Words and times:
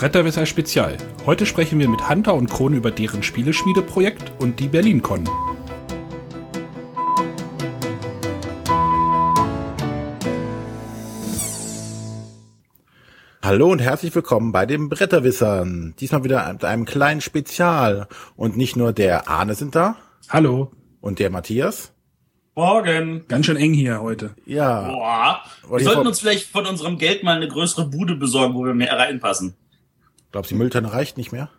Bretterwisser 0.00 0.46
Spezial. 0.46 0.96
Heute 1.26 1.44
sprechen 1.44 1.78
wir 1.78 1.86
mit 1.86 2.08
Hunter 2.08 2.32
und 2.32 2.48
Kron 2.48 2.72
über 2.72 2.90
deren 2.90 3.22
Spieleschmiedeprojekt 3.22 4.32
und 4.38 4.58
die 4.58 4.68
BerlinCon. 4.68 5.28
Hallo 13.42 13.70
und 13.70 13.80
herzlich 13.80 14.14
willkommen 14.14 14.52
bei 14.52 14.64
den 14.64 14.88
Bretterwissern. 14.88 15.94
Diesmal 16.00 16.24
wieder 16.24 16.50
mit 16.50 16.64
einem 16.64 16.86
kleinen 16.86 17.20
Spezial. 17.20 18.08
Und 18.36 18.56
nicht 18.56 18.76
nur 18.76 18.94
der 18.94 19.28
Arne 19.28 19.54
sind 19.54 19.74
da. 19.74 19.96
Hallo. 20.30 20.72
Und 21.02 21.18
der 21.18 21.28
Matthias. 21.28 21.92
Morgen. 22.54 23.26
Ganz 23.28 23.44
schön 23.44 23.58
eng 23.58 23.74
hier 23.74 24.00
heute. 24.00 24.34
Ja. 24.46 24.88
Boah. 24.88 25.42
Wir 25.76 25.84
sollten 25.84 26.06
uns 26.06 26.20
vielleicht 26.20 26.48
von 26.48 26.64
unserem 26.64 26.96
Geld 26.96 27.22
mal 27.22 27.36
eine 27.36 27.48
größere 27.48 27.84
Bude 27.84 28.16
besorgen, 28.16 28.54
wo 28.54 28.64
wir 28.64 28.72
mehr 28.72 28.96
reinpassen. 28.98 29.56
Glaubst 30.32 30.50
du, 30.50 30.54
die 30.54 30.58
Mülltonne 30.58 30.92
reicht 30.92 31.16
nicht 31.16 31.32
mehr? 31.32 31.50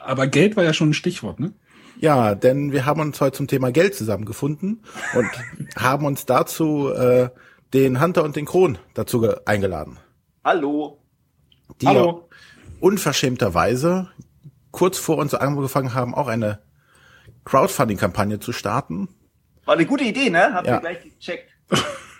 Aber 0.00 0.26
Geld 0.26 0.56
war 0.56 0.64
ja 0.64 0.72
schon 0.72 0.90
ein 0.90 0.94
Stichwort, 0.94 1.40
ne? 1.40 1.52
Ja, 2.00 2.34
denn 2.34 2.72
wir 2.72 2.86
haben 2.86 3.00
uns 3.00 3.20
heute 3.20 3.36
zum 3.36 3.48
Thema 3.48 3.72
Geld 3.72 3.94
zusammengefunden 3.94 4.82
und 5.14 5.28
haben 5.76 6.06
uns 6.06 6.26
dazu 6.26 6.90
äh, 6.90 7.30
den 7.74 8.00
Hunter 8.00 8.24
und 8.24 8.36
den 8.36 8.44
Kron 8.44 8.78
dazu 8.94 9.26
eingeladen. 9.44 9.98
Hallo. 10.44 10.98
Die 11.80 11.86
Hallo. 11.86 12.28
unverschämterweise 12.80 14.08
kurz 14.70 14.98
vor 14.98 15.18
uns 15.18 15.34
angefangen 15.34 15.94
haben, 15.94 16.14
auch 16.14 16.28
eine 16.28 16.60
Crowdfunding-Kampagne 17.44 18.38
zu 18.38 18.52
starten. 18.52 19.08
War 19.64 19.74
eine 19.74 19.86
gute 19.86 20.04
Idee, 20.04 20.30
ne? 20.30 20.54
Habt 20.54 20.66
ja. 20.66 20.76
ihr 20.76 20.80
gleich 20.80 20.98
gecheckt. 21.02 21.50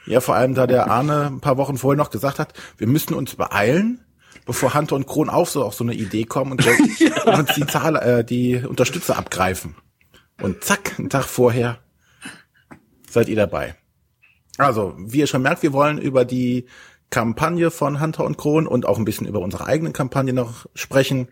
Ja, 0.06 0.20
vor 0.20 0.34
allem 0.34 0.54
da 0.54 0.66
der 0.66 0.90
Arne 0.90 1.26
ein 1.26 1.40
paar 1.40 1.56
Wochen 1.59 1.76
vorher 1.76 1.96
noch 1.96 2.10
gesagt 2.10 2.38
hat, 2.38 2.54
wir 2.78 2.87
müssen 2.87 3.14
uns 3.14 3.37
beeilen, 3.37 4.04
bevor 4.49 4.73
Hunter 4.73 4.96
und 4.96 5.07
Kron 5.07 5.29
auch 5.29 5.46
so 5.46 5.63
auf 5.63 5.74
so 5.74 5.85
eine 5.85 5.93
Idee 5.93 6.24
kommen 6.24 6.52
und, 6.59 6.65
ja. 6.99 7.38
uns 7.38 7.54
die 7.54 7.66
Zahl, 7.66 7.96
äh, 7.96 8.24
die 8.24 8.57
Unterstützer 8.57 9.16
abgreifen. 9.16 9.77
Und 10.40 10.65
zack, 10.65 10.99
einen 10.99 11.10
Tag 11.10 11.24
vorher 11.24 11.79
seid 13.09 13.29
ihr 13.29 13.37
dabei. 13.37 13.77
Also, 14.57 14.95
wie 14.99 15.18
ihr 15.18 15.27
schon 15.27 15.43
merkt, 15.43 15.63
wir 15.63 15.74
wollen 15.74 15.99
über 15.99 16.24
die 16.24 16.66
Kampagne 17.10 17.71
von 17.71 18.01
Hunter 18.01 18.24
und 18.24 18.38
Kron 18.38 18.66
und 18.66 18.87
auch 18.87 18.99
ein 18.99 19.05
bisschen 19.05 19.27
über 19.27 19.40
unsere 19.40 19.66
eigene 19.66 19.93
Kampagne 19.93 20.32
noch 20.32 20.66
sprechen. 20.74 21.29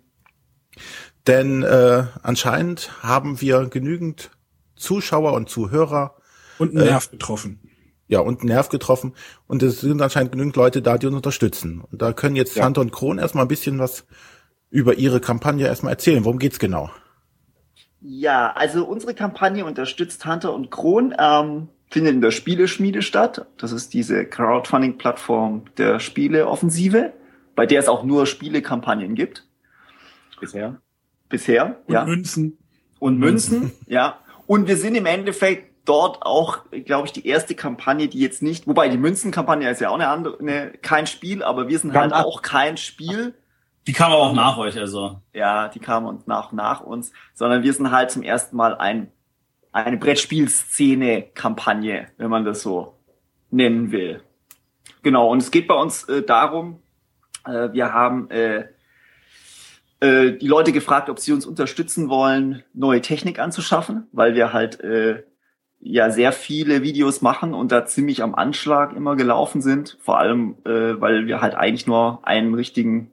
Denn 1.27 1.63
äh, 1.63 2.05
anscheinend 2.23 3.03
haben 3.03 3.41
wir 3.41 3.67
genügend 3.69 4.31
Zuschauer 4.77 5.33
und 5.33 5.49
Zuhörer. 5.49 6.17
Und 6.59 6.77
einen 6.77 6.85
Nerv 6.85 7.07
äh, 7.07 7.11
getroffen. 7.13 7.66
Ja, 8.09 8.21
und 8.21 8.41
einen 8.41 8.49
Nerv 8.49 8.69
getroffen. 8.69 9.15
Und 9.47 9.63
es 9.63 9.81
sind 9.81 10.01
anscheinend 10.01 10.33
genügend 10.33 10.57
Leute 10.57 10.83
da, 10.83 10.97
die 10.99 11.07
uns 11.07 11.17
unterstützen. 11.17 11.83
Und 11.91 12.03
da 12.03 12.13
können 12.13 12.37
jetzt 12.37 12.57
ja. 12.57 12.65
Hunter 12.65 12.81
und 12.81 12.93
Kron 12.93 13.19
erstmal 13.19 13.45
ein 13.45 13.49
bisschen 13.49 13.79
was 13.79 14.07
über 14.71 14.95
ihre 14.95 15.21
Kampagne 15.21 15.67
erstmal 15.67 15.93
erzählen. 15.93 16.25
Worum 16.25 16.39
geht's 16.39 16.59
genau? 16.59 16.91
Ja, 18.01 18.53
also 18.53 18.85
unsere 18.85 19.15
Kampagne 19.15 19.65
unterstützt 19.65 20.25
Hunter 20.25 20.55
und 20.55 20.71
Kron, 20.71 21.15
ähm, 21.19 21.69
findet 21.91 22.15
in 22.15 22.21
der 22.21 22.31
Spieleschmiede 22.31 23.03
statt. 23.03 23.47
Das 23.59 23.73
ist 23.73 23.95
diese 23.95 24.25
Crowdfunding-Plattform 24.25 25.65
der 25.77 26.01
Spieleoffensive, 26.01 27.13
bei 27.55 27.67
der 27.67 27.81
es 27.81 27.89
auch 27.89 28.05
nur 28.05 28.27
Spielekampagnen 28.27 29.15
gibt. 29.15 29.47
Bisher. 30.41 30.81
Bisher, 31.29 31.81
und 31.87 31.95
ja. 31.95 32.05
Münzen. 32.05 32.59
Und 32.99 33.19
Münzen, 33.19 33.73
ja. 33.87 34.21
Und 34.47 34.69
wir 34.69 34.77
sind 34.77 34.95
im 34.95 35.07
Endeffekt 35.07 35.73
dort 35.87 36.27
auch, 36.27 36.59
glaube 36.85 37.07
ich, 37.07 37.13
die 37.13 37.27
erste 37.27 37.55
Kampagne, 37.55 38.09
die 38.09 38.21
jetzt 38.21 38.43
nicht, 38.43 38.67
wobei 38.67 38.91
die 38.91 38.99
Münzenkampagne 38.99 39.71
ist 39.71 39.81
ja 39.81 39.89
auch 39.89 39.95
eine 39.95 40.09
andere, 40.09 40.39
eine, 40.39 40.73
kein 40.83 41.07
Spiel, 41.07 41.43
aber 41.43 41.69
wir 41.69 41.79
sind 41.79 41.95
halt 41.95 42.13
auch 42.13 42.43
kein 42.43 42.77
Spiel. 42.77 43.33
Die 43.87 43.95
kam 43.95 44.13
aber 44.13 44.21
auch 44.23 44.35
nach 44.35 44.59
euch, 44.59 44.79
also. 44.79 45.23
Ja, 45.33 45.69
die 45.69 45.79
kam 45.79 46.05
und 46.05 46.29
nach, 46.29 46.53
nach 46.53 46.83
uns, 46.83 47.13
sondern 47.35 47.63
wir 47.63 47.73
sind 47.73 47.91
halt 47.91 48.11
zum 48.11 48.23
ersten 48.23 48.55
Mal 48.57 48.75
ein, 48.75 49.11
eine 49.73 49.97
Brettspielszene-Kampagne, 49.97 52.09
wenn 52.19 52.31
man 52.31 52.45
das 52.45 52.61
so 52.63 52.99
nennen 53.51 53.93
will. 53.93 54.21
Genau, 55.03 55.31
und 55.31 55.39
es 55.39 55.53
geht 55.53 55.69
bei 55.69 55.75
uns 55.75 56.05
äh, 56.09 56.23
darum, 56.23 56.81
äh, 57.47 57.73
wir 57.73 57.93
haben 57.93 58.29
äh, 58.31 58.65
äh, 60.01 60.33
die 60.33 60.49
Leute 60.49 60.73
gefragt, 60.73 61.09
ob 61.09 61.21
sie 61.21 61.33
uns 61.33 61.47
unterstützen 61.47 62.09
wollen, 62.09 62.65
neue 62.75 63.01
Technik 63.01 63.39
anzuschaffen, 63.39 64.09
weil 64.13 64.35
wir 64.35 64.53
halt 64.53 64.81
äh, 64.81 65.23
ja 65.81 66.11
sehr 66.11 66.33
viele 66.33 66.83
Videos 66.83 67.23
machen 67.23 67.55
und 67.55 67.73
da 67.73 67.87
ziemlich 67.87 68.23
am 68.23 68.35
Anschlag 68.35 68.95
immer 68.95 69.17
gelaufen 69.17 69.61
sind. 69.61 69.97
Vor 70.01 70.19
allem, 70.19 70.57
äh, 70.65 71.01
weil 71.01 71.27
wir 71.27 71.41
halt 71.41 71.55
eigentlich 71.55 71.87
nur 71.87 72.21
einen 72.27 72.55
richtigen 72.55 73.11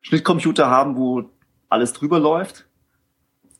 Schnittcomputer 0.00 0.68
haben, 0.68 0.96
wo 0.96 1.24
alles 1.68 1.92
drüber 1.92 2.18
läuft. 2.18 2.66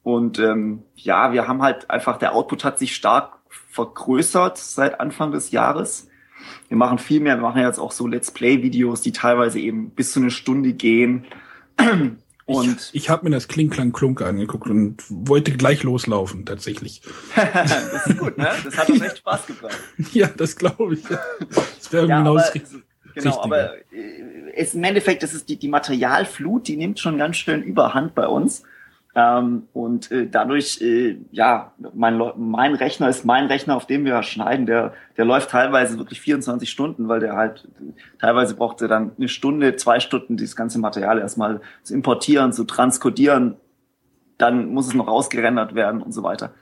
Und 0.03 0.39
ähm, 0.39 0.83
ja, 0.95 1.33
wir 1.33 1.47
haben 1.47 1.63
halt 1.63 1.91
einfach, 1.91 2.17
der 2.17 2.35
Output 2.35 2.65
hat 2.65 2.79
sich 2.79 2.95
stark 2.95 3.39
vergrößert 3.49 4.57
seit 4.59 5.01
Anfang 5.01 5.33
des 5.33 5.51
Jahres. 5.51 6.09
Wir 6.69 6.77
machen 6.77 6.99
viel 6.99 7.21
mehr, 7.21 7.37
wir 7.37 7.43
machen 7.43 7.61
jetzt 7.61 7.79
auch 7.79 7.93
so 7.93 8.07
Let's 8.07 8.31
Play-Videos, 8.31 9.03
die 9.03 9.13
teilweise 9.13 9.61
eben 9.61 9.91
bis 9.91 10.13
zu 10.13 10.21
eine 10.21 10.31
Stunde 10.31 10.73
gehen. 10.73 11.27
Und 12.49 12.91
ich, 12.93 13.03
ich 13.03 13.11
habe 13.11 13.25
mir 13.25 13.31
das 13.31 13.47
Kling-Klang-Klunk 13.49 14.23
angeguckt 14.23 14.69
und 14.69 15.05
wollte 15.09 15.53
gleich 15.53 15.83
loslaufen, 15.83 16.47
tatsächlich. 16.47 17.03
das 17.35 18.07
ist 18.07 18.19
gut, 18.19 18.39
ne? 18.39 18.49
Das 18.65 18.77
hat 18.77 18.89
uns 18.89 19.03
echt 19.03 19.19
Spaß 19.19 19.47
gebracht. 19.47 19.79
ja, 20.13 20.29
das 20.29 20.57
glaube 20.57 20.95
ich. 20.95 21.03
Das 21.03 21.93
wäre 21.93 22.07
ja, 22.07 22.19
genau 22.19 22.37
das 22.37 22.53
Genau, 23.15 23.31
Richtige. 23.31 23.45
aber 23.45 23.75
äh, 23.93 24.53
es, 24.55 24.75
im 24.75 24.85
Endeffekt, 24.85 25.23
das 25.23 25.35
ist 25.35 25.49
die, 25.49 25.57
die 25.57 25.69
Materialflut, 25.69 26.69
die 26.69 26.77
nimmt 26.77 27.01
schon 27.01 27.19
ganz 27.19 27.37
schön 27.37 27.63
überhand 27.63 28.15
bei 28.15 28.27
uns. 28.27 28.63
Ähm, 29.19 29.65
und 29.73 30.13
äh, 30.13 30.29
dadurch, 30.31 30.81
äh, 30.81 31.17
ja, 31.33 31.73
mein, 31.93 32.23
mein 32.37 32.75
Rechner 32.75 33.09
ist 33.09 33.25
mein 33.25 33.47
Rechner, 33.47 33.75
auf 33.75 33.85
dem 33.85 34.05
wir 34.05 34.23
schneiden, 34.23 34.65
der, 34.65 34.93
der 35.17 35.25
läuft 35.25 35.51
teilweise 35.51 35.99
wirklich 35.99 36.21
24 36.21 36.71
Stunden, 36.71 37.09
weil 37.09 37.19
der 37.19 37.35
halt, 37.35 37.67
teilweise 38.21 38.55
braucht 38.55 38.81
er 38.81 38.87
dann 38.87 39.11
eine 39.19 39.27
Stunde, 39.27 39.75
zwei 39.75 39.99
Stunden, 39.99 40.37
dieses 40.37 40.55
ganze 40.55 40.79
Material 40.79 41.19
erstmal 41.19 41.61
zu 41.83 41.95
importieren, 41.95 42.53
zu 42.53 42.63
transkodieren, 42.63 43.57
dann 44.37 44.73
muss 44.73 44.87
es 44.87 44.95
noch 44.95 45.09
ausgerendert 45.09 45.75
werden 45.75 46.01
und 46.01 46.13
so 46.13 46.23
weiter. 46.23 46.53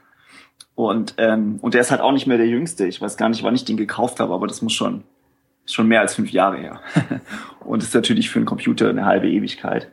Und, 0.73 1.13
ähm, 1.19 1.59
und 1.61 1.75
der 1.75 1.81
ist 1.81 1.91
halt 1.91 2.01
auch 2.01 2.11
nicht 2.11 2.25
mehr 2.25 2.37
der 2.37 2.47
Jüngste. 2.47 2.87
Ich 2.87 2.99
weiß 2.99 3.17
gar 3.17 3.29
nicht, 3.29 3.43
wann 3.43 3.53
ich 3.53 3.65
den 3.65 3.77
gekauft 3.77 4.19
habe, 4.19 4.33
aber 4.33 4.47
das 4.47 4.63
muss 4.63 4.73
schon, 4.73 5.03
schon 5.67 5.87
mehr 5.87 6.01
als 6.01 6.15
fünf 6.15 6.31
Jahre 6.31 6.57
her. 6.57 6.79
und 7.59 7.83
ist 7.83 7.93
natürlich 7.93 8.31
für 8.31 8.39
einen 8.39 8.47
Computer 8.47 8.89
eine 8.89 9.05
halbe 9.05 9.29
Ewigkeit 9.29 9.91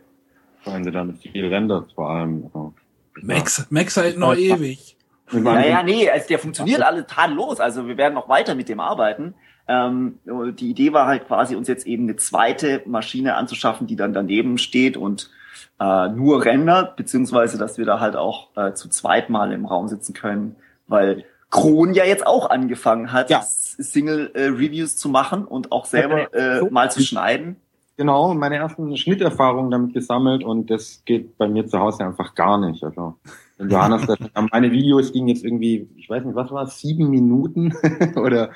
wenn 0.67 0.85
du 0.85 0.93
damit 0.93 1.19
viel 1.19 1.47
rendert, 1.47 1.93
vor 1.93 2.11
allem. 2.11 2.45
Also, 2.45 2.75
Max, 3.23 3.67
Max 3.71 3.97
halt 3.97 4.19
noch 4.19 4.37
ewig. 4.37 4.97
Ja, 5.33 5.61
ja, 5.61 5.83
nee, 5.83 6.09
also 6.09 6.29
der 6.29 6.39
funktioniert 6.39 6.83
alle 6.83 7.07
tadellos. 7.07 7.61
Also 7.61 7.89
wir 7.89 7.97
werden 7.97 8.15
noch 8.15 8.29
weiter 8.29 8.55
mit 8.55 8.69
dem 8.69 8.81
arbeiten. 8.81 9.35
Ähm, 9.67 10.19
die 10.27 10.71
Idee 10.71 10.93
war 10.93 11.07
halt 11.07 11.27
quasi, 11.27 11.57
uns 11.57 11.69
jetzt 11.69 11.87
eben 11.87 12.05
eine 12.05 12.17
zweite 12.17 12.83
Maschine 12.85 13.37
anzuschaffen, 13.37 13.87
die 13.87 13.97
dann 13.97 14.13
daneben 14.13 14.59
steht 14.59 14.97
und 14.97 15.31
äh, 15.81 16.09
nur 16.09 16.45
rendert, 16.45 16.97
beziehungsweise 16.97 17.57
dass 17.57 17.79
wir 17.79 17.87
da 17.87 18.01
halt 18.01 18.17
auch 18.17 18.55
äh, 18.57 18.75
zu 18.75 18.89
zweit 18.89 19.31
mal 19.31 19.53
im 19.53 19.65
Raum 19.65 19.89
sitzen 19.89 20.13
können, 20.13 20.57
weil 20.87 21.25
Kron 21.51 21.95
ja 21.95 22.05
jetzt 22.05 22.27
auch 22.27 22.51
angefangen 22.51 23.13
hat, 23.13 23.31
ja. 23.31 23.43
Single-Reviews 23.43 24.95
äh, 24.95 24.97
zu 24.97 25.09
machen 25.09 25.45
und 25.45 25.73
auch 25.73 25.87
selber 25.87 26.33
äh, 26.35 26.63
mal 26.71 26.91
zu 26.91 27.01
schneiden. 27.01 27.57
Genau, 27.97 28.35
meine 28.35 28.57
ersten 28.57 28.97
Schnitterfahrungen 28.97 29.71
damit 29.71 29.95
gesammelt 29.95 30.43
und 30.43 30.69
das 30.69 31.03
geht 31.05 31.39
bei 31.39 31.47
mir 31.47 31.67
zu 31.67 31.79
Hause 31.79 32.05
einfach 32.05 32.35
gar 32.35 32.59
nicht. 32.59 32.83
Also 32.83 33.15
wenn 33.57 33.71
Johannes, 33.71 34.07
das, 34.07 34.19
meine 34.51 34.73
Videos 34.73 35.13
gingen 35.13 35.29
jetzt 35.29 35.45
irgendwie, 35.45 35.89
ich 35.95 36.11
weiß 36.11 36.25
nicht, 36.25 36.35
was 36.35 36.51
war 36.51 36.65
es, 36.65 36.81
sieben 36.81 37.09
Minuten 37.09 37.73
oder 38.17 38.51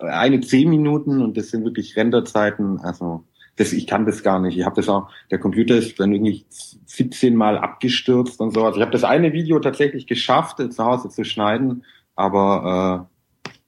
eine 0.00 0.40
zehn 0.40 0.68
Minuten 0.68 1.22
und 1.22 1.36
das 1.38 1.48
sind 1.48 1.64
wirklich 1.64 1.96
Renderzeiten. 1.96 2.78
Also 2.80 3.24
das, 3.56 3.72
ich 3.72 3.86
kann 3.86 4.04
das 4.04 4.22
gar 4.22 4.38
nicht. 4.38 4.58
Ich 4.58 4.66
habe 4.66 4.76
das 4.76 4.88
auch, 4.90 5.08
der 5.30 5.38
Computer 5.38 5.76
ist 5.76 5.98
dann 5.98 6.12
irgendwie 6.12 6.44
17 6.50 7.34
Mal 7.34 7.56
abgestürzt 7.56 8.38
und 8.40 8.52
so. 8.52 8.64
Also 8.64 8.76
ich 8.78 8.82
habe 8.82 8.92
das 8.92 9.04
eine 9.04 9.32
Video 9.32 9.60
tatsächlich 9.60 10.06
geschafft, 10.06 10.58
zu 10.58 10.84
Hause 10.84 11.08
zu 11.08 11.24
schneiden, 11.24 11.84
aber 12.16 13.08
äh, 13.08 13.13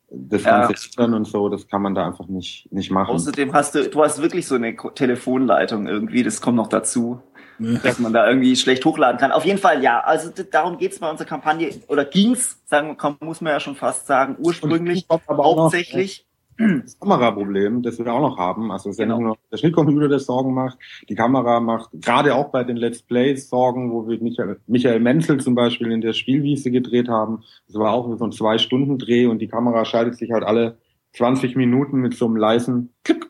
das 0.08 0.44
ganze 0.44 0.88
ja. 0.96 1.04
und 1.04 1.26
so, 1.26 1.48
das 1.48 1.66
kann 1.66 1.82
man 1.82 1.94
da 1.94 2.06
einfach 2.06 2.26
nicht, 2.28 2.72
nicht 2.72 2.90
machen. 2.90 3.10
Außerdem 3.10 3.52
hast 3.52 3.74
du, 3.74 3.88
du 3.88 4.02
hast 4.02 4.22
wirklich 4.22 4.46
so 4.46 4.54
eine 4.54 4.76
Telefonleitung 4.94 5.86
irgendwie, 5.86 6.22
das 6.22 6.40
kommt 6.40 6.56
noch 6.56 6.68
dazu, 6.68 7.20
ja. 7.58 7.78
dass 7.78 7.98
man 7.98 8.12
da 8.12 8.28
irgendwie 8.28 8.54
schlecht 8.56 8.84
hochladen 8.84 9.18
kann. 9.18 9.32
Auf 9.32 9.44
jeden 9.44 9.58
Fall, 9.58 9.82
ja, 9.82 10.00
also 10.00 10.30
darum 10.50 10.78
geht's 10.78 11.00
bei 11.00 11.10
unserer 11.10 11.26
Kampagne, 11.26 11.70
oder 11.88 12.04
ging's, 12.04 12.62
sagen, 12.66 12.96
muss 13.20 13.40
man 13.40 13.52
ja 13.52 13.60
schon 13.60 13.74
fast 13.74 14.06
sagen, 14.06 14.36
ursprünglich 14.38 15.06
hauptsächlich 15.10 16.25
das 16.58 16.98
Kameraproblem, 16.98 17.82
das 17.82 17.98
wir 17.98 18.12
auch 18.12 18.20
noch 18.20 18.38
haben. 18.38 18.70
Also 18.70 18.90
es 18.90 18.96
ist 18.96 19.02
genau. 19.02 19.18
ja 19.18 19.24
nur 19.26 19.38
der 19.52 19.56
Schnittcomputer, 19.58 20.08
der 20.08 20.18
Sorgen 20.18 20.54
macht. 20.54 20.78
Die 21.08 21.14
Kamera 21.14 21.60
macht 21.60 21.90
gerade 21.92 22.34
auch 22.34 22.50
bei 22.50 22.64
den 22.64 22.76
Let's 22.76 23.02
Plays 23.02 23.48
Sorgen, 23.48 23.92
wo 23.92 24.08
wir 24.08 24.20
Michael, 24.22 24.60
Michael 24.66 25.00
Menzel 25.00 25.40
zum 25.40 25.54
Beispiel 25.54 25.90
in 25.92 26.00
der 26.00 26.12
Spielwiese 26.12 26.70
gedreht 26.70 27.08
haben. 27.08 27.42
Das 27.66 27.76
war 27.76 27.92
auch 27.92 28.16
so 28.16 28.24
ein 28.24 28.32
Zwei-Stunden-Dreh 28.32 29.26
und 29.26 29.40
die 29.40 29.48
Kamera 29.48 29.84
schaltet 29.84 30.16
sich 30.16 30.32
halt 30.32 30.44
alle 30.44 30.78
20 31.14 31.56
Minuten 31.56 32.00
mit 32.00 32.14
so 32.14 32.26
einem 32.26 32.36
leisen 32.36 32.94
Klick, 33.04 33.26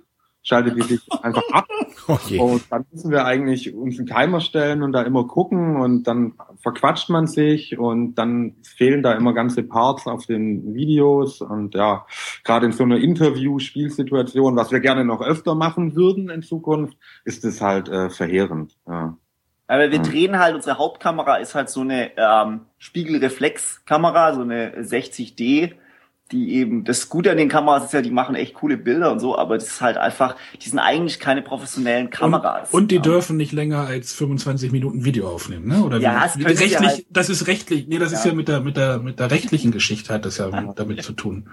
schaltet 0.47 0.77
die 0.77 0.83
sich 0.83 1.01
einfach 1.23 1.43
ab. 1.53 1.67
Okay. 2.09 2.39
Und 2.39 2.71
dann 2.71 2.85
müssen 2.93 3.11
wir 3.11 3.25
eigentlich 3.25 3.75
uns 3.75 3.99
einen 3.99 4.07
Timer 4.07 4.41
stellen 4.41 4.85
und 4.85 4.93
da 4.93 5.03
immer 5.03 5.27
gucken 5.27 5.81
und 5.81 6.05
dann 6.05 6.35
verquatscht 6.63 7.11
man 7.11 7.27
sich 7.27 7.77
und 7.81 8.15
dann 8.15 8.55
fehlen 8.63 9.03
da 9.03 9.15
immer 9.15 9.33
ganze 9.33 9.65
Parts 9.65 10.07
auf 10.07 10.25
den 10.25 10.73
Videos 10.73 11.41
und 11.41 11.75
ja, 11.75 12.07
gerade 12.45 12.67
in 12.67 12.73
so 12.73 12.85
einer 12.85 12.99
Interview-Spielsituation, 12.99 14.55
was 14.55 14.71
wir 14.71 14.79
gerne 14.79 15.05
noch 15.05 15.21
öfter 15.21 15.57
machen 15.57 15.97
würden 15.97 16.31
in 16.31 16.43
Zukunft, 16.43 16.97
ist 17.25 17.45
es 17.45 17.61
halt 17.61 17.89
äh, 17.89 18.09
verheerend. 18.09 18.77
Ja. 18.87 19.17
Aber 19.67 19.91
wir 19.91 19.99
drehen 19.99 20.39
halt, 20.39 20.55
unsere 20.55 20.79
Hauptkamera 20.79 21.39
ist 21.39 21.57
halt 21.57 21.71
so 21.71 21.81
eine 21.81 22.13
ähm, 22.17 22.67
Spiegelreflexkamera, 22.79 24.35
so 24.35 24.43
eine 24.43 24.77
60D 24.81 25.73
die 26.33 26.55
eben, 26.55 26.85
das 26.85 27.09
Gute 27.09 27.31
an 27.31 27.37
den 27.37 27.49
Kameras 27.49 27.85
ist 27.85 27.93
ja, 27.93 28.03
die 28.03 28.11
machen 28.11 28.35
echt 28.35 28.55
coole 28.55 28.77
Bilder 28.77 29.13
und 29.13 29.21
so, 29.21 29.39
aber 29.39 29.57
das 29.57 29.69
ist 29.69 29.81
halt 29.81 29.97
einfach, 29.97 30.37
die 30.61 30.69
sind 30.69 30.79
eigentlich 30.79 31.21
keine 31.21 31.43
professionellen 31.43 32.11
Kameras. 32.11 32.73
Und, 32.73 32.83
und 32.83 32.91
die 32.91 32.97
ja. 32.97 33.03
dürfen 33.03 33.37
nicht 33.37 33.53
länger 33.53 33.87
als 33.87 34.13
25 34.15 34.73
Minuten 34.73 35.05
Video 35.05 35.29
aufnehmen, 35.29 35.69
ne? 35.69 35.85
Oder 35.85 35.99
ja, 35.99 36.29
wie, 36.35 36.43
das 36.43 36.61
rechtlich, 36.61 36.89
halt, 36.89 37.07
das 37.11 37.31
ist 37.31 37.47
rechtlich, 37.47 37.87
nee, 37.87 37.99
das 37.99 38.13
ja. 38.13 38.19
ist 38.19 38.25
ja 38.25 38.33
mit 38.33 38.49
der, 38.49 38.61
mit 38.61 38.77
der, 38.77 38.99
mit 38.99 39.21
der 39.21 39.31
rechtlichen 39.31 39.71
Geschichte 39.71 40.13
hat 40.13 40.25
das 40.25 40.39
ja 40.39 40.51
damit 40.75 41.03
zu 41.03 41.13
tun. 41.13 41.49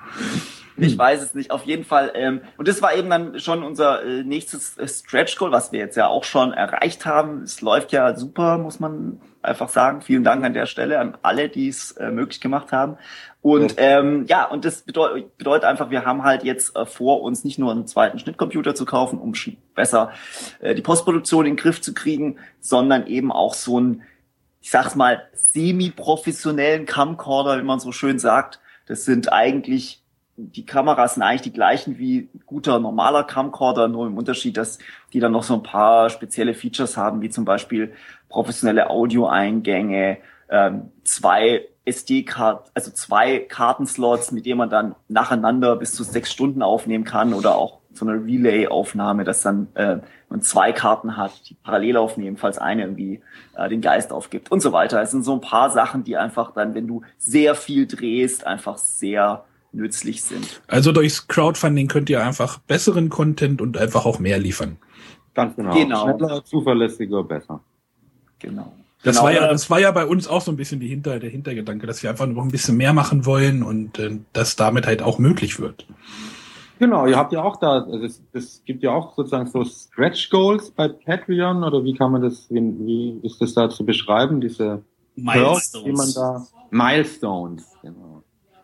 Ich 0.75 0.97
weiß 0.97 1.21
es 1.21 1.35
nicht, 1.35 1.51
auf 1.51 1.65
jeden 1.65 1.83
Fall. 1.83 2.11
Ähm, 2.15 2.41
und 2.57 2.67
das 2.67 2.81
war 2.81 2.95
eben 2.95 3.09
dann 3.09 3.39
schon 3.39 3.63
unser 3.63 4.03
äh, 4.03 4.23
nächstes 4.23 4.77
äh, 4.77 4.87
Stretch 4.87 5.37
Goal, 5.37 5.51
was 5.51 5.71
wir 5.71 5.79
jetzt 5.79 5.95
ja 5.95 6.07
auch 6.07 6.23
schon 6.23 6.51
erreicht 6.51 7.05
haben. 7.05 7.43
Es 7.43 7.61
läuft 7.61 7.91
ja 7.91 8.15
super, 8.17 8.57
muss 8.57 8.79
man 8.79 9.21
einfach 9.43 9.69
sagen. 9.69 10.01
Vielen 10.01 10.23
Dank 10.23 10.43
an 10.43 10.53
der 10.53 10.65
Stelle 10.65 10.99
an 10.99 11.17
alle, 11.21 11.49
die 11.49 11.67
es 11.67 11.91
äh, 11.93 12.11
möglich 12.11 12.41
gemacht 12.41 12.71
haben. 12.71 12.97
Und 13.41 13.75
ähm, 13.77 14.25
ja, 14.27 14.45
und 14.45 14.63
das 14.63 14.83
bedeutet, 14.83 15.37
bedeutet 15.37 15.65
einfach, 15.65 15.89
wir 15.89 16.05
haben 16.05 16.23
halt 16.23 16.43
jetzt 16.43 16.75
äh, 16.75 16.85
vor, 16.85 17.21
uns 17.21 17.43
nicht 17.43 17.59
nur 17.59 17.71
einen 17.71 17.87
zweiten 17.87 18.19
Schnittcomputer 18.19 18.73
zu 18.73 18.85
kaufen, 18.85 19.19
um 19.19 19.33
besser 19.75 20.11
äh, 20.61 20.75
die 20.75 20.81
Postproduktion 20.81 21.45
in 21.45 21.51
den 21.51 21.57
Griff 21.57 21.81
zu 21.81 21.93
kriegen, 21.93 22.37
sondern 22.59 23.07
eben 23.07 23.31
auch 23.31 23.53
so 23.53 23.77
einen, 23.77 24.03
ich 24.61 24.71
sag's 24.71 24.95
mal, 24.95 25.23
semi-professionellen 25.33 26.85
Camcorder, 26.85 27.59
wie 27.59 27.65
man 27.65 27.79
so 27.79 27.91
schön 27.91 28.19
sagt. 28.19 28.59
Das 28.85 29.05
sind 29.05 29.31
eigentlich 29.31 30.02
die 30.35 30.65
Kameras 30.65 31.13
sind 31.13 31.24
eigentlich 31.24 31.41
die 31.41 31.53
gleichen 31.53 31.97
wie 32.00 32.30
guter 32.45 32.80
normaler 32.80 33.24
Camcorder, 33.24 33.88
nur 33.88 34.07
im 34.07 34.18
Unterschied, 34.18 34.57
dass 34.57 34.80
die 35.13 35.19
dann 35.19 35.31
noch 35.31 35.44
so 35.44 35.53
ein 35.53 35.63
paar 35.63 36.09
spezielle 36.09 36.53
Features 36.53 36.97
haben, 36.97 37.21
wie 37.21 37.30
zum 37.30 37.45
Beispiel 37.45 37.94
professionelle 38.30 38.89
Audioeingänge, 38.89 40.18
ähm, 40.50 40.91
zwei 41.03 41.68
SD-Karten, 41.85 42.69
also 42.74 42.91
zwei 42.91 43.39
Kartenslots, 43.39 44.31
mit 44.31 44.45
denen 44.45 44.57
man 44.57 44.69
dann 44.69 44.95
nacheinander 45.07 45.75
bis 45.75 45.94
zu 45.94 46.03
sechs 46.03 46.31
Stunden 46.31 46.63
aufnehmen 46.63 47.03
kann 47.03 47.33
oder 47.33 47.56
auch 47.56 47.79
so 47.94 48.07
eine 48.07 48.24
Relay-Aufnahme, 48.24 49.24
dass 49.24 49.44
dann 49.44 49.68
äh, 49.75 49.97
man 50.29 50.41
zwei 50.41 50.71
Karten 50.71 51.15
hat, 51.15 51.47
die 51.47 51.53
parallel 51.56 51.97
aufnehmen, 51.97 52.38
falls 52.38 52.57
eine 52.57 52.83
irgendwie 52.83 53.21
äh, 53.56 53.69
den 53.69 53.81
Geist 53.81 54.12
aufgibt 54.12 54.51
und 54.51 54.62
so 54.62 54.71
weiter. 54.71 55.01
Es 55.01 55.12
sind 55.12 55.24
so 55.24 55.33
ein 55.33 55.41
paar 55.41 55.69
Sachen, 55.69 56.03
die 56.03 56.18
einfach 56.18 56.53
dann, 56.53 56.74
wenn 56.74 56.88
du 56.88 57.03
sehr 57.19 57.53
viel 57.53 57.86
drehst, 57.86 58.47
einfach 58.47 58.77
sehr 58.77 59.44
nützlich 59.73 60.23
sind. 60.23 60.61
Also 60.67 60.91
durchs 60.91 61.27
Crowdfunding 61.27 61.87
könnt 61.87 62.09
ihr 62.09 62.23
einfach 62.23 62.59
besseren 62.59 63.09
Content 63.09 63.61
und 63.61 63.77
einfach 63.77 64.05
auch 64.05 64.19
mehr 64.19 64.39
liefern. 64.39 64.77
Ganz 65.33 65.55
genau. 65.55 65.73
genau. 65.73 66.03
Schneller, 66.03 66.45
zuverlässiger, 66.45 67.23
besser. 67.23 67.59
Genau. 68.39 68.73
Das 69.03 69.17
genau, 69.17 69.25
war 69.25 69.33
ja, 69.33 69.47
das 69.47 69.69
war 69.69 69.79
ja 69.79 69.91
bei 69.91 70.05
uns 70.05 70.27
auch 70.27 70.41
so 70.41 70.51
ein 70.51 70.57
bisschen 70.57 70.79
die 70.79 70.87
Hinter, 70.87 71.19
der 71.19 71.29
Hintergedanke, 71.29 71.87
dass 71.87 72.03
wir 72.03 72.09
einfach 72.09 72.25
noch 72.25 72.43
ein 72.43 72.51
bisschen 72.51 72.77
mehr 72.77 72.93
machen 72.93 73.25
wollen 73.25 73.61
und 73.63 73.99
äh, 73.99 74.19
das 74.31 74.55
damit 74.55 74.87
halt 74.87 75.01
auch 75.01 75.19
möglich 75.19 75.59
wird. 75.59 75.85
Genau, 76.79 77.05
ihr 77.05 77.17
habt 77.17 77.31
ja 77.33 77.43
auch 77.43 77.57
da, 77.57 77.83
also 77.83 78.03
es, 78.03 78.21
es 78.33 78.61
gibt 78.65 78.83
ja 78.83 78.91
auch 78.91 79.15
sozusagen 79.15 79.49
so 79.49 79.63
Stretch 79.63 80.29
Goals 80.29 80.71
bei 80.71 80.87
Patreon 80.87 81.63
oder 81.63 81.83
wie 81.83 81.93
kann 81.93 82.11
man 82.11 82.21
das, 82.21 82.49
wie, 82.49 82.61
wie 82.61 83.19
ist 83.23 83.41
das 83.41 83.53
da 83.53 83.69
zu 83.69 83.85
beschreiben, 83.85 84.41
diese 84.41 84.83
Milestones, 85.15 85.83
die 85.85 85.91
man 85.91 86.13
da, 86.13 86.47
Milestones, 86.71 87.71
genau. 87.81 88.12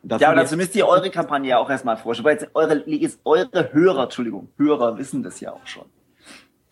Ja, 0.04 0.30
aber 0.30 0.42
dazu 0.42 0.56
müsst 0.56 0.76
ihr 0.76 0.88
eure 0.88 1.10
Kampagne 1.10 1.50
ja 1.50 1.58
auch 1.58 1.70
erstmal 1.70 1.98
vorstellen, 1.98 2.26
weil 2.26 2.50
eure, 2.54 2.84
eure 3.26 3.74
Hörer, 3.74 4.04
Entschuldigung, 4.04 4.50
Hörer 4.58 4.98
wissen 4.98 5.24
das 5.24 5.40
ja 5.40 5.52
auch 5.52 5.66
schon. 5.66 5.86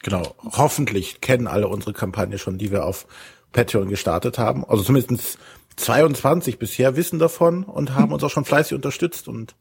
Genau, 0.04 0.36
hoffentlich 0.44 1.22
kennen 1.22 1.48
alle 1.48 1.68
unsere 1.68 1.94
Kampagne 1.94 2.38
schon, 2.38 2.58
die 2.58 2.72
wir 2.72 2.86
auf 2.86 3.08
Patreon 3.52 3.90
gestartet 3.90 4.38
haben. 4.38 4.64
Also 4.64 4.84
zumindest 4.84 5.38
22 5.78 6.60
bisher 6.60 6.96
wissen 6.96 7.20
davon 7.20 7.64
und 7.64 7.96
haben 7.96 8.14
uns 8.14 8.24
auch 8.24 8.30
schon 8.30 8.46
fleißig 8.46 8.76
unterstützt. 8.76 9.28
Und 9.28 9.56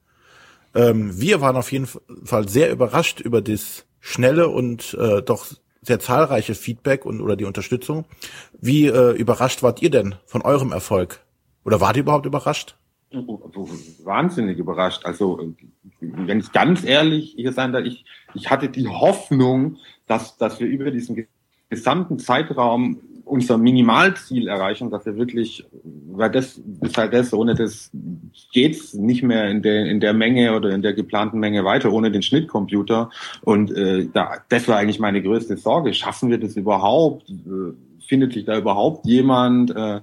ähm, 0.74 1.18
wir 1.18 1.40
waren 1.40 1.56
auf 1.56 1.72
jeden 1.72 1.88
Fall 2.24 2.48
sehr 2.48 2.70
überrascht 2.70 3.20
über 3.20 3.40
das 3.42 3.86
schnelle 4.00 4.48
und 4.48 4.94
äh, 4.94 5.22
doch 5.22 5.46
sehr 5.82 6.00
zahlreiche 6.00 6.54
Feedback 6.54 7.04
und 7.04 7.20
oder 7.20 7.36
die 7.36 7.44
Unterstützung. 7.44 8.04
Wie 8.58 8.86
äh, 8.86 9.12
überrascht 9.12 9.62
wart 9.62 9.82
ihr 9.82 9.90
denn 9.90 10.16
von 10.26 10.42
eurem 10.42 10.72
Erfolg? 10.72 11.20
Oder 11.64 11.80
wart 11.80 11.96
ihr 11.96 12.02
überhaupt 12.02 12.26
überrascht? 12.26 12.76
Wahnsinnig 13.12 14.58
überrascht. 14.58 15.04
Also 15.04 15.54
wenn 16.00 16.40
ich 16.40 16.52
ganz 16.52 16.84
ehrlich 16.84 17.34
hier 17.36 17.52
sein 17.52 17.72
darf, 17.72 17.84
ich, 17.84 18.04
ich 18.34 18.50
hatte 18.50 18.68
die 18.68 18.88
Hoffnung, 18.88 19.76
dass, 20.06 20.36
dass 20.36 20.60
wir 20.60 20.66
über 20.66 20.90
diesen 20.90 21.26
gesamten 21.68 22.18
Zeitraum 22.18 23.00
unser 23.26 23.58
Minimalziel 23.58 24.46
erreichen, 24.46 24.90
dass 24.90 25.04
wir 25.04 25.16
wirklich, 25.16 25.64
weil 26.12 26.30
das 26.30 26.60
ist 26.80 26.96
halt 26.96 27.12
das, 27.12 27.32
ohne 27.32 27.56
das 27.56 27.90
geht's 28.52 28.94
nicht 28.94 29.24
mehr 29.24 29.50
in 29.50 29.62
der, 29.62 29.84
in 29.86 29.98
der 29.98 30.14
Menge 30.14 30.54
oder 30.54 30.70
in 30.70 30.80
der 30.80 30.94
geplanten 30.94 31.40
Menge 31.40 31.64
weiter, 31.64 31.92
ohne 31.92 32.12
den 32.12 32.22
Schnittcomputer. 32.22 33.10
Und 33.42 33.72
äh, 33.72 34.06
da, 34.12 34.36
das 34.48 34.68
war 34.68 34.76
eigentlich 34.76 35.00
meine 35.00 35.22
größte 35.22 35.56
Sorge. 35.56 35.92
Schaffen 35.92 36.30
wir 36.30 36.38
das 36.38 36.56
überhaupt? 36.56 37.28
Äh, 37.28 37.72
findet 38.06 38.32
sich 38.32 38.44
da 38.44 38.56
überhaupt 38.56 39.04
jemand, 39.06 39.74
äh, 39.74 40.00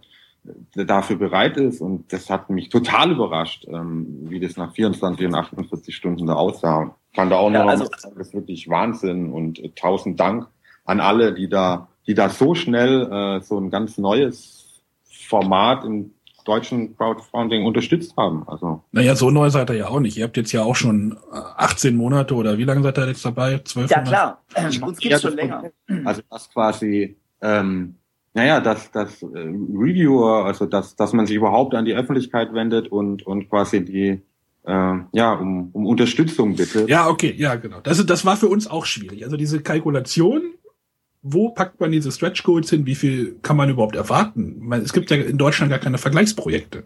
dafür 0.76 1.18
bereit 1.18 1.58
ist? 1.58 1.82
Und 1.82 2.12
das 2.12 2.30
hat 2.30 2.50
mich 2.50 2.70
total 2.70 3.12
überrascht, 3.12 3.66
ähm, 3.68 4.30
wie 4.30 4.40
das 4.40 4.58
nach 4.58 4.74
24 4.74 5.28
und 5.28 5.36
48 5.36 5.96
Stunden 5.96 6.28
da 6.28 6.34
aussah. 6.34 6.96
Fand 7.14 7.32
da 7.32 7.38
auch 7.38 7.52
ja, 7.52 7.64
noch, 7.64 7.70
also, 7.70 7.86
das 7.86 8.28
ist 8.28 8.34
wirklich 8.34 8.70
Wahnsinn 8.70 9.32
und 9.32 9.60
äh, 9.60 9.70
tausend 9.70 10.20
Dank 10.20 10.48
an 10.86 11.00
alle, 11.00 11.34
die 11.34 11.48
da 11.48 11.88
die 12.08 12.14
da 12.14 12.30
so 12.30 12.56
schnell 12.56 13.12
äh, 13.12 13.42
so 13.42 13.58
ein 13.58 13.70
ganz 13.70 13.98
neues 13.98 14.84
Format 15.28 15.86
im 15.86 16.14
deutschen 16.46 16.98
Crowdfunding 16.98 17.66
unterstützt 17.66 18.18
haben. 18.18 18.48
Also 18.48 18.84
naja, 18.92 19.16
so 19.16 19.32
neu 19.32 19.50
seid 19.50 19.70
ihr 19.70 19.78
ja 19.78 19.88
auch 19.88 20.02
nicht. 20.02 20.18
Ihr 20.18 20.26
habt 20.26 20.36
jetzt 20.36 20.52
ja 20.52 20.64
auch 20.64 20.76
schon 20.76 21.18
18 21.32 21.96
Monate 21.96 22.36
oder 22.36 22.58
wie 22.58 22.66
lange 22.66 22.84
seid 22.84 22.98
ihr 22.98 23.08
jetzt 23.08 23.24
dabei? 23.24 23.60
12 23.64 23.90
Ja 23.90 24.02
klar, 24.02 24.44
uns 24.82 24.98
gibt's 24.98 25.22
schon 25.22 25.36
länger. 25.36 25.72
Also 26.04 26.22
das 26.30 26.50
quasi, 26.50 27.16
ähm, 27.42 27.96
naja, 28.34 28.60
dass 28.60 28.92
das 28.92 29.22
äh, 29.22 29.26
Reviewer, 29.26 30.46
also 30.46 30.66
dass 30.66 30.96
dass 30.96 31.14
man 31.14 31.26
sich 31.26 31.36
überhaupt 31.36 31.76
an 31.76 31.86
die 31.86 31.94
Öffentlichkeit 31.94 32.54
wendet 32.54 32.88
und 32.88 33.26
und 33.26 33.50
quasi 33.50 33.84
die 33.86 34.22
äh, 34.66 34.96
ja, 35.12 35.34
um, 35.34 35.70
um 35.74 35.86
Unterstützung 35.86 36.56
bitte. 36.56 36.86
Ja, 36.88 37.10
okay, 37.10 37.34
ja, 37.38 37.56
genau. 37.56 37.82
Das, 37.82 38.04
das 38.06 38.26
war 38.26 38.38
für 38.38 38.48
uns 38.48 38.68
auch 38.68 38.86
schwierig. 38.86 39.24
Also 39.26 39.38
diese 39.38 39.62
Kalkulation, 39.62 40.54
wo 41.22 41.50
packt 41.50 41.80
man 41.80 41.92
diese 41.92 42.12
Stretch 42.12 42.44
Goals 42.44 42.70
hin? 42.70 42.86
Wie 42.86 42.96
viel 42.96 43.38
kann 43.42 43.58
man 43.58 43.70
überhaupt 43.70 43.96
erwarten? 43.96 44.58
Meine, 44.60 44.84
es 44.84 44.94
gibt 44.94 45.12
ja 45.12 45.18
in 45.18 45.38
Deutschland 45.38 45.70
gar 45.70 45.80
keine 45.80 45.98
Vergleichsprojekte. 45.98 46.84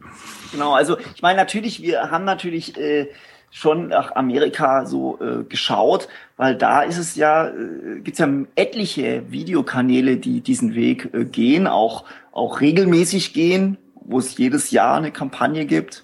Genau, 0.51 0.73
also 0.73 0.97
ich 1.15 1.21
meine 1.21 1.37
natürlich, 1.37 1.81
wir 1.81 2.11
haben 2.11 2.25
natürlich 2.25 2.77
äh, 2.77 3.07
schon 3.51 3.87
nach 3.87 4.15
Amerika 4.15 4.85
so 4.85 5.19
äh, 5.21 5.43
geschaut, 5.43 6.07
weil 6.35 6.55
da 6.55 6.81
ist 6.81 6.97
es 6.97 7.15
ja, 7.15 7.47
äh, 7.47 7.99
gibt 8.01 8.13
es 8.13 8.19
ja 8.19 8.29
etliche 8.55 9.23
Videokanäle, 9.29 10.17
die 10.17 10.41
diesen 10.41 10.75
Weg 10.75 11.09
äh, 11.13 11.25
gehen, 11.25 11.67
auch, 11.67 12.05
auch 12.31 12.61
regelmäßig 12.61 13.33
gehen, 13.33 13.77
wo 13.95 14.19
es 14.19 14.37
jedes 14.37 14.71
Jahr 14.71 14.97
eine 14.97 15.11
Kampagne 15.11 15.65
gibt. 15.65 16.03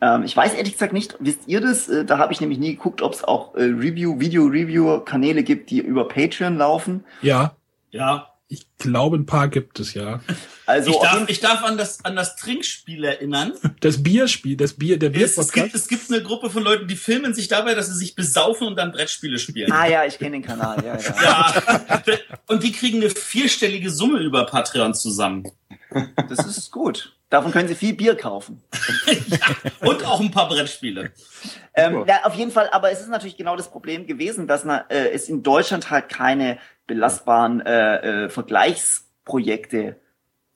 Ähm, 0.00 0.24
ich 0.24 0.36
weiß 0.36 0.54
ehrlich 0.54 0.72
gesagt 0.72 0.92
nicht, 0.92 1.16
wisst 1.20 1.46
ihr 1.46 1.60
das? 1.60 1.88
Äh, 1.88 2.04
da 2.04 2.18
habe 2.18 2.32
ich 2.32 2.40
nämlich 2.40 2.58
nie 2.58 2.74
geguckt, 2.74 3.02
ob 3.02 3.12
es 3.12 3.24
auch 3.24 3.54
äh, 3.54 3.62
Review, 3.62 4.18
Video-Review-Kanäle 4.18 5.42
gibt, 5.42 5.70
die 5.70 5.80
über 5.80 6.08
Patreon 6.08 6.56
laufen. 6.56 7.04
Ja. 7.22 7.54
Ja. 7.90 8.29
Ich 8.52 8.66
glaube, 8.78 9.16
ein 9.16 9.26
paar 9.26 9.46
gibt 9.46 9.78
es 9.78 9.94
ja. 9.94 10.18
Also 10.66 10.90
ich 10.90 10.98
darf, 10.98 11.28
ich 11.28 11.38
darf 11.38 11.62
an 11.62 11.78
das 11.78 12.04
an 12.04 12.16
das 12.16 12.34
Trinkspiel 12.34 13.04
erinnern. 13.04 13.52
Das 13.78 14.02
Bierspiel, 14.02 14.56
das 14.56 14.72
Bier, 14.72 14.98
der 14.98 15.10
Bier. 15.10 15.24
Es, 15.24 15.38
es, 15.38 15.52
gibt, 15.52 15.72
es 15.72 15.86
gibt 15.86 16.10
eine 16.10 16.20
Gruppe 16.20 16.50
von 16.50 16.64
Leuten, 16.64 16.88
die 16.88 16.96
filmen 16.96 17.32
sich 17.32 17.46
dabei, 17.46 17.76
dass 17.76 17.86
sie 17.86 17.94
sich 17.94 18.16
besaufen 18.16 18.66
und 18.66 18.76
dann 18.76 18.90
Brettspiele 18.90 19.38
spielen. 19.38 19.70
Ah 19.70 19.86
ja, 19.86 20.04
ich 20.04 20.18
kenne 20.18 20.32
den 20.32 20.42
Kanal. 20.42 20.84
Ja, 20.84 20.98
ja. 20.98 22.02
ja. 22.04 22.18
Und 22.48 22.64
die 22.64 22.72
kriegen 22.72 22.98
eine 23.00 23.10
vierstellige 23.10 23.88
Summe 23.88 24.18
über 24.18 24.44
Patreon 24.46 24.94
zusammen. 24.94 25.44
Das 26.28 26.44
ist 26.44 26.72
gut. 26.72 27.16
Davon 27.30 27.52
können 27.52 27.68
Sie 27.68 27.74
viel 27.74 27.94
Bier 27.94 28.16
kaufen. 28.16 28.62
ja, 29.28 29.88
und 29.88 30.04
auch 30.04 30.20
ein 30.20 30.30
paar 30.30 30.48
Brettspiele. 30.48 31.12
Ähm, 31.74 32.04
ja, 32.06 32.24
auf 32.24 32.34
jeden 32.34 32.50
Fall, 32.50 32.68
aber 32.72 32.90
es 32.90 33.00
ist 33.00 33.08
natürlich 33.08 33.36
genau 33.36 33.56
das 33.56 33.70
Problem 33.70 34.06
gewesen, 34.06 34.46
dass 34.46 34.64
na, 34.64 34.84
äh, 34.88 35.10
es 35.12 35.28
in 35.28 35.42
Deutschland 35.42 35.90
halt 35.90 36.08
keine 36.08 36.58
belastbaren 36.86 37.60
äh, 37.60 38.24
äh, 38.24 38.28
Vergleichsprojekte 38.28 39.96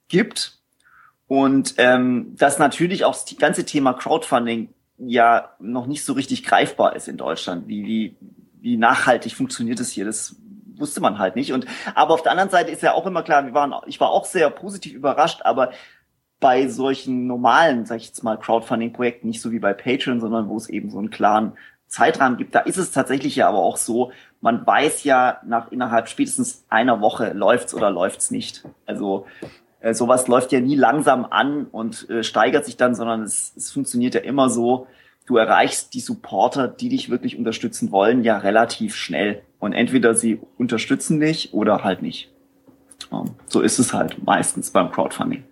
gibt. 0.08 0.58
Und 1.26 1.74
ähm, 1.78 2.34
dass 2.36 2.58
natürlich 2.58 3.04
auch 3.04 3.12
das 3.14 3.36
ganze 3.38 3.64
Thema 3.64 3.94
Crowdfunding 3.94 4.68
ja 4.98 5.54
noch 5.60 5.86
nicht 5.86 6.04
so 6.04 6.12
richtig 6.12 6.44
greifbar 6.44 6.94
ist 6.96 7.08
in 7.08 7.16
Deutschland, 7.16 7.66
wie, 7.66 7.86
wie 7.86 8.16
wie 8.64 8.78
nachhaltig 8.78 9.34
funktioniert 9.34 9.78
es 9.78 9.90
hier? 9.92 10.06
Das 10.06 10.36
wusste 10.76 11.02
man 11.02 11.18
halt 11.18 11.36
nicht. 11.36 11.52
Und 11.52 11.66
aber 11.94 12.14
auf 12.14 12.22
der 12.22 12.32
anderen 12.32 12.48
Seite 12.48 12.70
ist 12.70 12.82
ja 12.82 12.94
auch 12.94 13.04
immer 13.04 13.22
klar, 13.22 13.44
wir 13.44 13.52
waren, 13.52 13.74
ich 13.86 14.00
war 14.00 14.08
auch 14.08 14.24
sehr 14.24 14.48
positiv 14.48 14.94
überrascht, 14.94 15.42
aber 15.44 15.70
bei 16.40 16.68
solchen 16.68 17.26
normalen, 17.26 17.86
sag 17.86 17.96
ich 17.96 18.06
jetzt 18.06 18.22
mal, 18.22 18.38
Crowdfunding-Projekten, 18.38 19.28
nicht 19.28 19.40
so 19.40 19.50
wie 19.52 19.58
bei 19.58 19.72
Patreon, 19.72 20.20
sondern 20.20 20.48
wo 20.48 20.56
es 20.56 20.68
eben 20.68 20.90
so 20.90 20.98
einen 20.98 21.10
klaren 21.10 21.52
Zeitrahmen 21.86 22.36
gibt, 22.36 22.54
da 22.54 22.60
ist 22.60 22.76
es 22.76 22.90
tatsächlich 22.90 23.36
ja 23.36 23.48
aber 23.48 23.58
auch 23.58 23.76
so, 23.76 24.12
man 24.40 24.66
weiß 24.66 25.04
ja 25.04 25.40
nach 25.46 25.70
innerhalb 25.70 26.08
spätestens 26.08 26.64
einer 26.68 27.00
Woche 27.00 27.32
läuft's 27.32 27.72
oder 27.72 27.90
läuft's 27.90 28.30
nicht. 28.30 28.64
Also 28.84 29.26
äh, 29.80 29.94
sowas 29.94 30.28
läuft 30.28 30.50
ja 30.52 30.60
nie 30.60 30.76
langsam 30.76 31.24
an 31.24 31.66
und 31.66 32.08
äh, 32.10 32.24
steigert 32.24 32.64
sich 32.64 32.76
dann, 32.76 32.94
sondern 32.94 33.22
es, 33.22 33.52
es 33.56 33.70
funktioniert 33.70 34.14
ja 34.14 34.22
immer 34.22 34.50
so, 34.50 34.86
du 35.26 35.36
erreichst 35.36 35.94
die 35.94 36.00
Supporter, 36.00 36.68
die 36.68 36.88
dich 36.88 37.10
wirklich 37.10 37.38
unterstützen 37.38 37.92
wollen, 37.92 38.24
ja 38.24 38.38
relativ 38.38 38.96
schnell. 38.96 39.42
Und 39.58 39.72
entweder 39.72 40.14
sie 40.14 40.40
unterstützen 40.58 41.20
dich 41.20 41.54
oder 41.54 41.84
halt 41.84 42.02
nicht. 42.02 42.30
So 43.46 43.60
ist 43.60 43.78
es 43.78 43.94
halt 43.94 44.22
meistens 44.24 44.70
beim 44.70 44.90
Crowdfunding. 44.90 45.44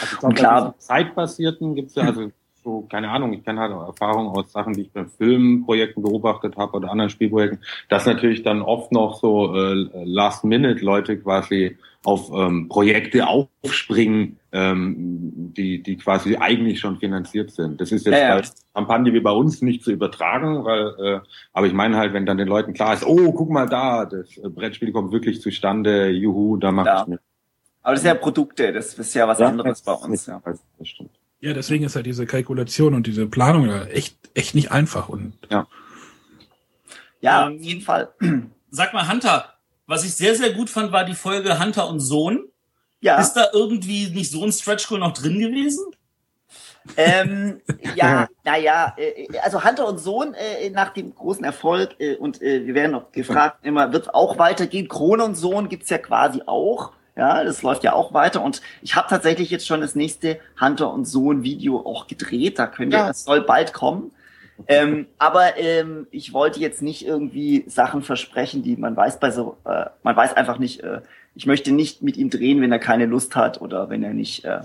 Also 0.00 0.26
und 0.26 0.34
klar, 0.34 0.74
zeitbasierten 0.78 1.74
gibt 1.74 1.90
es 1.90 1.96
ja, 1.96 2.04
also 2.04 2.30
so, 2.64 2.86
keine 2.90 3.10
Ahnung, 3.10 3.32
ich 3.34 3.44
kenne 3.44 3.60
halt 3.60 3.72
Erfahrungen 3.72 4.28
aus 4.28 4.50
Sachen, 4.50 4.72
die 4.72 4.82
ich 4.82 4.90
bei 4.90 5.04
Filmprojekten 5.04 6.02
beobachtet 6.02 6.56
habe 6.56 6.78
oder 6.78 6.90
anderen 6.90 7.10
Spielprojekten, 7.10 7.60
dass 7.90 8.06
natürlich 8.06 8.42
dann 8.42 8.62
oft 8.62 8.90
noch 8.90 9.20
so 9.20 9.54
äh, 9.54 9.86
Last-Minute-Leute 10.04 11.18
quasi 11.18 11.76
auf 12.04 12.30
ähm, 12.34 12.68
Projekte 12.68 13.26
aufspringen, 13.26 14.38
ähm, 14.52 15.52
die, 15.56 15.82
die 15.82 15.96
quasi 15.96 16.36
eigentlich 16.36 16.80
schon 16.80 16.98
finanziert 16.98 17.50
sind. 17.50 17.80
Das 17.80 17.92
ist 17.92 18.06
jetzt 18.06 18.18
ja, 18.18 18.36
ja. 18.36 18.40
bei 18.40 18.48
Kampagne 18.74 19.12
wie 19.12 19.20
bei 19.20 19.30
uns 19.30 19.62
nicht 19.62 19.82
zu 19.82 19.92
übertragen, 19.92 20.64
weil, 20.64 20.94
äh, 20.98 21.20
aber 21.52 21.66
ich 21.66 21.72
meine 21.72 21.96
halt, 21.96 22.12
wenn 22.12 22.26
dann 22.26 22.38
den 22.38 22.48
Leuten 22.48 22.72
klar 22.72 22.94
ist, 22.94 23.06
oh, 23.06 23.32
guck 23.32 23.50
mal 23.50 23.68
da, 23.68 24.06
das 24.06 24.36
äh, 24.38 24.48
Brettspiel 24.48 24.92
kommt 24.92 25.12
wirklich 25.12 25.40
zustande, 25.40 26.08
juhu, 26.10 26.56
da 26.56 26.72
mache 26.72 26.88
ja. 26.88 27.02
ich 27.02 27.08
mit. 27.08 27.20
Aber 27.84 27.94
das 27.94 28.02
sind 28.02 28.08
ja 28.08 28.14
Produkte, 28.14 28.72
das 28.72 28.94
ist 28.94 29.14
ja 29.14 29.28
was 29.28 29.38
ja, 29.38 29.46
anderes 29.46 29.82
bei 29.82 29.92
uns. 29.92 30.26
Ja. 30.26 30.42
Das 30.44 30.88
stimmt. 30.88 31.10
Ja, 31.40 31.52
deswegen 31.52 31.84
ist 31.84 31.94
halt 31.94 32.06
diese 32.06 32.24
Kalkulation 32.24 32.94
und 32.94 33.06
diese 33.06 33.26
Planung 33.26 33.68
echt, 33.68 34.16
echt 34.32 34.54
nicht 34.54 34.72
einfach. 34.72 35.10
Und 35.10 35.34
ja. 35.50 35.66
Ja, 37.20 37.48
auf 37.48 37.60
jeden 37.60 37.82
Fall. 37.82 38.14
Sag 38.70 38.94
mal, 38.94 39.10
Hunter, 39.10 39.52
was 39.86 40.04
ich 40.04 40.14
sehr, 40.14 40.34
sehr 40.34 40.54
gut 40.54 40.70
fand, 40.70 40.92
war 40.92 41.04
die 41.04 41.14
Folge 41.14 41.62
Hunter 41.62 41.86
und 41.88 42.00
Sohn. 42.00 42.48
Ja. 43.00 43.20
Ist 43.20 43.34
da 43.34 43.48
irgendwie 43.52 44.08
nicht 44.08 44.30
so 44.30 44.42
ein 44.42 44.52
Stretch 44.52 44.88
Goal 44.88 45.00
noch 45.00 45.12
drin 45.12 45.38
gewesen? 45.38 45.84
ähm, 46.96 47.60
ja, 47.94 48.28
naja, 48.44 48.94
äh, 48.96 49.26
also 49.42 49.62
Hunter 49.62 49.86
und 49.86 49.98
Sohn 49.98 50.34
äh, 50.34 50.70
nach 50.70 50.94
dem 50.94 51.14
großen 51.14 51.44
Erfolg 51.44 51.96
äh, 51.98 52.16
und 52.16 52.40
äh, 52.40 52.66
wir 52.66 52.74
werden 52.74 52.92
noch 52.92 53.12
gefragt, 53.12 53.58
immer 53.62 53.92
wird 53.92 54.14
auch 54.14 54.38
weitergehen. 54.38 54.88
Krone 54.88 55.24
und 55.24 55.34
Sohn 55.34 55.68
gibt's 55.68 55.90
ja 55.90 55.98
quasi 55.98 56.42
auch. 56.46 56.92
Ja, 57.16 57.44
das 57.44 57.62
läuft 57.62 57.84
ja 57.84 57.92
auch 57.92 58.12
weiter 58.12 58.42
und 58.42 58.60
ich 58.82 58.96
habe 58.96 59.06
tatsächlich 59.08 59.48
jetzt 59.50 59.66
schon 59.66 59.80
das 59.80 59.94
nächste 59.94 60.40
Hunter 60.60 60.92
und 60.92 61.04
Sohn 61.04 61.44
Video 61.44 61.78
auch 61.78 62.08
gedreht. 62.08 62.58
Da 62.58 62.66
könnt 62.66 62.92
ihr, 62.92 62.98
ja. 62.98 63.06
das 63.08 63.24
soll 63.24 63.42
bald 63.42 63.72
kommen. 63.72 64.10
Ähm, 64.66 65.06
aber 65.18 65.56
ähm, 65.56 66.06
ich 66.10 66.32
wollte 66.32 66.60
jetzt 66.60 66.82
nicht 66.82 67.06
irgendwie 67.06 67.64
Sachen 67.68 68.02
versprechen, 68.02 68.62
die 68.62 68.76
man 68.76 68.96
weiß 68.96 69.20
bei 69.20 69.30
so, 69.30 69.56
äh, 69.64 69.86
man 70.02 70.16
weiß 70.16 70.34
einfach 70.34 70.58
nicht. 70.58 70.82
Äh, 70.82 71.02
ich 71.36 71.46
möchte 71.46 71.72
nicht 71.72 72.02
mit 72.02 72.16
ihm 72.16 72.30
drehen, 72.30 72.60
wenn 72.60 72.70
er 72.70 72.78
keine 72.78 73.06
Lust 73.06 73.34
hat 73.34 73.60
oder 73.60 73.90
wenn 73.90 74.02
er 74.02 74.14
nicht. 74.14 74.44
Äh, 74.44 74.60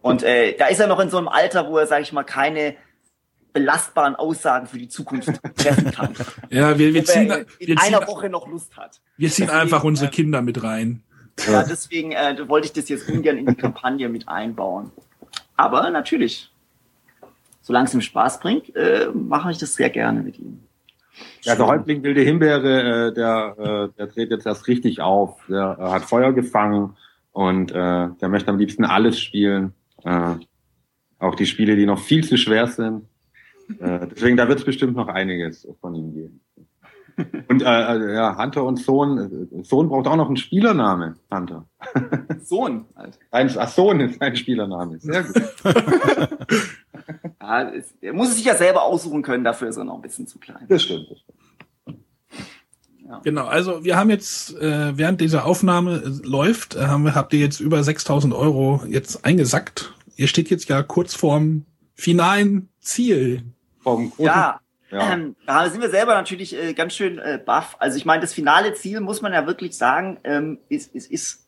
und 0.00 0.22
äh, 0.22 0.56
da 0.56 0.66
ist 0.66 0.80
er 0.80 0.86
noch 0.86 1.00
in 1.00 1.10
so 1.10 1.18
einem 1.18 1.28
Alter, 1.28 1.68
wo 1.68 1.76
er, 1.76 1.86
sage 1.86 2.02
ich 2.02 2.12
mal, 2.12 2.24
keine 2.24 2.74
belastbaren 3.52 4.16
Aussagen 4.16 4.66
für 4.66 4.78
die 4.78 4.88
Zukunft 4.88 5.30
treffen 5.56 5.90
kann. 5.90 6.14
ja, 6.50 6.78
wir, 6.78 6.92
wir 6.92 7.04
ziehen 7.04 7.30
in, 7.30 7.46
in 7.58 7.68
wir 7.68 7.82
einer 7.82 8.00
ziehen, 8.00 8.08
Woche 8.08 8.28
noch 8.28 8.46
Lust 8.48 8.76
hat. 8.76 9.00
Wir 9.16 9.30
ziehen 9.30 9.46
deswegen, 9.46 9.62
einfach 9.62 9.82
unsere 9.82 10.10
Kinder 10.10 10.42
mit 10.42 10.62
rein. 10.62 11.02
Ja, 11.46 11.62
deswegen 11.62 12.12
äh, 12.12 12.36
wollte 12.48 12.66
ich 12.66 12.72
das 12.72 12.88
jetzt 12.88 13.08
ungern 13.08 13.36
in 13.36 13.46
die 13.46 13.54
Kampagne 13.54 14.08
mit 14.08 14.28
einbauen. 14.28 14.90
Aber 15.56 15.90
natürlich, 15.90 16.50
solange 17.62 17.86
es 17.86 17.94
ihm 17.94 18.00
Spaß 18.00 18.40
bringt, 18.40 18.74
äh, 18.74 19.08
mache 19.12 19.50
ich 19.50 19.58
das 19.58 19.74
sehr 19.74 19.90
gerne 19.90 20.22
mit 20.22 20.38
ihm. 20.38 20.60
Ja, 21.42 21.54
der 21.54 21.66
Häuptling 21.66 22.02
Wilde 22.02 22.22
Himbeere, 22.22 23.08
äh, 23.08 23.14
der, 23.14 23.54
äh, 23.58 23.96
der 23.96 24.06
dreht 24.08 24.30
jetzt 24.30 24.46
erst 24.46 24.66
richtig 24.66 25.00
auf. 25.00 25.40
Der 25.48 25.76
äh, 25.78 25.82
hat 25.84 26.02
Feuer 26.02 26.32
gefangen 26.32 26.96
und 27.32 27.70
äh, 27.70 27.74
der 27.74 28.28
möchte 28.28 28.50
am 28.50 28.58
liebsten 28.58 28.84
alles 28.84 29.20
spielen. 29.20 29.72
Äh, 30.04 30.36
auch 31.18 31.34
die 31.34 31.46
Spiele, 31.46 31.76
die 31.76 31.86
noch 31.86 32.00
viel 32.00 32.24
zu 32.24 32.36
schwer 32.36 32.66
sind. 32.66 33.06
Äh, 33.80 34.06
deswegen, 34.08 34.36
da 34.36 34.48
wird 34.48 34.58
es 34.58 34.64
bestimmt 34.64 34.96
noch 34.96 35.08
einiges 35.08 35.66
von 35.80 35.94
ihm 35.94 36.12
geben. 36.12 36.40
Und 37.48 37.62
äh, 37.62 37.64
äh, 37.64 38.14
ja, 38.14 38.36
Hunter 38.36 38.64
und 38.64 38.76
Sohn. 38.76 39.48
Sohn 39.62 39.88
braucht 39.88 40.06
auch 40.06 40.16
noch 40.16 40.26
einen 40.26 40.36
Spielername, 40.36 41.16
Hunter. 41.32 41.66
Sohn. 42.42 42.84
Halt. 42.94 43.18
Ein, 43.30 43.50
ach, 43.56 43.68
Sohn 43.68 44.00
ist 44.00 44.20
ein 44.20 44.36
Spielername. 44.36 44.98
Sehr 45.00 45.24
gut. 45.24 45.42
ja, 47.40 47.70
es, 47.70 47.94
er 48.00 48.12
muss 48.12 48.28
es 48.28 48.36
sich 48.36 48.44
ja 48.44 48.54
selber 48.54 48.82
aussuchen 48.82 49.22
können, 49.22 49.44
dafür 49.44 49.68
ist 49.68 49.76
er 49.76 49.84
noch 49.84 49.94
ein 49.94 50.02
bisschen 50.02 50.26
zu 50.26 50.38
klein. 50.38 50.66
Das 50.68 50.82
stimmt. 50.82 51.10
Das 51.10 51.18
stimmt. 51.20 51.38
Ja. 53.08 53.20
Genau, 53.22 53.46
also 53.46 53.84
wir 53.84 53.96
haben 53.96 54.10
jetzt, 54.10 54.56
äh, 54.56 54.98
während 54.98 55.20
dieser 55.20 55.46
Aufnahme 55.46 56.02
äh, 56.02 56.26
läuft, 56.26 56.74
äh, 56.74 56.86
haben, 56.86 57.14
habt 57.14 57.32
ihr 57.32 57.40
jetzt 57.40 57.60
über 57.60 57.82
6000 57.82 58.34
Euro 58.34 58.82
jetzt 58.88 59.24
eingesackt. 59.24 59.94
Ihr 60.16 60.26
steht 60.26 60.50
jetzt 60.50 60.68
ja 60.68 60.82
kurz 60.82 61.14
vorm 61.14 61.66
finalen 61.94 62.68
Ziel. 62.80 63.42
Vom 63.78 64.12
ja, 64.18 64.60
ja. 64.90 65.12
Ähm, 65.12 65.36
da 65.46 65.68
sind 65.68 65.80
wir 65.80 65.90
selber 65.90 66.14
natürlich 66.14 66.56
äh, 66.56 66.72
ganz 66.74 66.94
schön 66.94 67.18
äh, 67.18 67.40
baff. 67.44 67.76
Also 67.78 67.96
ich 67.96 68.04
meine, 68.04 68.20
das 68.20 68.32
finale 68.32 68.74
Ziel 68.74 69.00
muss 69.00 69.22
man 69.22 69.32
ja 69.32 69.46
wirklich 69.46 69.76
sagen, 69.76 70.18
ähm, 70.24 70.58
ist, 70.68 70.94
ist, 70.94 71.10
ist, 71.10 71.46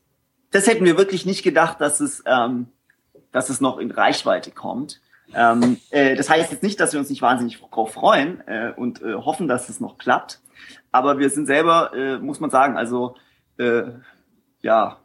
das 0.50 0.66
hätten 0.66 0.85
wir 0.85 0.99
wirklich 0.99 1.26
nicht 1.26 1.42
gedacht, 1.42 1.80
dass 1.80 2.00
es, 2.00 2.23
ähm, 2.26 2.68
dass 3.33 3.50
es 3.50 3.61
noch 3.61 3.78
in 3.78 3.90
Reichweite 3.90 4.50
kommt. 4.50 5.00
Ähm, 5.35 5.78
äh, 5.90 6.16
das 6.16 6.30
heißt 6.30 6.50
jetzt 6.50 6.62
nicht, 6.62 6.80
dass 6.80 6.92
wir 6.92 7.00
uns 7.00 7.11
nicht 7.11 7.23
wahnsinnig 7.23 7.61
drauf 7.61 7.92
freuen 7.92 8.40
äh, 8.47 8.73
und 8.75 9.02
äh, 9.02 9.14
hoffen, 9.14 9.47
dass 9.47 9.68
es 9.68 9.78
noch 9.78 9.99
klappt. 9.99 10.40
Aber 10.90 11.18
wir 11.18 11.30
sind 11.30 11.47
selber, 11.47 11.92
äh, 11.95 12.18
muss 12.18 12.40
man 12.40 12.50
sagen, 12.50 12.76
also 12.76 13.16
äh, 13.59 13.83
ja 14.62 14.99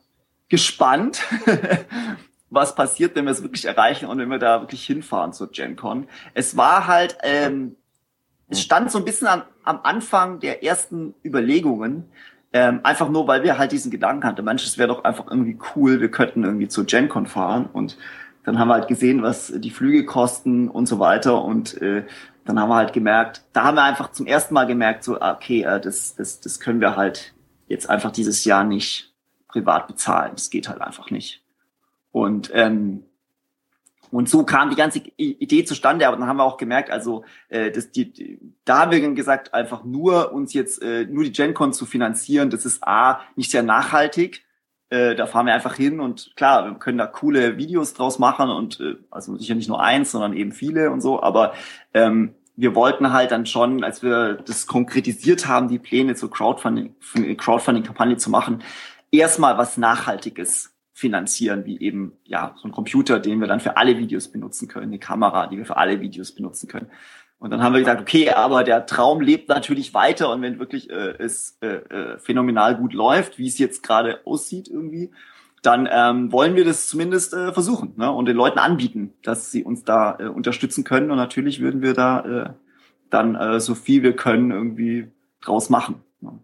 gespannt, 0.50 1.24
was 2.50 2.76
passiert, 2.76 3.16
wenn 3.16 3.26
wir 3.26 3.32
es 3.32 3.42
wirklich 3.42 3.66
erreichen 3.66 4.06
und 4.06 4.18
wenn 4.20 4.30
wir 4.30 4.40
da 4.40 4.62
wirklich 4.62 4.86
hinfahren 4.86 5.34
zur 5.34 5.52
GenCon. 5.52 6.08
Es 6.34 6.56
war 6.56 6.88
halt 6.88 7.18
ähm, 7.24 7.76
es 8.50 8.62
stand 8.62 8.92
so 8.92 8.98
ein 9.00 9.06
bisschen 9.06 9.28
am, 9.28 9.44
am 9.64 9.80
Anfang 9.84 10.40
der 10.40 10.64
ersten 10.64 11.14
Überlegungen, 11.24 12.06
ähm, 12.52 12.82
einfach 12.84 13.10
nur, 13.10 13.28
weil 13.28 13.44
wir 13.44 13.58
halt 13.58 13.72
diesen 13.72 13.90
Gedanken 13.90 14.26
hatten, 14.26 14.46
manches 14.46 14.78
wäre 14.78 14.90
doch 14.90 15.04
einfach 15.04 15.26
irgendwie 15.30 15.58
cool, 15.76 16.02
wir 16.02 16.12
könnten 16.12 16.44
irgendwie 16.44 16.68
zur 16.68 16.86
GenCon 16.86 17.26
fahren 17.26 17.68
und 17.72 17.98
dann 18.44 18.60
haben 18.60 18.68
wir 18.68 18.76
halt 18.76 18.88
gesehen, 18.88 19.24
was 19.24 19.54
die 19.56 19.72
Flüge 19.72 20.06
kosten 20.06 20.68
und 20.68 20.86
so 20.86 21.00
weiter 21.00 21.44
und 21.44 21.82
äh, 21.82 22.06
dann 22.46 22.60
haben 22.60 22.70
wir 22.70 22.76
halt 22.76 22.94
gemerkt, 22.94 23.44
da 23.54 23.64
haben 23.64 23.76
wir 23.76 23.84
einfach 23.84 24.12
zum 24.12 24.28
ersten 24.28 24.54
Mal 24.54 24.66
gemerkt, 24.66 25.04
so, 25.04 25.20
ah, 25.20 25.34
okay, 25.34 25.64
äh, 25.64 25.80
das, 25.80 26.16
das, 26.16 26.42
das 26.42 26.60
können 26.60 26.82
wir 26.82 26.96
halt 26.96 27.34
jetzt 27.68 27.90
einfach 27.90 28.12
dieses 28.12 28.44
Jahr 28.46 28.64
nicht 28.64 29.14
privat 29.48 29.88
bezahlen. 29.88 30.32
Das 30.36 30.50
geht 30.50 30.68
halt 30.68 30.82
einfach 30.82 31.10
nicht. 31.10 31.44
Und 32.12 32.52
ähm, 32.54 33.04
und 34.14 34.30
so 34.30 34.44
kam 34.44 34.70
die 34.70 34.76
ganze 34.76 35.00
Idee 35.18 35.66
zustande, 35.66 36.08
aber 36.08 36.18
dann 36.18 36.28
haben 36.28 36.38
wir 36.38 36.44
auch 36.44 36.58
gemerkt, 36.58 36.92
also 36.92 37.26
äh, 37.50 37.72
das, 37.72 37.92
die, 37.92 38.14
die, 38.14 38.40
da 38.64 38.82
haben 38.82 38.92
wir 38.92 39.02
dann 39.02 39.16
gesagt, 39.16 39.56
einfach 39.56 39.84
nur 39.84 40.32
uns 40.32 40.54
jetzt 40.54 40.84
äh, 40.84 41.06
nur 41.06 41.24
die 41.24 41.32
GenCon 41.32 41.74
zu 41.74 41.88
finanzieren, 41.88 42.52
das 42.52 42.64
ist 42.64 42.88
A, 42.88 43.22
nicht 43.36 43.50
sehr 43.50 43.64
nachhaltig. 43.64 44.46
Äh, 44.90 45.16
da 45.16 45.26
fahren 45.26 45.48
wir 45.48 45.56
einfach 45.56 45.74
hin 45.74 46.00
und 46.00 46.34
klar, 46.36 46.66
wir 46.66 46.76
können 46.76 47.00
da 47.00 47.08
coole 47.08 47.58
Videos 47.58 47.96
draus 47.96 48.20
machen 48.20 48.52
und 48.52 48.80
äh, 48.80 48.98
also 49.10 49.36
sicher 49.36 49.56
nicht 49.56 49.68
nur 49.68 49.82
eins, 49.82 50.12
sondern 50.12 50.34
eben 50.34 50.52
viele 50.52 50.92
und 50.92 51.02
so, 51.02 51.24
aber 51.24 51.54
ähm, 51.96 52.36
wir 52.56 52.76
wollten 52.76 53.12
halt 53.14 53.32
dann 53.32 53.48
schon, 53.48 53.84
als 53.84 54.04
wir 54.04 54.36
das 54.36 54.68
konkretisiert 54.68 55.48
haben, 55.48 55.70
die 55.70 55.80
Pläne 55.80 56.14
zur 56.14 56.30
Crowdfunding, 56.30 56.96
Crowdfunding-Kampagne 57.36 58.18
zu 58.18 58.30
machen, 58.30 58.62
erstmal 59.10 59.58
was 59.58 59.78
Nachhaltiges 59.78 60.73
finanzieren, 61.04 61.66
wie 61.66 61.82
eben 61.82 62.14
ja 62.24 62.56
so 62.56 62.66
ein 62.66 62.72
Computer, 62.72 63.20
den 63.20 63.42
wir 63.42 63.48
dann 63.48 63.60
für 63.60 63.76
alle 63.76 63.98
Videos 63.98 64.30
benutzen 64.30 64.70
können, 64.70 64.86
eine 64.86 65.00
Kamera, 65.00 65.48
die 65.48 65.58
wir 65.58 65.66
für 65.66 65.76
alle 65.76 66.00
Videos 66.00 66.32
benutzen 66.32 66.70
können. 66.70 66.88
Und 67.40 67.50
dann 67.50 67.62
haben 67.62 67.74
wir 67.74 67.82
gesagt, 67.82 68.00
okay, 68.00 68.30
aber 68.30 68.64
der 68.64 68.86
Traum 68.86 69.20
lebt 69.20 69.50
natürlich 69.50 69.94
weiter 69.94 70.32
und 70.32 70.42
wenn 70.42 70.60
wirklich 70.60 70.90
äh, 70.90 71.16
es 71.20 71.58
äh, 71.60 71.68
äh, 71.68 72.18
phänomenal 72.18 72.78
gut 72.78 72.94
läuft, 72.94 73.38
wie 73.38 73.48
es 73.48 73.58
jetzt 73.58 73.84
gerade 73.84 74.26
aussieht 74.26 74.70
irgendwie, 74.70 75.12
dann 75.62 75.90
ähm, 75.92 76.32
wollen 76.32 76.56
wir 76.56 76.64
das 76.64 76.88
zumindest 76.88 77.34
äh, 77.34 77.52
versuchen 77.52 77.96
ne? 77.98 78.10
und 78.10 78.28
den 78.28 78.38
Leuten 78.38 78.60
anbieten, 78.60 79.14
dass 79.24 79.52
sie 79.52 79.66
uns 79.66 79.84
da 79.84 80.18
äh, 80.20 80.28
unterstützen 80.28 80.86
können. 80.86 81.12
Und 81.12 81.18
natürlich 81.18 81.60
würden 81.60 81.82
wir 81.82 81.94
da 81.94 82.20
äh, 82.22 82.50
dann 83.10 83.36
äh, 83.36 83.60
so 83.60 83.76
viel 83.76 84.04
wir 84.04 84.16
können 84.16 84.52
irgendwie 84.52 85.12
draus 85.42 85.70
machen. 85.70 86.02
Ne? 86.22 86.40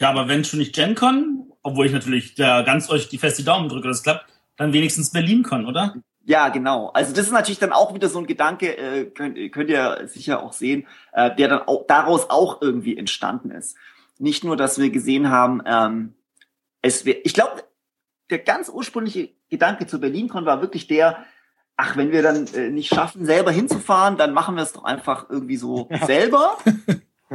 Ja, 0.00 0.08
aber 0.08 0.26
wenn 0.26 0.42
schon 0.42 0.58
nicht 0.58 0.74
GenCon, 0.74 1.45
obwohl 1.66 1.86
ich 1.86 1.92
natürlich 1.92 2.36
da 2.36 2.62
ganz 2.62 2.88
euch 2.90 3.08
die 3.08 3.18
feste 3.18 3.42
Daumen 3.42 3.68
drücke, 3.68 3.88
dass 3.88 3.98
es 3.98 4.02
klappt, 4.04 4.26
dann 4.56 4.72
wenigstens 4.72 5.10
Berlin 5.10 5.42
kann, 5.42 5.66
oder? 5.66 5.96
Ja, 6.24 6.48
genau. 6.48 6.90
Also 6.90 7.12
das 7.12 7.26
ist 7.26 7.32
natürlich 7.32 7.58
dann 7.58 7.72
auch 7.72 7.92
wieder 7.92 8.08
so 8.08 8.20
ein 8.20 8.26
Gedanke, 8.26 8.76
äh, 8.76 9.06
könnt, 9.06 9.36
könnt 9.52 9.68
ihr 9.68 10.06
sicher 10.06 10.44
auch 10.44 10.52
sehen, 10.52 10.86
äh, 11.12 11.34
der 11.34 11.48
dann 11.48 11.62
auch 11.62 11.84
daraus 11.88 12.30
auch 12.30 12.62
irgendwie 12.62 12.96
entstanden 12.96 13.50
ist. 13.50 13.76
Nicht 14.18 14.44
nur, 14.44 14.56
dass 14.56 14.78
wir 14.78 14.90
gesehen 14.90 15.28
haben, 15.28 15.60
ähm, 15.66 16.14
es 16.82 17.04
wär, 17.04 17.26
ich 17.26 17.34
glaube, 17.34 17.64
der 18.30 18.38
ganz 18.38 18.68
ursprüngliche 18.68 19.30
Gedanke 19.50 19.88
zu 19.88 20.00
BerlinCon 20.00 20.46
war 20.46 20.60
wirklich 20.60 20.86
der, 20.86 21.24
ach, 21.76 21.96
wenn 21.96 22.12
wir 22.12 22.22
dann 22.22 22.46
äh, 22.54 22.70
nicht 22.70 22.94
schaffen, 22.94 23.26
selber 23.26 23.50
hinzufahren, 23.50 24.16
dann 24.16 24.32
machen 24.32 24.54
wir 24.54 24.62
es 24.62 24.72
doch 24.72 24.84
einfach 24.84 25.28
irgendwie 25.28 25.56
so 25.56 25.88
ja. 25.90 26.06
selber. 26.06 26.58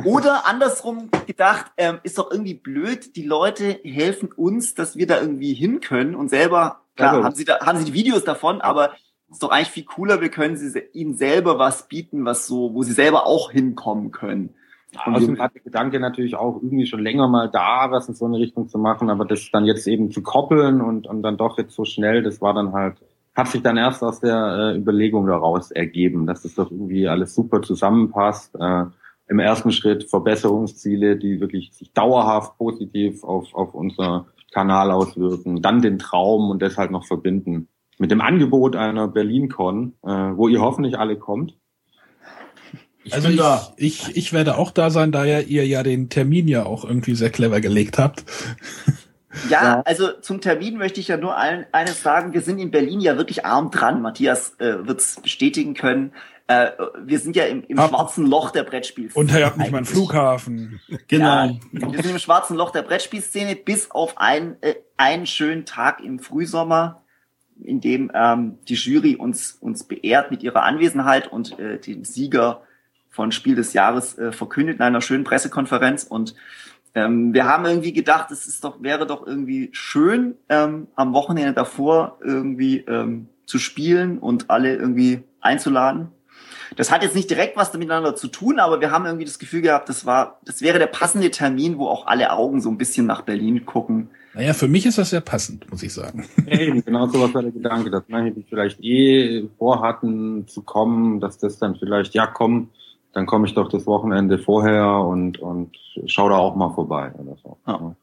Oder 0.06 0.48
andersrum 0.48 1.10
gedacht, 1.28 1.72
ähm, 1.78 2.00
ist 2.04 2.18
doch 2.18 2.32
irgendwie 2.32 2.54
blöd, 2.54 3.16
die 3.16 3.26
Leute 3.26 3.80
helfen 3.84 4.32
uns, 4.32 4.74
dass 4.74 4.96
wir 4.96 5.06
da 5.06 5.20
irgendwie 5.20 5.54
hin 5.54 5.82
können 5.82 6.16
und 6.16 6.30
selber, 6.30 6.82
klar, 6.96 7.14
also. 7.14 7.24
haben 7.26 7.36
sie 7.36 7.46
da, 7.46 7.60
haben 7.60 7.78
sie 7.78 7.86
die 7.86 7.94
Videos 7.94 8.24
davon, 8.24 8.62
aber 8.62 8.94
ist 9.30 9.44
doch 9.44 9.50
eigentlich 9.50 9.72
viel 9.72 9.86
cooler, 9.86 10.22
wir 10.22 10.30
können 10.30 10.56
sie, 10.56 10.80
ihnen 10.94 11.16
selber 11.16 11.60
was 11.60 11.88
bieten, 11.88 12.26
was 12.26 12.48
so, 12.48 12.74
wo 12.74 12.84
sie 12.84 12.94
selber 12.94 13.26
auch 13.26 13.52
hinkommen 13.52 14.12
können. 14.12 14.54
Außerdem 14.98 15.40
hat 15.40 15.56
der 15.56 15.62
Gedanke 15.62 16.00
natürlich 16.00 16.36
auch 16.36 16.56
irgendwie 16.62 16.86
schon 16.86 17.00
länger 17.00 17.28
mal 17.28 17.50
da, 17.50 17.92
was 17.92 18.10
in 18.10 18.14
so 18.14 18.26
eine 18.26 18.38
Richtung 18.38 18.68
zu 18.68 18.78
machen, 18.78 19.10
aber 19.10 19.24
das 19.26 19.50
dann 19.52 19.66
jetzt 19.66 19.88
eben 19.88 20.12
zu 20.12 20.22
koppeln 20.22 20.82
und, 20.82 21.08
und 21.08 21.22
dann 21.24 21.38
doch 21.38 21.58
jetzt 21.58 21.76
so 21.76 21.86
schnell, 21.86 22.24
das 22.24 22.42
war 22.42 22.54
dann 22.54 22.74
halt, 22.74 22.98
hat 23.34 23.48
sich 23.48 23.62
dann 23.62 23.78
erst 23.78 24.04
aus 24.04 24.20
der 24.20 24.74
äh, 24.74 24.78
Überlegung 24.78 25.28
daraus 25.28 25.72
ergeben, 25.72 26.28
dass 26.28 26.44
das 26.44 26.56
doch 26.56 26.70
irgendwie 26.70 27.08
alles 27.08 27.34
super 27.34 27.62
zusammenpasst. 27.62 28.56
Äh, 28.56 28.86
Im 29.32 29.40
ersten 29.40 29.72
Schritt 29.72 30.10
Verbesserungsziele, 30.10 31.16
die 31.16 31.40
wirklich 31.40 31.72
sich 31.74 31.94
dauerhaft 31.94 32.58
positiv 32.58 33.24
auf, 33.24 33.54
auf 33.56 33.74
unser 33.74 34.28
Kanal 34.52 34.92
auswirken, 34.92 35.62
dann 35.62 35.82
den 35.82 36.00
Traum 36.00 36.50
und 36.50 36.62
deshalb 36.62 36.92
noch 36.92 37.06
verbinden 37.06 37.70
mit 37.98 38.12
dem 38.12 38.20
Angebot 38.20 38.76
einer 38.76 39.08
BerlinCon, 39.08 39.94
äh, 40.04 40.10
wo 40.10 40.50
ihr 40.50 40.60
hoffentlich 40.60 40.98
alle 41.00 41.16
kommt 41.16 41.54
ich 43.04 43.14
also 43.14 43.30
ich, 43.30 43.42
ich, 43.78 44.16
ich 44.16 44.34
werde 44.34 44.58
auch 44.58 44.72
da 44.72 44.90
sein, 44.90 45.12
da 45.12 45.26
ja 45.26 45.40
ihr 45.40 45.66
ja 45.66 45.82
den 45.82 46.10
Termin 46.10 46.48
ja 46.48 46.66
auch 46.66 46.86
irgendwie 46.86 47.16
sehr 47.16 47.32
clever 47.32 47.60
gelegt 47.60 47.98
habt. 47.98 48.24
Ja, 49.50 49.64
ja, 49.64 49.82
also 49.82 50.12
zum 50.20 50.42
Termin 50.42 50.78
möchte 50.78 51.00
ich 51.00 51.08
ja 51.08 51.18
nur 51.18 51.38
allen 51.38 51.66
eines 51.72 52.02
sagen. 52.02 52.34
Wir 52.34 52.42
sind 52.42 52.60
in 52.60 52.72
Berlin 52.72 53.00
ja 53.00 53.18
wirklich 53.18 53.46
arm 53.46 53.72
dran. 53.72 54.02
Matthias 54.02 54.56
äh, 54.60 54.86
wird 54.88 55.00
es 55.00 55.20
bestätigen 55.22 55.74
können. 55.74 56.14
Äh, 56.48 56.72
wir 57.04 57.20
sind 57.20 57.36
ja 57.36 57.46
im, 57.46 57.64
im 57.64 57.78
schwarzen 57.78 58.26
Loch 58.26 58.52
der 58.52 58.64
Brettspielszene. 58.64 59.24
Und 59.24 59.38
ihr 59.38 59.46
habt 59.46 59.58
nicht 59.58 59.72
mal 59.72 59.78
einen 59.78 59.86
Flughafen. 59.86 60.82
Genau. 61.08 61.46
Ja, 61.46 61.54
wir 61.72 62.04
sind 62.04 62.12
im 62.12 62.20
schwarzen 62.20 62.58
Loch 62.58 62.72
der 62.72 62.82
Brettspielszene 62.82 63.56
bis 63.56 63.92
auf 63.92 64.18
ein, 64.18 64.58
äh, 64.62 64.76
einen 64.98 65.26
schönen 65.26 65.66
Tag 65.66 66.04
im 66.04 66.20
Frühsommer, 66.20 67.04
in 67.64 67.80
dem 67.80 68.12
ähm, 68.14 68.58
die 68.68 68.74
Jury 68.74 69.16
uns, 69.16 69.58
uns 69.62 69.86
beehrt 69.86 70.32
mit 70.32 70.44
ihrer 70.44 70.64
Anwesenheit 70.64 71.32
und 71.32 71.58
äh, 71.58 71.80
den 71.80 72.04
Sieger 72.04 72.64
von 73.10 73.32
Spiel 73.32 73.56
des 73.56 73.74
Jahres 73.74 74.18
äh, 74.18 74.32
verkündet 74.32 74.78
in 74.78 74.82
einer 74.82 75.02
schönen 75.02 75.24
Pressekonferenz 75.24 76.04
und 76.04 76.36
ähm, 76.94 77.34
wir 77.34 77.46
haben 77.46 77.66
irgendwie 77.66 77.94
gedacht, 77.94 78.32
es 78.32 78.48
ist 78.48 78.64
doch, 78.64 78.82
wäre 78.82 79.06
doch 79.08 79.26
irgendwie 79.26 79.70
schön, 79.72 80.36
ähm, 80.50 80.88
am 80.96 81.14
Wochenende 81.14 81.54
davor 81.54 82.18
irgendwie 82.24 82.80
ähm, 82.80 83.28
zu 83.46 83.60
spielen 83.60 84.18
und 84.20 84.50
alle 84.50 84.76
irgendwie 84.76 85.24
einzuladen. 85.40 86.10
Das 86.76 86.90
hat 86.90 87.04
jetzt 87.04 87.16
nicht 87.16 87.30
direkt 87.30 87.58
was 87.58 87.74
miteinander 87.74 88.16
zu 88.16 88.28
tun, 88.28 88.60
aber 88.60 88.80
wir 88.80 88.92
haben 88.92 89.06
irgendwie 89.06 89.26
das 89.26 89.40
Gefühl 89.40 89.62
gehabt, 89.62 89.90
das 89.90 90.06
war, 90.06 90.40
das 90.46 90.62
wäre 90.62 90.80
der 90.80 90.88
passende 90.88 91.30
Termin, 91.30 91.78
wo 91.78 91.88
auch 91.88 92.08
alle 92.08 92.32
Augen 92.32 92.62
so 92.62 92.70
ein 92.70 92.78
bisschen 92.78 93.06
nach 93.06 93.22
Berlin 93.24 93.66
gucken. 93.66 94.10
Naja, 94.34 94.54
für 94.54 94.70
mich 94.70 94.86
ist 94.86 94.98
das 94.98 95.10
sehr 95.10 95.20
passend, 95.20 95.70
muss 95.70 95.84
ich 95.84 95.94
sagen. 95.94 96.26
Eben, 96.48 96.84
genau 96.86 97.08
so 97.08 97.22
was 97.22 97.34
war 97.34 97.42
der 97.42 97.52
Gedanke, 97.52 97.90
dass 97.90 98.04
manche, 98.08 98.32
die 98.32 98.46
vielleicht 98.48 98.82
eh 98.82 99.50
vorhatten 99.58 100.48
zu 100.48 100.62
kommen, 100.62 101.20
dass 101.20 101.38
das 101.38 101.58
dann 101.58 101.76
vielleicht, 101.76 102.14
ja 102.14 102.28
komm, 102.28 102.70
dann 103.14 103.26
komme 103.26 103.48
ich 103.48 103.54
doch 103.54 103.70
das 103.70 103.86
Wochenende 103.86 104.38
vorher 104.38 104.88
und, 104.88 105.40
und 105.40 105.76
schau 106.06 106.30
da 106.30 106.38
auch 106.38 106.56
mal 106.56 106.74
vorbei 106.74 107.12
oder 107.18 107.36
so. 107.44 107.58
Ja. 107.68 107.96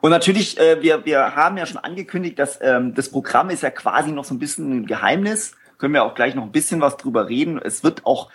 Und 0.00 0.10
natürlich, 0.10 0.58
äh, 0.58 0.82
wir, 0.82 1.06
wir 1.06 1.34
haben 1.34 1.56
ja 1.56 1.64
schon 1.64 1.78
angekündigt, 1.78 2.38
dass 2.38 2.58
ähm, 2.60 2.94
das 2.94 3.10
Programm 3.10 3.48
ist 3.48 3.62
ja 3.62 3.70
quasi 3.70 4.12
noch 4.12 4.24
so 4.24 4.34
ein 4.34 4.38
bisschen 4.38 4.80
ein 4.80 4.86
Geheimnis. 4.86 5.56
Können 5.78 5.94
wir 5.94 6.04
auch 6.04 6.14
gleich 6.14 6.34
noch 6.34 6.42
ein 6.42 6.52
bisschen 6.52 6.82
was 6.82 6.98
drüber 6.98 7.28
reden. 7.28 7.58
Es 7.58 7.82
wird 7.82 8.04
auch 8.04 8.30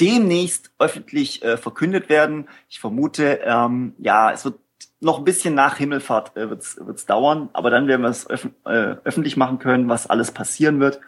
demnächst 0.00 0.70
öffentlich 0.78 1.42
äh, 1.42 1.56
verkündet 1.56 2.08
werden. 2.08 2.46
Ich 2.68 2.78
vermute, 2.78 3.40
ähm, 3.44 3.94
ja, 3.98 4.32
es 4.32 4.44
wird 4.44 4.56
noch 5.00 5.18
ein 5.18 5.24
bisschen 5.24 5.54
nach 5.54 5.76
Himmelfahrt 5.76 6.36
äh, 6.36 6.50
wird's 6.50 6.78
wird's 6.80 7.06
dauern, 7.06 7.48
aber 7.52 7.70
dann 7.70 7.86
werden 7.86 8.02
wir 8.02 8.08
es 8.08 8.28
öf 8.28 8.48
äh, 8.66 8.96
öffentlich 9.04 9.36
machen 9.36 9.58
können, 9.58 9.88
was 9.88 10.08
alles 10.08 10.30
passieren 10.30 10.80
wird. 10.80 11.00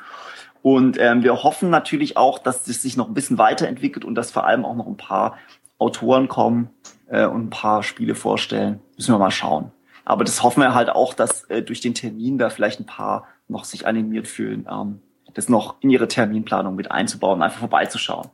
Und 0.67 0.99
ähm, 0.99 1.23
wir 1.23 1.45
hoffen 1.45 1.71
natürlich 1.71 2.17
auch, 2.17 2.41
dass 2.41 2.67
es 2.67 2.83
sich 2.83 2.97
noch 2.97 3.07
ein 3.07 3.15
bisschen 3.15 3.39
weiterentwickelt 3.39 4.05
und 4.05 4.17
dass 4.17 4.33
vor 4.33 4.49
allem 4.49 4.65
auch 4.65 4.75
noch 4.75 4.89
ein 4.89 4.97
paar 4.97 5.39
Autoren 5.79 6.27
kommen 6.27 6.71
äh, 7.07 7.25
und 7.25 7.45
ein 7.45 7.51
paar 7.51 7.85
Spiele 7.85 8.17
vorstellen. 8.17 8.81
Müssen 8.97 9.15
wir 9.15 9.21
mal 9.21 9.31
schauen. 9.31 9.71
Aber 10.05 10.25
das 10.25 10.43
hoffen 10.43 10.63
wir 10.63 10.75
halt 10.75 10.91
auch, 10.91 11.15
dass 11.15 11.45
äh, 11.45 11.63
durch 11.63 11.81
den 11.83 11.95
Termin 11.95 12.37
da 12.37 12.51
vielleicht 12.51 12.81
ein 12.81 12.87
paar 12.87 13.29
noch 13.47 13.63
sich 13.63 13.87
animiert 13.87 14.27
fühlen, 14.27 14.67
ähm, 14.69 15.03
das 15.35 15.49
noch 15.49 15.77
in 15.83 15.91
ihre 15.91 16.09
Terminplanung 16.09 16.75
mit 16.75 16.91
einzubauen, 16.91 17.43
einfach 17.43 17.61
vorbeizuschauen. 17.61 18.29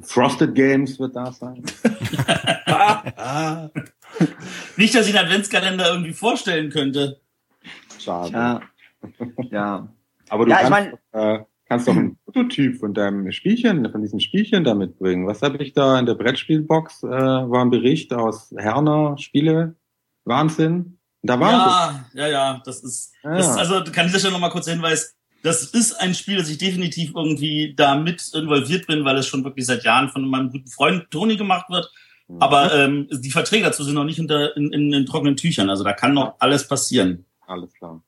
Frosted 0.00 0.54
Games 0.54 0.98
wird 0.98 1.16
da 1.16 1.32
sein. 1.32 1.62
Nicht, 4.78 4.94
dass 4.94 5.06
ich 5.06 5.12
den 5.12 5.20
Adventskalender 5.22 5.90
irgendwie 5.90 6.14
vorstellen 6.14 6.70
könnte. 6.70 7.20
Schade. 7.98 8.32
Ja. 8.32 8.62
ja. 9.50 9.88
Aber 10.30 10.46
du 10.46 10.50
ja, 10.50 10.60
kannst, 10.60 10.78
ich 10.78 11.02
mein, 11.12 11.40
äh, 11.40 11.44
kannst 11.68 11.86
doch 11.86 11.96
ein 11.96 12.16
Prototyp 12.24 12.78
von 12.78 12.94
deinem 12.94 13.30
Spielchen, 13.32 13.90
von 13.90 14.02
diesem 14.02 14.20
Spielchen 14.20 14.64
da 14.64 14.74
mitbringen. 14.74 15.26
Was 15.26 15.42
habe 15.42 15.62
ich 15.62 15.72
da 15.72 15.98
in 15.98 16.06
der 16.06 16.14
Brettspielbox? 16.14 17.02
Äh, 17.02 17.08
war 17.08 17.62
ein 17.62 17.70
Bericht 17.70 18.12
aus 18.12 18.52
Herner 18.56 19.16
Spiele. 19.18 19.76
Wahnsinn. 20.24 20.98
Da 21.22 21.40
war 21.40 21.50
ja, 21.50 22.06
es. 22.08 22.14
ja, 22.14 22.28
ja, 22.28 22.62
das 22.64 22.82
ist, 22.82 23.12
ja. 23.24 23.36
das 23.36 23.50
ist 23.50 23.56
also 23.56 23.82
kann 23.90 24.06
ich 24.06 24.12
das 24.12 24.22
schon 24.22 24.32
noch 24.32 24.40
mal 24.40 24.50
kurz 24.50 24.68
hinweisen. 24.68 25.10
Das 25.42 25.62
ist 25.64 25.94
ein 26.00 26.14
Spiel, 26.14 26.36
das 26.36 26.48
ich 26.48 26.58
definitiv 26.58 27.12
irgendwie 27.14 27.74
da 27.76 27.96
mit 27.96 28.32
involviert 28.34 28.86
bin, 28.86 29.04
weil 29.04 29.16
es 29.16 29.26
schon 29.26 29.44
wirklich 29.44 29.66
seit 29.66 29.84
Jahren 29.84 30.08
von 30.08 30.28
meinem 30.28 30.50
guten 30.50 30.68
Freund 30.68 31.10
Toni 31.10 31.36
gemacht 31.36 31.70
wird. 31.70 31.90
Mhm. 32.28 32.42
Aber 32.42 32.74
ähm, 32.74 33.08
die 33.10 33.30
Verträge 33.30 33.64
dazu 33.64 33.84
sind 33.84 33.94
noch 33.94 34.04
nicht 34.04 34.20
unter, 34.20 34.56
in, 34.56 34.72
in, 34.72 34.92
in 34.92 35.06
trockenen 35.06 35.36
Tüchern. 35.36 35.70
Also 35.70 35.84
da 35.84 35.92
kann 35.92 36.14
noch 36.14 36.34
alles 36.40 36.66
passieren. 36.66 37.24
Alles 37.46 37.72
klar. 37.72 38.02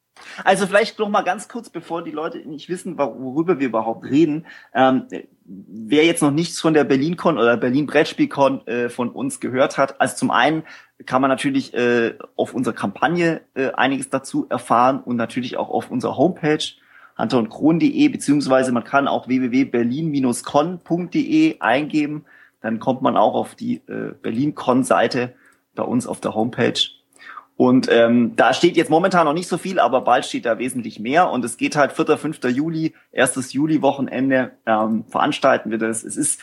Also 0.44 0.66
vielleicht 0.66 0.98
noch 0.98 1.08
mal 1.08 1.22
ganz 1.22 1.48
kurz, 1.48 1.70
bevor 1.70 2.02
die 2.02 2.10
Leute 2.10 2.38
nicht 2.38 2.68
wissen, 2.68 2.98
worüber 2.98 3.58
wir 3.58 3.68
überhaupt 3.68 4.04
reden. 4.04 4.46
Ähm, 4.74 5.06
wer 5.44 6.04
jetzt 6.04 6.22
noch 6.22 6.30
nichts 6.30 6.60
von 6.60 6.74
der 6.74 6.84
BerlinCon 6.84 7.38
oder 7.38 7.56
Berlin 7.56 7.86
Brettspielcon 7.86 8.66
äh, 8.66 8.88
von 8.88 9.10
uns 9.10 9.40
gehört 9.40 9.78
hat, 9.78 10.00
also 10.00 10.16
zum 10.16 10.30
einen 10.30 10.62
kann 11.06 11.22
man 11.22 11.30
natürlich 11.30 11.72
äh, 11.74 12.14
auf 12.36 12.54
unserer 12.54 12.74
Kampagne 12.74 13.40
äh, 13.54 13.72
einiges 13.72 14.10
dazu 14.10 14.46
erfahren 14.48 15.02
und 15.02 15.16
natürlich 15.16 15.56
auch 15.56 15.70
auf 15.70 15.90
unserer 15.90 16.16
Homepage 16.16 16.62
hunterundkron.de 17.18 18.08
beziehungsweise 18.08 18.70
man 18.72 18.84
kann 18.84 19.08
auch 19.08 19.26
www.berlin-con.de 19.28 21.60
eingeben, 21.60 22.24
dann 22.60 22.78
kommt 22.78 23.02
man 23.02 23.16
auch 23.16 23.34
auf 23.34 23.54
die 23.54 23.76
äh, 23.88 24.12
BerlinCon-Seite 24.22 25.34
bei 25.74 25.82
uns 25.82 26.06
auf 26.06 26.20
der 26.20 26.34
Homepage 26.34 26.78
und 27.60 27.88
ähm, 27.90 28.36
da 28.36 28.54
steht 28.54 28.78
jetzt 28.78 28.88
momentan 28.88 29.26
noch 29.26 29.34
nicht 29.34 29.46
so 29.46 29.58
viel, 29.58 29.80
aber 29.80 30.00
bald 30.00 30.24
steht 30.24 30.46
da 30.46 30.58
wesentlich 30.58 30.98
mehr. 30.98 31.28
Und 31.28 31.44
es 31.44 31.58
geht 31.58 31.76
halt 31.76 31.92
4., 31.92 32.16
5. 32.16 32.42
Juli, 32.44 32.94
erstes 33.12 33.52
Juli-Wochenende 33.52 34.52
ähm, 34.64 35.04
veranstalten 35.10 35.70
wir 35.70 35.76
das. 35.76 36.02
Es 36.02 36.16
ist 36.16 36.40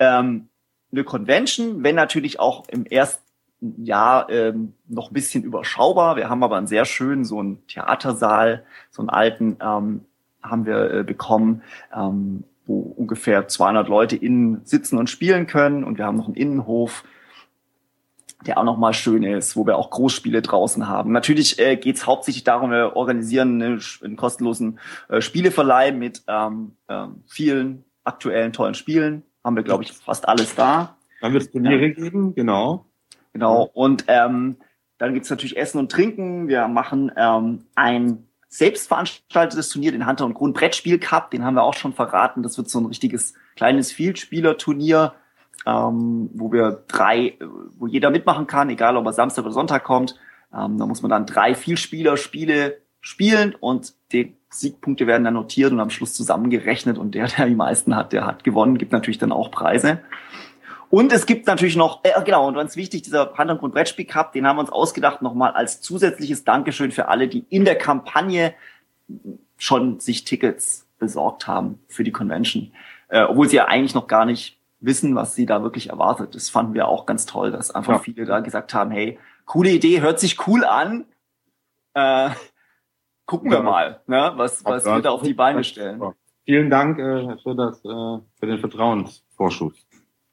ähm, 0.00 0.48
eine 0.90 1.04
Convention, 1.04 1.84
wenn 1.84 1.94
natürlich 1.94 2.40
auch 2.40 2.66
im 2.68 2.86
ersten 2.86 3.22
Jahr 3.60 4.28
ähm, 4.30 4.74
noch 4.88 5.12
ein 5.12 5.14
bisschen 5.14 5.44
überschaubar. 5.44 6.16
Wir 6.16 6.28
haben 6.28 6.42
aber 6.42 6.56
einen 6.56 6.66
sehr 6.66 6.86
schönen, 6.86 7.24
so 7.24 7.38
einen 7.38 7.64
Theatersaal, 7.68 8.64
so 8.90 9.02
einen 9.02 9.10
alten 9.10 9.58
ähm, 9.60 10.06
haben 10.42 10.66
wir 10.66 10.90
äh, 10.92 11.04
bekommen, 11.04 11.62
ähm, 11.94 12.42
wo 12.66 12.80
ungefähr 12.80 13.46
200 13.46 13.86
Leute 13.86 14.16
innen 14.16 14.62
sitzen 14.64 14.98
und 14.98 15.08
spielen 15.08 15.46
können. 15.46 15.84
Und 15.84 15.98
wir 15.98 16.06
haben 16.06 16.16
noch 16.16 16.26
einen 16.26 16.34
Innenhof 16.34 17.04
der 18.46 18.58
auch 18.58 18.64
nochmal 18.64 18.94
schön 18.94 19.24
ist, 19.24 19.56
wo 19.56 19.66
wir 19.66 19.76
auch 19.76 19.90
Großspiele 19.90 20.42
draußen 20.42 20.88
haben. 20.88 21.12
Natürlich 21.12 21.58
äh, 21.58 21.76
geht 21.76 21.96
es 21.96 22.06
hauptsächlich 22.06 22.44
darum, 22.44 22.70
wir 22.70 22.94
organisieren 22.94 23.60
einen, 23.60 23.82
einen 24.02 24.16
kostenlosen 24.16 24.78
äh, 25.08 25.20
Spieleverleih 25.20 25.92
mit 25.92 26.22
ähm, 26.28 26.76
äh, 26.86 27.06
vielen 27.26 27.84
aktuellen 28.04 28.52
tollen 28.52 28.74
Spielen. 28.74 29.22
Haben 29.44 29.56
wir, 29.56 29.64
glaube 29.64 29.82
ich, 29.82 29.92
fast 29.92 30.28
alles 30.28 30.54
da. 30.54 30.96
Dann 31.20 31.32
wird 31.32 31.44
es 31.44 31.50
Turniere 31.50 31.88
ja. 31.88 31.94
geben, 31.94 32.34
genau. 32.34 32.86
Genau. 33.32 33.70
Und 33.72 34.04
ähm, 34.08 34.56
dann 34.98 35.14
gibt's 35.14 35.30
natürlich 35.30 35.56
Essen 35.56 35.78
und 35.78 35.90
Trinken. 35.90 36.48
Wir 36.48 36.68
machen 36.68 37.12
ähm, 37.16 37.66
ein 37.74 38.28
selbstveranstaltetes 38.48 39.68
Turnier, 39.68 39.92
den 39.92 40.06
Hunter 40.06 40.24
und 40.24 40.34
Grund 40.34 40.56
Brettspiel 40.56 40.98
Cup. 40.98 41.30
Den 41.30 41.44
haben 41.44 41.54
wir 41.54 41.62
auch 41.62 41.74
schon 41.74 41.92
verraten. 41.92 42.42
Das 42.42 42.56
wird 42.56 42.70
so 42.70 42.80
ein 42.80 42.86
richtiges 42.86 43.34
kleines 43.56 43.92
Vielspieler-Turnier 43.92 45.12
ähm, 45.68 46.30
wo 46.32 46.50
wir 46.50 46.84
drei, 46.88 47.34
wo 47.76 47.86
jeder 47.86 48.10
mitmachen 48.10 48.46
kann, 48.46 48.70
egal 48.70 48.96
ob 48.96 49.04
er 49.06 49.12
Samstag 49.12 49.44
oder 49.44 49.52
Sonntag 49.52 49.84
kommt. 49.84 50.14
Ähm, 50.54 50.78
da 50.78 50.86
muss 50.86 51.02
man 51.02 51.10
dann 51.10 51.26
drei 51.26 51.54
Vielspieler-Spiele 51.54 52.78
spielen 53.00 53.54
und 53.54 53.92
die 54.12 54.34
Siegpunkte 54.50 55.06
werden 55.06 55.24
dann 55.24 55.34
notiert 55.34 55.72
und 55.72 55.80
am 55.80 55.90
Schluss 55.90 56.14
zusammengerechnet 56.14 56.96
und 56.96 57.14
der, 57.14 57.26
der 57.26 57.46
die 57.46 57.54
meisten 57.54 57.94
hat, 57.94 58.12
der 58.12 58.26
hat 58.26 58.44
gewonnen, 58.44 58.78
gibt 58.78 58.92
natürlich 58.92 59.18
dann 59.18 59.32
auch 59.32 59.50
Preise. 59.50 60.00
Und 60.90 61.12
es 61.12 61.26
gibt 61.26 61.46
natürlich 61.46 61.76
noch, 61.76 62.02
äh, 62.02 62.12
genau, 62.24 62.48
und 62.48 62.54
ganz 62.54 62.74
wichtig, 62.74 63.02
dieser 63.02 63.34
Hintergrund 63.36 63.74
Brettspiel 63.74 64.06
Cup, 64.06 64.32
den 64.32 64.46
haben 64.46 64.56
wir 64.56 64.60
uns 64.60 64.70
ausgedacht 64.70 65.20
nochmal 65.20 65.52
als 65.52 65.82
zusätzliches 65.82 66.44
Dankeschön 66.44 66.92
für 66.92 67.08
alle, 67.08 67.28
die 67.28 67.44
in 67.50 67.66
der 67.66 67.76
Kampagne 67.76 68.54
schon 69.58 70.00
sich 70.00 70.24
Tickets 70.24 70.86
besorgt 70.98 71.46
haben 71.46 71.78
für 71.88 72.04
die 72.04 72.12
Convention. 72.12 72.72
Äh, 73.08 73.24
obwohl 73.24 73.48
sie 73.50 73.56
ja 73.56 73.66
eigentlich 73.66 73.94
noch 73.94 74.06
gar 74.06 74.24
nicht 74.24 74.57
wissen, 74.80 75.14
was 75.14 75.34
sie 75.34 75.46
da 75.46 75.62
wirklich 75.62 75.90
erwartet. 75.90 76.34
Das 76.34 76.50
fanden 76.50 76.74
wir 76.74 76.88
auch 76.88 77.06
ganz 77.06 77.26
toll, 77.26 77.50
dass 77.50 77.70
einfach 77.70 77.94
ja. 77.94 77.98
viele 77.98 78.24
da 78.24 78.40
gesagt 78.40 78.74
haben, 78.74 78.90
hey, 78.90 79.18
coole 79.44 79.70
Idee, 79.70 80.00
hört 80.00 80.20
sich 80.20 80.46
cool 80.46 80.64
an. 80.64 81.04
Äh, 81.94 82.30
gucken 83.26 83.50
wir 83.50 83.62
mal, 83.62 84.00
ne, 84.06 84.32
was, 84.36 84.64
was 84.64 84.84
wir 84.84 85.00
da 85.00 85.10
auf 85.10 85.22
die 85.22 85.34
Beine 85.34 85.64
stellen. 85.64 86.02
Vielen 86.44 86.70
Dank 86.70 86.98
äh, 86.98 87.36
für, 87.42 87.54
das, 87.54 87.78
äh, 87.84 88.22
für 88.38 88.46
den 88.46 88.58
Vertrauensvorschuss. 88.60 89.74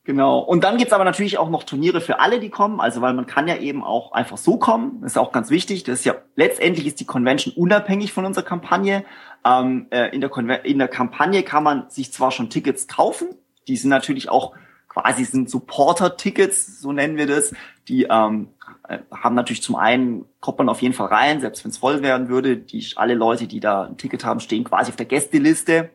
Genau. 0.06 0.38
Und 0.40 0.64
dann 0.64 0.78
gibt's 0.78 0.94
aber 0.94 1.04
natürlich 1.04 1.40
auch 1.40 1.50
noch 1.50 1.64
Turniere 1.64 2.00
für 2.00 2.20
alle, 2.20 2.40
die 2.40 2.50
kommen. 2.50 2.80
Also 2.80 3.02
weil 3.02 3.14
man 3.14 3.26
kann 3.26 3.48
ja 3.48 3.58
eben 3.58 3.84
auch 3.84 4.12
einfach 4.12 4.38
so 4.38 4.58
kommen. 4.58 5.00
Das 5.02 5.14
ist 5.14 5.18
auch 5.18 5.32
ganz 5.32 5.50
wichtig. 5.50 5.84
Das 5.84 6.00
ist 6.00 6.06
ja 6.06 6.14
letztendlich 6.36 6.86
ist 6.86 7.00
die 7.00 7.06
Convention 7.06 7.54
unabhängig 7.56 8.14
von 8.14 8.24
unserer 8.24 8.46
Kampagne. 8.46 9.04
Ähm, 9.44 9.88
äh, 9.90 10.16
in, 10.16 10.22
der 10.22 10.64
in 10.64 10.78
der 10.78 10.88
Kampagne 10.88 11.42
kann 11.42 11.64
man 11.64 11.90
sich 11.90 12.14
zwar 12.14 12.30
schon 12.32 12.52
Tickets 12.52 12.88
kaufen. 12.88 13.30
Die 13.68 13.78
sind 13.78 13.90
natürlich 13.90 14.30
auch 14.30 14.54
quasi 14.88 15.26
sind 15.26 15.50
Supporter-Tickets, 15.50 16.80
so 16.80 16.92
nennen 16.94 17.18
wir 17.18 17.28
das. 17.28 17.54
Die 17.88 18.04
ähm, 18.04 18.50
äh, 18.88 19.00
haben 19.12 19.36
natürlich 19.36 19.62
zum 19.62 19.76
einen, 19.76 20.26
kommt 20.40 20.58
man 20.58 20.70
auf 20.70 20.82
jeden 20.82 20.94
Fall 20.94 21.08
rein, 21.08 21.42
selbst 21.42 21.64
wenn 21.64 21.72
es 21.72 21.78
voll 21.78 22.02
werden 22.02 22.30
würde. 22.30 22.58
Die, 22.58 22.86
alle 22.96 23.14
Leute, 23.14 23.46
die 23.46 23.60
da 23.60 23.84
ein 23.84 23.98
Ticket 23.98 24.24
haben, 24.24 24.40
stehen 24.40 24.64
quasi 24.64 24.90
auf 24.90 24.96
der 24.96 25.06
Gästeliste. 25.06 25.90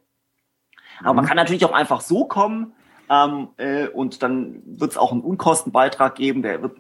Aber 1.00 1.14
man 1.14 1.24
mhm. 1.24 1.28
kann 1.28 1.36
natürlich 1.36 1.64
auch 1.64 1.72
einfach 1.72 2.02
so 2.02 2.26
kommen 2.26 2.74
ähm, 3.08 3.48
äh, 3.56 3.88
und 3.88 4.22
dann 4.22 4.62
wird 4.66 4.92
es 4.92 4.98
auch 4.98 5.12
einen 5.12 5.22
Unkostenbeitrag 5.22 6.14
geben, 6.14 6.42
der 6.42 6.62
wird 6.62 6.78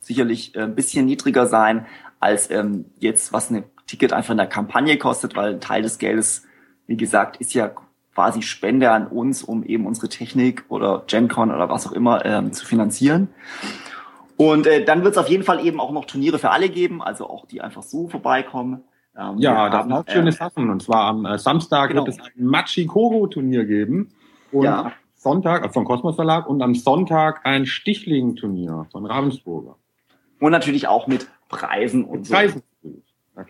sicherlich 0.00 0.54
äh, 0.56 0.62
ein 0.62 0.74
bisschen 0.74 1.06
niedriger 1.06 1.46
sein, 1.46 1.86
als 2.18 2.50
ähm, 2.50 2.86
jetzt, 2.98 3.32
was 3.32 3.50
ein 3.50 3.64
Ticket 3.86 4.12
einfach 4.12 4.32
in 4.32 4.36
der 4.36 4.46
Kampagne 4.48 4.98
kostet, 4.98 5.36
weil 5.36 5.54
ein 5.54 5.60
Teil 5.60 5.82
des 5.82 5.98
Geldes, 5.98 6.42
wie 6.86 6.96
gesagt, 6.96 7.36
ist 7.36 7.54
ja 7.54 7.70
quasi 8.14 8.42
Spende 8.42 8.90
an 8.90 9.06
uns, 9.06 9.42
um 9.42 9.64
eben 9.64 9.86
unsere 9.86 10.08
Technik 10.08 10.64
oder 10.68 11.04
GenCon 11.06 11.50
oder 11.50 11.68
was 11.68 11.86
auch 11.86 11.92
immer 11.92 12.24
ähm, 12.24 12.52
zu 12.52 12.66
finanzieren. 12.66 13.28
Und 14.36 14.66
äh, 14.66 14.84
dann 14.84 15.04
wird 15.04 15.12
es 15.12 15.18
auf 15.18 15.28
jeden 15.28 15.44
Fall 15.44 15.64
eben 15.64 15.80
auch 15.80 15.92
noch 15.92 16.04
Turniere 16.04 16.38
für 16.38 16.50
alle 16.50 16.68
geben, 16.68 17.02
also 17.02 17.28
auch 17.28 17.46
die 17.46 17.60
einfach 17.60 17.82
so 17.82 18.08
vorbeikommen. 18.08 18.82
Ähm, 19.16 19.38
ja, 19.38 19.68
da 19.68 19.82
sind 19.82 19.92
auch 19.92 20.04
schöne 20.08 20.30
äh, 20.30 20.32
Sachen. 20.32 20.70
Und 20.70 20.82
zwar 20.82 21.04
am 21.04 21.26
äh, 21.26 21.38
Samstag 21.38 21.88
genau. 21.88 22.06
wird 22.06 22.16
es 22.16 22.24
ein 22.24 22.46
Machikoro-Turnier 22.46 23.64
geben. 23.64 24.12
Und 24.50 24.64
ja. 24.64 24.92
Sonntag, 25.14 25.62
also 25.62 25.72
vom 25.74 25.84
Kosmos 25.84 26.16
Verlag 26.16 26.48
und 26.48 26.62
am 26.62 26.74
Sonntag 26.74 27.42
ein 27.44 27.66
Stichling-Turnier 27.66 28.86
von 28.90 29.06
Ravensburger. 29.06 29.76
Und 30.40 30.50
natürlich 30.50 30.88
auch 30.88 31.06
mit 31.06 31.28
Preisen 31.48 32.04
und 32.04 32.20
mit 32.20 32.26
so. 32.26 32.34
Preisen. 32.34 32.62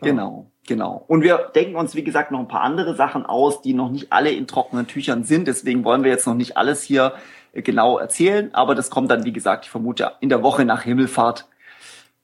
Genau, 0.01 0.51
genau. 0.67 1.05
Und 1.09 1.23
wir 1.23 1.51
denken 1.55 1.75
uns, 1.75 1.95
wie 1.97 2.05
gesagt, 2.05 2.31
noch 2.31 2.39
ein 2.39 2.49
paar 2.49 2.63
andere 2.63 2.95
Sachen 2.95 3.27
aus, 3.27 3.63
die 3.63 3.75
noch 3.75 3.91
nicht 3.91 4.13
alle 4.13 4.31
in 4.31 4.47
trockenen 4.47 4.87
Tüchern 4.87 5.25
sind. 5.25 5.49
Deswegen 5.49 5.85
wollen 5.85 6.05
wir 6.05 6.11
jetzt 6.11 6.27
noch 6.27 6.35
nicht 6.35 6.57
alles 6.57 6.83
hier 6.83 7.15
äh, 7.53 7.63
genau 7.63 7.99
erzählen. 7.99 8.55
Aber 8.55 8.75
das 8.75 8.91
kommt 8.91 9.11
dann, 9.11 9.25
wie 9.25 9.33
gesagt, 9.33 9.65
ich 9.65 9.71
vermute, 9.71 10.13
in 10.21 10.29
der 10.29 10.43
Woche 10.43 10.65
nach 10.65 10.83
Himmelfahrt 10.83 11.49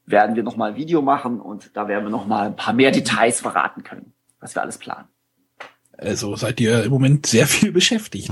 werden 0.07 0.37
wir 0.37 0.43
nochmal 0.43 0.71
ein 0.71 0.77
Video 0.77 1.03
machen 1.03 1.41
und 1.41 1.77
da 1.77 1.89
werden 1.89 2.05
wir 2.05 2.11
nochmal 2.11 2.47
ein 2.47 2.57
paar 2.57 2.73
mehr 2.73 2.93
Details 2.93 3.41
verraten 3.41 3.83
können, 3.83 4.15
was 4.41 4.55
wir 4.55 4.63
alles 4.63 4.79
planen. 4.79 5.09
Also 5.99 6.37
seid 6.37 6.61
ihr 6.61 6.85
im 6.85 6.91
Moment 6.91 7.27
sehr 7.27 7.47
viel 7.47 7.73
beschäftigt. 7.73 8.31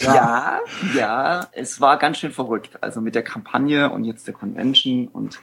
Ja. 0.00 0.14
ja, 0.14 0.60
ja, 0.96 1.46
es 1.52 1.80
war 1.80 1.98
ganz 1.98 2.18
schön 2.18 2.30
verrückt. 2.30 2.78
Also 2.80 3.00
mit 3.00 3.16
der 3.16 3.24
Kampagne 3.24 3.90
und 3.90 4.04
jetzt 4.04 4.26
der 4.28 4.34
Convention 4.34 5.08
und 5.08 5.40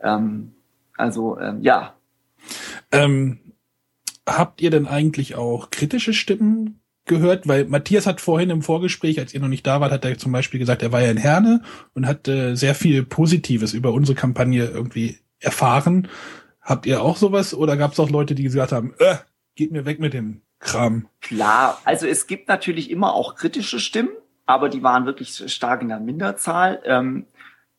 ähm, 0.00 0.54
also 0.96 1.38
ähm, 1.38 1.60
ja. 1.62 1.93
Ähm, 2.92 3.38
habt 4.26 4.60
ihr 4.60 4.70
denn 4.70 4.86
eigentlich 4.86 5.34
auch 5.34 5.70
kritische 5.70 6.14
Stimmen 6.14 6.80
gehört? 7.04 7.46
Weil 7.48 7.66
Matthias 7.66 8.06
hat 8.06 8.20
vorhin 8.20 8.50
im 8.50 8.62
Vorgespräch, 8.62 9.18
als 9.18 9.34
ihr 9.34 9.40
noch 9.40 9.48
nicht 9.48 9.66
da 9.66 9.80
wart, 9.80 9.92
hat 9.92 10.04
er 10.04 10.18
zum 10.18 10.32
Beispiel 10.32 10.60
gesagt, 10.60 10.82
er 10.82 10.92
war 10.92 11.02
ja 11.02 11.10
in 11.10 11.16
Herne 11.16 11.62
und 11.94 12.06
hat 12.06 12.28
äh, 12.28 12.54
sehr 12.54 12.74
viel 12.74 13.04
Positives 13.04 13.74
über 13.74 13.92
unsere 13.92 14.16
Kampagne 14.16 14.64
irgendwie 14.64 15.18
erfahren. 15.40 16.08
Habt 16.60 16.86
ihr 16.86 17.02
auch 17.02 17.16
sowas 17.16 17.54
oder 17.54 17.76
gab 17.76 17.92
es 17.92 18.00
auch 18.00 18.10
Leute, 18.10 18.34
die 18.34 18.42
gesagt 18.42 18.72
haben, 18.72 18.94
äh, 18.98 19.16
geht 19.54 19.72
mir 19.72 19.84
weg 19.84 20.00
mit 20.00 20.14
dem 20.14 20.40
Kram. 20.58 21.08
Klar, 21.20 21.80
also 21.84 22.06
es 22.06 22.26
gibt 22.26 22.48
natürlich 22.48 22.90
immer 22.90 23.12
auch 23.12 23.34
kritische 23.34 23.78
Stimmen, 23.78 24.10
aber 24.46 24.70
die 24.70 24.82
waren 24.82 25.04
wirklich 25.04 25.42
stark 25.52 25.82
in 25.82 25.88
der 25.88 26.00
Minderzahl. 26.00 26.80
Ähm, 26.86 27.26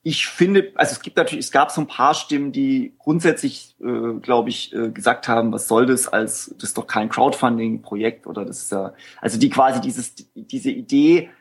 ich 0.08 0.28
finde, 0.28 0.72
also 0.76 0.92
es 0.92 1.02
gibt 1.02 1.18
natürlich, 1.18 1.46
es 1.46 1.52
gab 1.52 1.72
so 1.72 1.82
ein 1.82 1.88
paar 1.88 2.14
Stimmen, 2.14 2.52
die 2.52 2.94
grundsätzlich, 3.00 3.76
äh, 3.82 4.20
glaube 4.22 4.50
ich, 4.50 4.72
äh, 4.72 4.92
gesagt 4.92 5.28
haben, 5.28 5.52
was 5.52 5.68
soll 5.68 5.88
das 5.88 6.08
als, 6.08 6.54
das 6.60 6.70
ist 6.70 6.78
doch 6.78 6.86
kein 6.86 7.10
Crowdfunding-Projekt 7.10 8.28
oder 8.28 8.46
das 8.46 8.62
ist 8.62 8.72
ja, 8.72 8.94
also 9.20 9.40
die 9.40 9.50
quasi 9.50 9.82
dieses, 9.82 10.14
diese 10.36 10.70
Idee, 10.70 11.32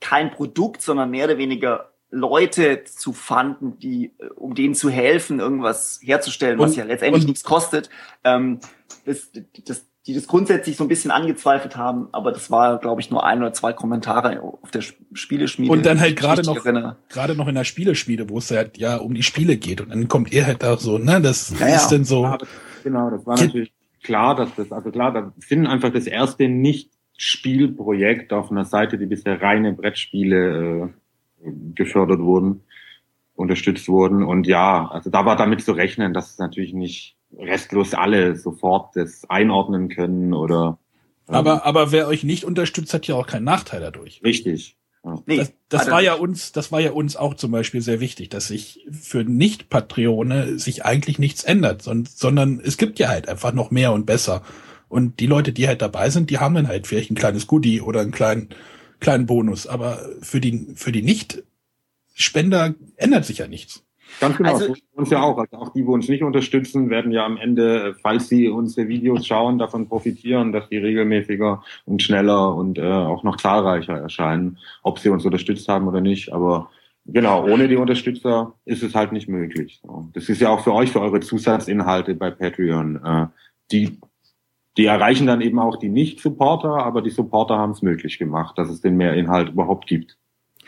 kein 0.00 0.30
Produkt, 0.30 0.80
sondern 0.80 1.10
mehr 1.10 1.26
oder 1.26 1.36
weniger 1.36 1.92
Leute 2.10 2.84
zu 2.84 3.12
fanden, 3.12 3.78
die, 3.78 4.14
äh, 4.18 4.28
um 4.36 4.54
denen 4.54 4.74
zu 4.74 4.88
helfen, 4.88 5.38
irgendwas 5.38 6.00
herzustellen, 6.02 6.58
was 6.58 6.70
und, 6.70 6.76
ja 6.78 6.84
letztendlich 6.84 7.26
nichts 7.26 7.44
kostet. 7.44 7.90
Ähm, 8.24 8.60
das, 9.04 9.32
das, 9.66 9.84
die 10.06 10.14
das 10.14 10.26
grundsätzlich 10.26 10.76
so 10.76 10.84
ein 10.84 10.88
bisschen 10.88 11.12
angezweifelt 11.12 11.76
haben, 11.76 12.08
aber 12.10 12.32
das 12.32 12.50
war, 12.50 12.78
glaube 12.78 13.00
ich, 13.00 13.10
nur 13.10 13.24
ein 13.24 13.38
oder 13.38 13.52
zwei 13.52 13.72
Kommentare 13.72 14.42
auf 14.42 14.70
der 14.72 14.82
Spieleschmiede. 15.12 15.72
Und 15.72 15.86
dann 15.86 16.00
halt 16.00 16.16
gerade 16.16 16.42
noch, 16.42 16.64
gerade 17.08 17.36
noch 17.36 17.46
in 17.46 17.54
der 17.54 17.64
Spieleschmiede, 17.64 18.28
wo 18.28 18.38
es 18.38 18.50
halt 18.50 18.78
ja 18.78 18.96
um 18.96 19.14
die 19.14 19.22
Spiele 19.22 19.56
geht. 19.56 19.80
Und 19.80 19.90
dann 19.90 20.08
kommt 20.08 20.32
ihr 20.32 20.44
halt 20.44 20.64
auch 20.64 20.80
so, 20.80 20.98
ne, 20.98 21.20
das 21.20 21.54
ja, 21.58 21.66
ist 21.68 21.90
ja. 21.90 21.98
dann 21.98 22.04
so. 22.04 22.24
Ja, 22.24 22.38
genau, 22.82 23.10
das 23.10 23.24
war 23.26 23.36
natürlich 23.36 23.72
klar, 24.02 24.34
dass 24.34 24.52
das, 24.56 24.72
also 24.72 24.90
klar, 24.90 25.12
da 25.12 25.32
finden 25.38 25.68
einfach 25.68 25.92
das 25.92 26.08
erste 26.08 26.48
Nicht-Spielprojekt 26.48 28.32
auf 28.32 28.50
einer 28.50 28.64
Seite, 28.64 28.98
die 28.98 29.06
bisher 29.06 29.40
reine 29.40 29.72
Brettspiele 29.72 30.90
äh, 31.44 31.50
gefördert 31.74 32.18
wurden, 32.18 32.64
unterstützt 33.34 33.88
wurden. 33.88 34.24
Und 34.24 34.48
ja, 34.48 34.88
also 34.90 35.10
da 35.10 35.24
war 35.24 35.36
damit 35.36 35.62
zu 35.62 35.70
rechnen, 35.70 36.12
dass 36.12 36.32
es 36.32 36.38
natürlich 36.38 36.74
nicht 36.74 37.16
restlos 37.38 37.94
alle 37.94 38.36
sofort 38.36 38.96
das 38.96 39.28
einordnen 39.28 39.88
können 39.88 40.34
oder. 40.34 40.78
Ähm, 41.28 41.34
aber, 41.34 41.64
aber 41.64 41.92
wer 41.92 42.08
euch 42.08 42.24
nicht 42.24 42.44
unterstützt, 42.44 42.94
hat 42.94 43.06
ja 43.06 43.14
auch 43.14 43.26
keinen 43.26 43.44
Nachteil 43.44 43.80
dadurch. 43.80 44.20
Richtig. 44.24 44.76
Ja. 45.04 45.20
Nee, 45.26 45.36
das, 45.38 45.52
das 45.68 45.90
war 45.90 46.00
ja 46.00 46.14
uns, 46.14 46.52
das 46.52 46.70
war 46.70 46.80
ja 46.80 46.92
uns 46.92 47.16
auch 47.16 47.34
zum 47.34 47.50
Beispiel 47.50 47.80
sehr 47.80 47.98
wichtig, 47.98 48.28
dass 48.28 48.48
sich 48.48 48.86
für 48.90 49.24
Nicht-Patrone 49.24 50.58
sich 50.58 50.84
eigentlich 50.84 51.18
nichts 51.18 51.42
ändert, 51.42 51.82
sondern 51.82 52.60
es 52.64 52.76
gibt 52.76 53.00
ja 53.00 53.08
halt 53.08 53.28
einfach 53.28 53.52
noch 53.52 53.72
mehr 53.72 53.92
und 53.92 54.06
besser. 54.06 54.42
Und 54.88 55.18
die 55.20 55.26
Leute, 55.26 55.52
die 55.52 55.66
halt 55.66 55.82
dabei 55.82 56.10
sind, 56.10 56.30
die 56.30 56.38
haben 56.38 56.54
dann 56.54 56.68
halt 56.68 56.86
vielleicht 56.86 57.10
ein 57.10 57.16
kleines 57.16 57.46
Goodie 57.46 57.80
oder 57.80 58.00
einen 58.00 58.12
kleinen, 58.12 58.50
kleinen 59.00 59.26
Bonus. 59.26 59.66
Aber 59.66 60.06
für 60.20 60.40
die, 60.40 60.68
für 60.74 60.92
die 60.92 61.02
Nicht-Spender 61.02 62.74
ändert 62.96 63.24
sich 63.24 63.38
ja 63.38 63.48
nichts. 63.48 63.82
Ganz 64.20 64.36
genau, 64.36 64.54
also, 64.54 64.74
uns 64.94 65.10
ja 65.10 65.22
auch. 65.22 65.38
Also 65.38 65.56
auch 65.56 65.72
die, 65.72 65.82
die 65.82 65.88
uns 65.88 66.08
nicht 66.08 66.22
unterstützen, 66.22 66.90
werden 66.90 67.12
ja 67.12 67.24
am 67.24 67.36
Ende, 67.36 67.94
falls 68.02 68.28
sie 68.28 68.48
unsere 68.48 68.88
Videos 68.88 69.26
schauen, 69.26 69.58
davon 69.58 69.88
profitieren, 69.88 70.52
dass 70.52 70.68
die 70.68 70.78
regelmäßiger 70.78 71.62
und 71.86 72.02
schneller 72.02 72.54
und 72.54 72.78
äh, 72.78 72.82
auch 72.82 73.22
noch 73.22 73.36
zahlreicher 73.36 73.98
erscheinen, 73.98 74.58
ob 74.82 74.98
sie 74.98 75.08
uns 75.08 75.24
unterstützt 75.24 75.68
haben 75.68 75.88
oder 75.88 76.00
nicht. 76.00 76.32
Aber 76.32 76.70
genau, 77.04 77.44
ohne 77.46 77.68
die 77.68 77.76
Unterstützer 77.76 78.54
ist 78.64 78.82
es 78.82 78.94
halt 78.94 79.12
nicht 79.12 79.28
möglich. 79.28 79.82
Das 80.14 80.28
ist 80.28 80.40
ja 80.40 80.50
auch 80.50 80.60
für 80.60 80.74
euch, 80.74 80.90
für 80.90 81.00
eure 81.00 81.20
Zusatzinhalte 81.20 82.14
bei 82.14 82.30
Patreon. 82.30 83.00
Äh, 83.04 83.26
die 83.70 83.98
die 84.76 84.86
erreichen 84.86 85.26
dann 85.26 85.40
eben 85.40 85.58
auch 85.58 85.76
die 85.76 85.90
Nicht-Supporter, 85.90 86.70
aber 86.70 87.02
die 87.02 87.10
Supporter 87.10 87.58
haben 87.58 87.72
es 87.72 87.82
möglich 87.82 88.18
gemacht, 88.18 88.56
dass 88.56 88.70
es 88.70 88.80
den 88.80 88.96
Mehrinhalt 88.96 89.50
überhaupt 89.50 89.86
gibt. 89.86 90.16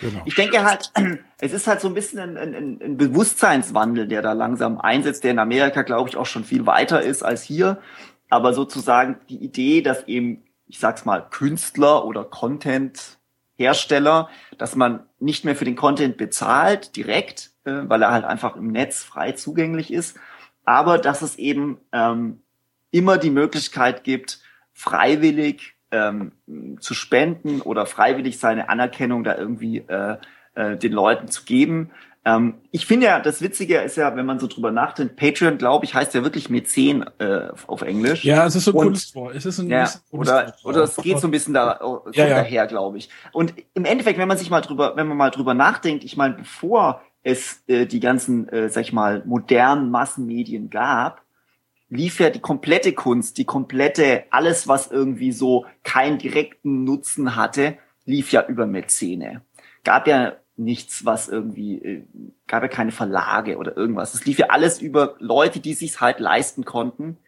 Genau. 0.01 0.23
Ich 0.25 0.35
denke 0.35 0.65
halt, 0.65 0.93
es 1.41 1.53
ist 1.53 1.67
halt 1.67 1.81
so 1.81 1.89
ein 1.89 1.95
bisschen 1.95 2.19
ein, 2.19 2.37
ein, 2.37 2.81
ein 2.83 2.97
Bewusstseinswandel, 2.97 4.09
der 4.09 4.23
da 4.23 4.33
langsam 4.33 4.81
einsetzt, 4.81 5.25
der 5.25 5.33
in 5.33 5.39
Amerika, 5.39 5.83
glaube 5.83 6.09
ich, 6.09 6.17
auch 6.17 6.27
schon 6.27 6.45
viel 6.45 6.67
weiter 6.67 7.03
ist 7.03 7.23
als 7.23 7.43
hier. 7.43 7.81
Aber 8.29 8.55
sozusagen 8.55 9.17
die 9.29 9.43
Idee, 9.43 9.83
dass 9.83 10.09
eben, 10.09 10.43
ich 10.67 10.81
sag's 10.81 11.05
mal, 11.05 11.27
Künstler 11.31 12.05
oder 12.05 12.25
Content-Hersteller, 12.25 14.29
dass 14.59 14.75
man 14.75 15.07
nicht 15.21 15.45
mehr 15.45 15.55
für 15.55 15.65
den 15.65 15.77
Content 15.77 16.17
bezahlt 16.17 16.97
direkt, 16.97 17.51
äh, 17.65 17.83
weil 17.85 18.03
er 18.03 18.11
halt 18.11 18.25
einfach 18.25 18.57
im 18.57 18.73
Netz 18.73 19.03
frei 19.03 19.33
zugänglich 19.33 19.93
ist, 19.93 20.17
aber 20.65 20.99
dass 20.99 21.23
es 21.23 21.37
eben 21.37 21.79
ähm, 21.93 22.41
immer 22.91 23.19
die 23.19 23.31
Möglichkeit 23.31 24.05
gibt, 24.05 24.41
freiwillig 24.73 25.75
ähm, 25.91 26.33
zu 26.81 26.95
spenden 26.95 27.61
oder 27.61 27.87
freiwillig 27.87 28.39
seine 28.39 28.69
Anerkennung 28.69 29.25
da 29.25 29.37
irgendwie 29.37 29.79
äh, 29.79 30.17
äh, 30.55 30.77
den 30.77 30.93
Leuten 30.93 31.29
zu 31.29 31.45
geben. 31.45 31.91
Ähm, 32.27 32.55
ich 32.71 32.87
finde 32.87 33.07
ja, 33.07 33.21
das 33.21 33.43
Witzige 33.43 33.79
ist 33.79 33.97
ja, 33.97 34.17
wenn 34.17 34.25
man 34.25 34.39
so 34.39 34.47
drüber 34.47 34.71
nachdenkt, 34.71 35.17
Patreon, 35.17 35.59
glaube 35.59 35.85
ich, 35.85 35.95
heißt 35.95 36.15
ja 36.15 36.23
wirklich 36.23 36.49
Mäzen 36.49 37.05
äh, 37.19 37.49
auf 37.67 37.83
Englisch. 37.83 38.25
Ja, 38.25 38.47
es 38.47 38.57
ist 38.57 38.65
so 38.65 38.73
und, 38.73 38.87
Kunstwort. 38.87 39.35
Es 39.35 39.45
ist 39.45 39.59
ein 39.59 39.69
ja, 39.69 39.91
oder, 40.11 40.55
oder 40.65 40.85
es 40.85 40.97
geht 40.97 41.19
so 41.19 41.29
ein 41.29 41.31
bisschen 41.31 41.53
da, 41.53 41.79
ja, 42.13 42.27
ja. 42.27 42.37
daher, 42.37 42.67
glaube 42.67 42.99
ich. 42.99 43.11
Und 43.33 43.55
im 43.75 43.85
Endeffekt, 43.85 44.19
wenn 44.19 44.29
man 44.29 44.39
sich 44.39 44.49
mal 44.49 44.63
drüber, 44.63 44.97
wenn 44.97 45.07
man 45.07 45.19
mal 45.19 45.31
drüber 45.31 45.53
nachdenkt, 45.53 46.05
ich 46.05 46.17
meine, 46.17 46.35
bevor 46.35 47.03
es 47.23 47.63
äh, 47.67 47.87
die 47.87 48.01
ganzen, 48.01 48.49
äh, 48.49 48.71
sag 48.71 48.83
ich 48.83 48.93
mal, 48.93 49.23
modernen 49.27 49.91
Massenmedien 49.91 50.71
gab, 50.71 51.24
lief 51.95 52.21
ja 52.21 52.31
die 52.31 52.41
komplette 52.41 52.93
Kunst, 52.93 53.39
die 53.39 53.45
komplette, 53.45 54.25
alles, 54.31 54.69
was 54.69 54.91
irgendwie 54.91 55.33
so 55.33 55.67
keinen 55.83 56.19
direkten 56.19 56.85
Nutzen 56.85 57.37
hatte, 57.37 57.79
lief 58.05 58.33
ja 58.33 58.47
über 58.47 58.67
Mäzene. 58.67 59.43
Gab 59.85 60.07
ja 60.07 60.35
nichts, 60.57 61.05
was 61.05 61.29
irgendwie, 61.29 61.79
äh, 61.79 62.05
gab 62.47 62.63
ja 62.63 62.69
keine 62.69 62.93
Verlage 62.93 63.57
oder 63.57 63.77
irgendwas. 63.77 64.15
Es 64.15 64.25
lief 64.25 64.39
ja 64.39 64.47
alles 64.51 64.81
über 64.81 65.17
Leute, 65.19 65.61
die 65.61 65.75
sich 65.75 66.01
halt 66.01 66.21
leisten 66.21 66.65
konnten, 66.65 67.19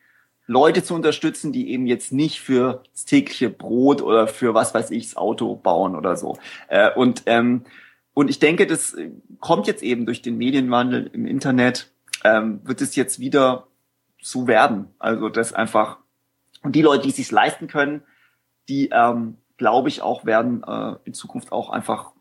Leute 0.46 0.84
zu 0.84 0.94
unterstützen, 0.94 1.52
die 1.52 1.70
eben 1.70 1.86
jetzt 1.86 2.12
nicht 2.12 2.40
für 2.40 2.82
das 2.92 3.04
tägliche 3.04 3.50
Brot 3.50 4.00
oder 4.00 4.28
für 4.28 4.54
was 4.54 4.74
weiß 4.74 4.90
ich, 4.92 5.08
das 5.08 5.16
Auto 5.16 5.56
bauen 5.56 5.96
oder 5.96 6.16
so. 6.16 6.38
Äh, 6.68 6.92
und, 6.92 7.24
ähm, 7.26 7.64
und 8.14 8.30
ich 8.30 8.38
denke, 8.38 8.66
das 8.66 8.96
kommt 9.40 9.66
jetzt 9.66 9.82
eben 9.82 10.06
durch 10.06 10.22
den 10.22 10.38
Medienwandel 10.38 11.10
im 11.12 11.26
Internet, 11.26 11.90
ähm, 12.24 12.60
wird 12.64 12.80
es 12.80 12.94
jetzt 12.96 13.18
wieder 13.18 13.66
so 14.26 14.48
werden. 14.48 14.88
Also 14.98 15.28
das 15.28 15.52
einfach, 15.52 15.98
und 16.62 16.72
die 16.72 16.82
Leute, 16.82 17.04
die 17.04 17.10
es 17.10 17.16
sich 17.16 17.30
leisten 17.30 17.68
können, 17.68 18.02
die, 18.68 18.90
ähm, 18.92 19.38
glaube 19.56 19.88
ich, 19.88 20.02
auch 20.02 20.24
werden 20.24 20.64
äh, 20.64 20.96
in 21.04 21.14
Zukunft 21.14 21.52
auch 21.52 21.70
einfach 21.70 22.12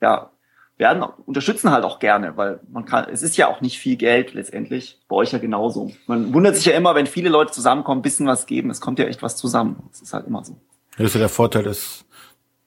ja, 0.00 0.30
werden, 0.76 1.02
unterstützen 1.26 1.72
halt 1.72 1.84
auch 1.84 1.98
gerne, 1.98 2.36
weil 2.36 2.60
man 2.70 2.84
kann, 2.84 3.08
es 3.10 3.22
ist 3.22 3.36
ja 3.36 3.48
auch 3.48 3.60
nicht 3.60 3.78
viel 3.78 3.96
Geld 3.96 4.32
letztendlich, 4.32 5.00
bei 5.08 5.16
euch 5.16 5.32
ja 5.32 5.38
genauso. 5.38 5.90
Man 6.06 6.32
wundert 6.32 6.54
sich 6.54 6.66
ja 6.66 6.72
immer, 6.72 6.94
wenn 6.94 7.06
viele 7.06 7.28
Leute 7.28 7.52
zusammenkommen, 7.52 8.00
bisschen 8.00 8.26
was 8.26 8.46
geben, 8.46 8.70
es 8.70 8.80
kommt 8.80 8.98
ja 9.00 9.06
echt 9.06 9.22
was 9.22 9.36
zusammen. 9.36 9.82
Das 9.90 10.00
ist 10.00 10.14
halt 10.14 10.26
immer 10.26 10.44
so. 10.44 10.56
Das 10.96 11.08
ist 11.08 11.14
ja 11.14 11.20
der 11.20 11.28
Vorteil 11.28 11.64
des, 11.64 12.04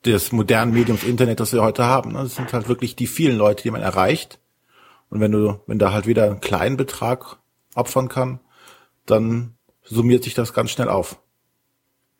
des 0.05 0.33
modernen 0.33 0.73
Mediums 0.73 1.03
Internet, 1.03 1.39
das 1.39 1.53
wir 1.53 1.63
heute 1.63 1.85
haben. 1.85 2.13
Das 2.13 2.35
sind 2.35 2.51
halt 2.51 2.67
wirklich 2.67 2.95
die 2.95 3.07
vielen 3.07 3.37
Leute, 3.37 3.63
die 3.63 3.71
man 3.71 3.81
erreicht. 3.81 4.39
Und 5.09 5.21
wenn 5.21 5.31
du, 5.31 5.61
wenn 5.67 5.79
da 5.79 5.93
halt 5.93 6.05
wieder 6.05 6.25
einen 6.25 6.41
kleinen 6.41 6.75
Betrag 6.75 7.37
opfern 7.75 8.09
kann, 8.09 8.39
dann 9.05 9.55
summiert 9.83 10.23
sich 10.23 10.33
das 10.33 10.53
ganz 10.53 10.71
schnell 10.71 10.89
auf. 10.89 11.21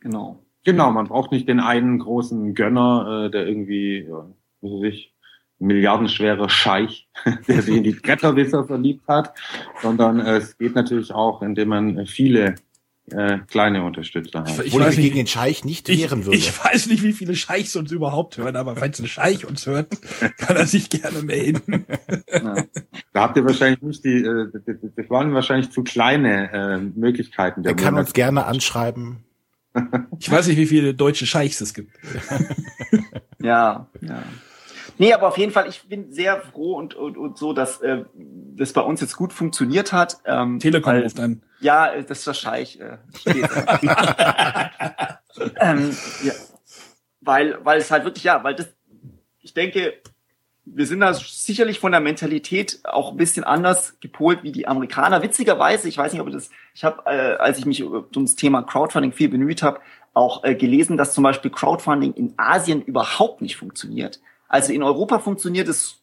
Genau. 0.00 0.40
Genau, 0.64 0.90
man 0.90 1.08
braucht 1.08 1.30
nicht 1.30 1.48
den 1.48 1.60
einen 1.60 1.98
großen 1.98 2.54
Gönner, 2.54 3.26
äh, 3.26 3.30
der 3.30 3.46
irgendwie, 3.46 4.06
ja, 4.08 4.26
muss 4.62 4.84
ich, 4.84 5.14
milliardenschwere 5.58 6.48
Scheich, 6.48 7.08
der 7.48 7.62
sich 7.62 7.76
in 7.76 7.82
die 7.84 7.92
Bretterwisser 7.92 8.64
verliebt 8.64 9.06
hat, 9.06 9.34
sondern 9.82 10.20
äh, 10.20 10.38
es 10.38 10.56
geht 10.56 10.74
natürlich 10.74 11.12
auch, 11.12 11.42
indem 11.42 11.68
man 11.68 12.06
viele 12.06 12.54
äh, 13.10 13.38
kleine 13.48 13.84
Unterstützer 13.84 14.40
hat. 14.40 14.48
Ich, 14.48 14.74
ich 14.74 14.78
weiß 14.78 14.96
gegen 14.96 15.16
den 15.16 15.26
Scheich 15.26 15.64
nicht 15.64 15.88
wehren 15.88 16.24
würde. 16.24 16.38
Ich 16.38 16.64
weiß 16.64 16.86
nicht, 16.86 17.02
wie 17.02 17.12
viele 17.12 17.34
Scheichs 17.36 17.76
uns 17.76 17.92
überhaupt 17.92 18.38
hören, 18.38 18.56
aber 18.56 18.76
falls 18.76 18.98
ein 18.98 19.06
Scheich 19.06 19.44
uns 19.44 19.66
hört, 19.66 19.88
kann 20.38 20.56
er 20.56 20.66
sich 20.66 20.88
gerne 20.88 21.22
melden. 21.22 21.84
Ja. 22.32 22.64
Da 23.12 23.20
habt 23.20 23.36
ihr 23.36 23.44
wahrscheinlich 23.44 23.82
nicht 23.82 24.04
die, 24.04 24.24
äh, 24.24 24.48
das 24.96 25.10
waren 25.10 25.34
wahrscheinlich 25.34 25.70
zu 25.70 25.82
kleine 25.82 26.50
äh, 26.52 26.78
Möglichkeiten. 26.98 27.62
Der 27.62 27.72
er 27.72 27.76
kann 27.76 27.94
uns 27.94 28.12
gerne 28.14 28.46
anschreiben. 28.46 29.24
Ich 30.18 30.30
weiß 30.30 30.46
nicht, 30.46 30.56
wie 30.56 30.66
viele 30.66 30.94
deutsche 30.94 31.26
Scheichs 31.26 31.60
es 31.60 31.74
gibt. 31.74 31.90
ja, 33.42 33.88
ja. 34.00 34.22
Nee, 34.98 35.12
aber 35.12 35.28
auf 35.28 35.38
jeden 35.38 35.52
Fall, 35.52 35.68
ich 35.68 35.82
bin 35.88 36.12
sehr 36.12 36.40
froh 36.40 36.74
und, 36.76 36.94
und, 36.94 37.16
und 37.16 37.36
so, 37.38 37.52
dass 37.52 37.80
äh, 37.80 38.04
das 38.14 38.72
bei 38.72 38.80
uns 38.80 39.00
jetzt 39.00 39.16
gut 39.16 39.32
funktioniert 39.32 39.92
hat. 39.92 40.18
Ähm, 40.24 40.58
Telekom 40.58 40.92
weil, 40.92 41.02
ruft 41.02 41.18
an. 41.20 41.42
Ja, 41.60 41.92
äh, 41.92 42.04
das 42.04 42.20
ist 42.20 42.26
wahrscheinlich. 42.26 42.80
Äh, 42.80 42.98
ähm, 45.60 45.96
ja, 46.22 46.32
weil, 47.20 47.58
weil 47.64 47.78
es 47.78 47.90
halt 47.90 48.04
wirklich, 48.04 48.24
ja, 48.24 48.44
weil 48.44 48.54
das, 48.54 48.68
ich 49.40 49.54
denke, 49.54 49.94
wir 50.66 50.86
sind 50.86 51.00
da 51.00 51.12
sicherlich 51.12 51.78
von 51.78 51.92
der 51.92 52.00
Mentalität 52.00 52.80
auch 52.84 53.10
ein 53.10 53.16
bisschen 53.16 53.44
anders 53.44 53.98
gepolt 54.00 54.42
wie 54.42 54.52
die 54.52 54.66
Amerikaner. 54.66 55.22
Witzigerweise, 55.22 55.88
ich 55.88 55.98
weiß 55.98 56.12
nicht, 56.12 56.22
ob 56.22 56.30
das, 56.30 56.50
ich 56.74 56.84
habe, 56.84 57.02
äh, 57.06 57.36
als 57.36 57.58
ich 57.58 57.66
mich 57.66 57.82
um 57.82 58.06
das 58.12 58.34
Thema 58.34 58.62
Crowdfunding 58.62 59.12
viel 59.12 59.28
bemüht 59.28 59.62
habe, 59.62 59.80
auch 60.14 60.44
äh, 60.44 60.54
gelesen, 60.54 60.96
dass 60.96 61.12
zum 61.12 61.24
Beispiel 61.24 61.50
Crowdfunding 61.50 62.14
in 62.14 62.34
Asien 62.36 62.82
überhaupt 62.82 63.42
nicht 63.42 63.56
funktioniert. 63.56 64.20
Also 64.54 64.72
in 64.72 64.84
Europa 64.84 65.18
funktioniert 65.18 65.66
es 65.66 66.00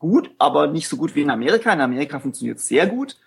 gut, 0.00 0.32
aber 0.38 0.66
nicht 0.66 0.88
so 0.88 0.96
gut 0.96 1.14
wie 1.14 1.22
in 1.22 1.30
Amerika. 1.30 1.72
In 1.72 1.80
Amerika 1.80 2.18
funktioniert 2.18 2.58
es 2.58 2.66
sehr 2.66 2.88
gut. 2.88 3.18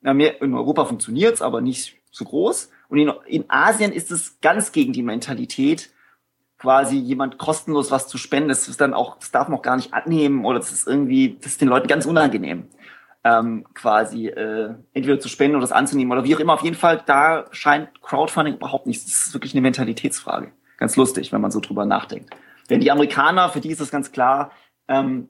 In 0.00 0.54
Europa 0.54 0.84
funktioniert 0.84 1.34
es, 1.34 1.42
aber 1.42 1.60
nicht 1.60 1.96
so 2.12 2.24
groß. 2.24 2.70
Und 2.88 2.98
in, 2.98 3.12
in 3.26 3.50
Asien 3.50 3.90
ist 3.90 4.12
es 4.12 4.40
ganz 4.40 4.70
gegen 4.70 4.92
die 4.92 5.02
Mentalität, 5.02 5.90
quasi 6.56 6.98
jemand 6.98 7.38
kostenlos 7.38 7.90
was 7.90 8.06
zu 8.06 8.16
spenden. 8.16 8.48
Das 8.48 8.68
ist 8.68 8.80
dann 8.80 8.94
auch, 8.94 9.18
das 9.18 9.32
darf 9.32 9.48
man 9.48 9.58
auch 9.58 9.62
gar 9.62 9.74
nicht 9.74 9.92
annehmen 9.92 10.44
oder 10.44 10.60
das 10.60 10.70
ist 10.70 10.86
irgendwie, 10.86 11.36
das 11.42 11.50
ist 11.50 11.60
den 11.60 11.68
Leuten 11.68 11.88
ganz 11.88 12.06
unangenehm, 12.06 12.68
ähm, 13.24 13.66
quasi 13.74 14.28
äh, 14.28 14.72
entweder 14.92 15.18
zu 15.18 15.28
spenden 15.28 15.56
oder 15.56 15.62
das 15.62 15.72
anzunehmen 15.72 16.12
oder 16.12 16.22
wie 16.22 16.36
auch 16.36 16.40
immer. 16.40 16.54
Auf 16.54 16.62
jeden 16.62 16.76
Fall, 16.76 17.02
da 17.06 17.46
scheint 17.50 18.02
Crowdfunding 18.02 18.54
überhaupt 18.54 18.86
nichts. 18.86 19.06
Das 19.06 19.26
ist 19.26 19.34
wirklich 19.34 19.52
eine 19.52 19.62
Mentalitätsfrage. 19.62 20.52
Ganz 20.76 20.94
lustig, 20.94 21.32
wenn 21.32 21.40
man 21.40 21.50
so 21.50 21.58
drüber 21.58 21.84
nachdenkt. 21.84 22.32
Denn 22.70 22.80
die 22.80 22.90
Amerikaner, 22.90 23.48
für 23.48 23.60
die 23.60 23.70
ist 23.70 23.80
es 23.80 23.90
ganz 23.90 24.12
klar, 24.12 24.50
ähm, 24.88 25.28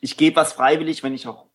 ich 0.00 0.16
gebe 0.16 0.36
was 0.36 0.52
freiwillig, 0.52 1.02
wenn 1.02 1.14
ich 1.14 1.26
auch 1.26 1.46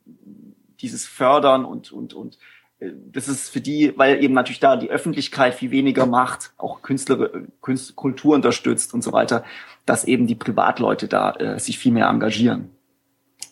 dieses 0.80 1.06
fördern 1.06 1.65
und, 1.65 1.91
und, 1.91 2.13
und 2.13 2.38
äh, 2.80 2.91
das 3.12 3.28
ist 3.28 3.50
für 3.50 3.62
die, 3.62 3.93
weil 3.98 4.24
eben 4.24 4.34
natürlich 4.34 4.60
da 4.60 4.76
die 4.76 4.89
Öffentlichkeit 4.89 5.56
viel 5.56 5.72
weniger 5.72 6.06
macht, 6.06 6.54
auch 6.58 6.82
Künstler, 6.82 7.30
Künst, 7.62 7.96
Kultur 7.96 8.36
unterstützt 8.36 8.93
und 8.93 9.04
so 9.04 9.13
weiter, 9.13 9.43
dass 9.86 10.06
eben 10.06 10.28
die 10.28 10.36
Privatleute 10.36 11.08
da 11.08 11.32
äh, 11.34 11.60
sich 11.60 11.80
viel 11.80 11.91
mehr 11.91 12.08
engagieren. 12.08 12.69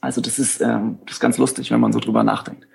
Also 0.02 0.20
das 0.20 0.40
ist, 0.40 0.62
ähm, 0.62 1.00
das 1.06 1.16
ist 1.16 1.20
ganz 1.20 1.38
lustig, 1.38 1.72
wenn 1.72 1.80
man 1.80 1.94
so 1.94 2.00
drüber 2.00 2.24
nachdenkt. 2.24 2.68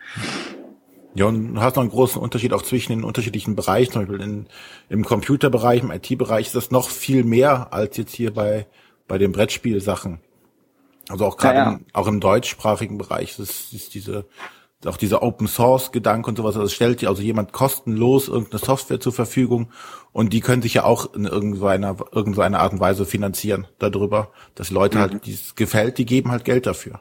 Ja, 1.14 1.24
und 1.24 1.54
du 1.54 1.60
hast 1.60 1.76
noch 1.76 1.82
einen 1.82 1.90
großen 1.90 2.20
Unterschied 2.20 2.52
auch 2.52 2.62
zwischen 2.62 2.92
den 2.92 3.02
unterschiedlichen 3.02 3.56
Bereichen. 3.56 3.92
Zum 3.92 4.02
Beispiel 4.02 4.20
in, 4.20 4.46
im 4.90 5.04
Computerbereich, 5.04 5.82
im 5.82 5.90
IT-Bereich 5.90 6.48
ist 6.48 6.54
das 6.54 6.70
noch 6.70 6.90
viel 6.90 7.24
mehr 7.24 7.72
als 7.72 7.96
jetzt 7.96 8.14
hier 8.14 8.34
bei 8.34 8.66
bei 9.08 9.18
den 9.18 9.32
Brettspielsachen. 9.32 10.20
Also 11.08 11.24
auch 11.26 11.36
gerade 11.36 11.58
ja, 11.58 11.70
ja. 11.72 11.80
auch 11.92 12.06
im 12.08 12.20
deutschsprachigen 12.20 12.98
Bereich 12.98 13.36
das 13.36 13.72
ist 13.72 13.94
diese 13.94 14.26
auch 14.84 14.96
dieser 14.96 15.22
Open 15.22 15.48
Source 15.48 15.90
Gedanke 15.90 16.28
und 16.28 16.36
sowas, 16.36 16.56
also 16.56 16.68
stellt 16.68 17.04
also 17.04 17.22
jemand 17.22 17.52
kostenlos 17.52 18.28
irgendeine 18.28 18.60
Software 18.60 19.00
zur 19.00 19.12
Verfügung 19.12 19.70
und 20.12 20.32
die 20.32 20.40
können 20.40 20.62
sich 20.62 20.74
ja 20.74 20.84
auch 20.84 21.14
in 21.14 21.24
irgendeiner 21.24 21.96
irgendeiner 22.12 22.60
Art 22.60 22.72
und 22.72 22.80
Weise 22.80 23.04
finanzieren 23.04 23.66
darüber, 23.78 24.30
dass 24.54 24.70
Leute 24.70 25.00
halt, 25.00 25.10
mhm. 25.10 25.14
halt, 25.16 25.26
die 25.26 25.32
es 25.32 25.54
gefällt, 25.54 25.98
die 25.98 26.06
geben 26.06 26.30
halt 26.30 26.44
Geld 26.44 26.66
dafür. 26.66 27.00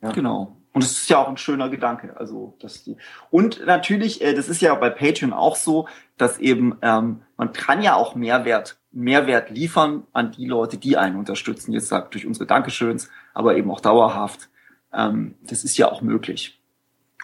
Ja. 0.00 0.12
Genau. 0.12 0.56
Und 0.72 0.84
es 0.84 0.92
ist 0.92 1.10
ja 1.10 1.18
auch 1.18 1.28
ein 1.28 1.36
schöner 1.36 1.68
Gedanke. 1.68 2.16
Also, 2.16 2.56
dass 2.60 2.84
die 2.84 2.96
und 3.30 3.66
natürlich, 3.66 4.22
äh, 4.22 4.34
das 4.34 4.48
ist 4.48 4.62
ja 4.62 4.74
bei 4.74 4.88
Patreon 4.88 5.32
auch 5.32 5.56
so, 5.56 5.88
dass 6.16 6.38
eben 6.38 6.78
ähm, 6.82 7.22
man 7.36 7.52
kann 7.52 7.82
ja 7.82 7.96
auch 7.96 8.14
Mehrwert 8.14 8.79
Mehrwert 8.92 9.50
liefern 9.50 10.04
an 10.12 10.32
die 10.32 10.46
Leute, 10.46 10.76
die 10.76 10.96
einen 10.96 11.16
unterstützen. 11.16 11.72
Jetzt 11.72 11.88
sagt 11.88 12.14
durch 12.14 12.26
unsere 12.26 12.46
Dankeschöns, 12.46 13.08
aber 13.34 13.56
eben 13.56 13.70
auch 13.70 13.80
dauerhaft. 13.80 14.48
Ähm, 14.92 15.34
das 15.42 15.64
ist 15.64 15.76
ja 15.76 15.90
auch 15.90 16.02
möglich. 16.02 16.60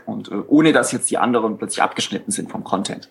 Und 0.05 0.31
äh, 0.31 0.35
ohne 0.47 0.73
dass 0.73 0.93
jetzt 0.93 1.11
die 1.11 1.19
anderen 1.19 1.59
plötzlich 1.59 1.83
abgeschnitten 1.83 2.31
sind 2.31 2.51
vom 2.51 2.63
Content. 2.63 3.11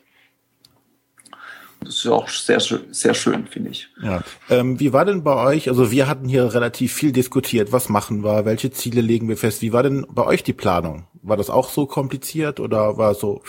Das 1.81 1.95
ist 1.95 2.07
auch 2.07 2.27
sehr, 2.29 2.59
sehr 2.59 3.13
schön, 3.13 3.45
finde 3.47 3.69
ich. 3.69 3.89
Ja. 4.01 4.23
Ähm, 4.49 4.79
wie 4.79 4.91
war 4.91 5.05
denn 5.05 5.23
bei 5.23 5.35
euch? 5.35 5.69
Also 5.69 5.91
wir 5.91 6.07
hatten 6.07 6.27
hier 6.27 6.53
relativ 6.53 6.93
viel 6.93 7.11
diskutiert. 7.11 7.71
Was 7.71 7.89
machen 7.89 8.23
wir? 8.23 8.45
Welche 8.45 8.71
Ziele 8.71 9.01
legen 9.01 9.27
wir 9.27 9.37
fest? 9.37 9.61
Wie 9.61 9.71
war 9.71 9.83
denn 9.83 10.05
bei 10.09 10.25
euch 10.25 10.43
die 10.43 10.53
Planung? 10.53 11.07
War 11.21 11.37
das 11.37 11.49
auch 11.49 11.69
so 11.69 11.85
kompliziert 11.85 12.59
oder 12.59 12.97
war 12.97 13.13
so, 13.13 13.43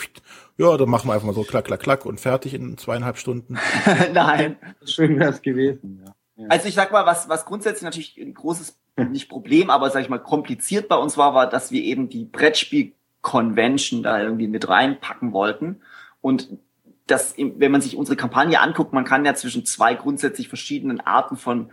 ja, 0.57 0.75
dann 0.75 0.89
machen 0.89 1.07
wir 1.07 1.13
einfach 1.13 1.27
mal 1.27 1.35
so 1.35 1.43
klack, 1.43 1.65
klack, 1.65 1.81
klack 1.81 2.05
und 2.05 2.19
fertig 2.19 2.53
in 2.53 2.77
zweieinhalb 2.77 3.17
Stunden. 3.17 3.57
Nein. 4.13 4.57
Schön 4.85 5.19
wäre 5.19 5.31
es 5.31 5.41
gewesen, 5.41 6.01
ja. 6.03 6.15
ja. 6.35 6.49
Also 6.49 6.67
ich 6.67 6.73
sag 6.73 6.91
mal, 6.91 7.05
was, 7.05 7.29
was 7.29 7.45
grundsätzlich 7.45 7.83
natürlich 7.83 8.17
ein 8.17 8.33
großes, 8.33 8.79
nicht 9.09 9.29
Problem, 9.29 9.69
aber 9.69 9.91
sag 9.91 10.01
ich 10.01 10.09
mal, 10.09 10.17
kompliziert 10.17 10.87
bei 10.87 10.95
uns 10.95 11.15
war, 11.17 11.35
war, 11.35 11.47
dass 11.47 11.71
wir 11.71 11.83
eben 11.83 12.09
die 12.09 12.25
Brettspiel-Convention 12.25 14.01
da 14.01 14.19
irgendwie 14.19 14.47
mit 14.47 14.67
reinpacken 14.67 15.31
wollten. 15.31 15.81
Und 16.21 16.49
das, 17.05 17.35
wenn 17.37 17.71
man 17.71 17.81
sich 17.81 17.95
unsere 17.95 18.17
Kampagne 18.17 18.59
anguckt, 18.59 18.93
man 18.93 19.05
kann 19.05 19.25
ja 19.25 19.35
zwischen 19.35 19.65
zwei 19.65 19.93
grundsätzlich 19.93 20.49
verschiedenen 20.49 20.99
Arten 20.99 21.37
von 21.37 21.71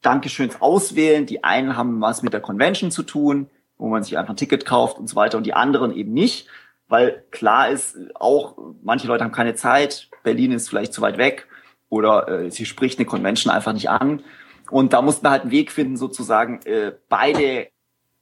Dankeschöns 0.00 0.60
auswählen. 0.60 1.26
Die 1.26 1.44
einen 1.44 1.76
haben 1.76 2.00
was 2.00 2.22
mit 2.22 2.32
der 2.32 2.40
Convention 2.40 2.90
zu 2.90 3.02
tun, 3.02 3.50
wo 3.76 3.88
man 3.88 4.02
sich 4.02 4.16
einfach 4.16 4.32
ein 4.32 4.38
Ticket 4.38 4.64
kauft 4.64 4.98
und 4.98 5.08
so 5.08 5.16
weiter 5.16 5.36
und 5.36 5.44
die 5.44 5.54
anderen 5.54 5.94
eben 5.94 6.12
nicht 6.12 6.48
weil 6.92 7.24
klar 7.30 7.70
ist, 7.70 7.96
auch 8.14 8.58
manche 8.82 9.06
Leute 9.06 9.24
haben 9.24 9.32
keine 9.32 9.54
Zeit, 9.54 10.10
Berlin 10.22 10.52
ist 10.52 10.68
vielleicht 10.68 10.92
zu 10.92 11.00
weit 11.00 11.16
weg 11.16 11.48
oder 11.88 12.28
äh, 12.28 12.50
sie 12.50 12.66
spricht 12.66 12.98
eine 12.98 13.06
Convention 13.06 13.50
einfach 13.50 13.72
nicht 13.72 13.88
an. 13.88 14.22
Und 14.70 14.92
da 14.92 15.00
mussten 15.00 15.24
wir 15.24 15.30
halt 15.30 15.42
einen 15.42 15.50
Weg 15.52 15.72
finden, 15.72 15.96
sozusagen 15.96 16.60
äh, 16.66 16.92
beide 17.08 17.68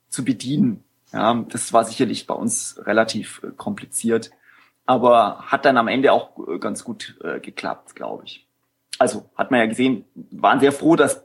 zu 0.08 0.24
bedienen. 0.24 0.84
Ja, 1.12 1.34
das 1.48 1.72
war 1.72 1.84
sicherlich 1.84 2.28
bei 2.28 2.34
uns 2.34 2.80
relativ 2.86 3.42
äh, 3.42 3.50
kompliziert, 3.56 4.30
aber 4.86 5.42
hat 5.46 5.64
dann 5.64 5.76
am 5.76 5.88
Ende 5.88 6.12
auch 6.12 6.38
äh, 6.46 6.60
ganz 6.60 6.84
gut 6.84 7.18
äh, 7.24 7.40
geklappt, 7.40 7.96
glaube 7.96 8.22
ich. 8.24 8.46
Also 9.00 9.28
hat 9.34 9.50
man 9.50 9.58
ja 9.58 9.66
gesehen, 9.66 10.04
waren 10.14 10.60
sehr 10.60 10.70
froh, 10.70 10.94
dass 10.94 11.24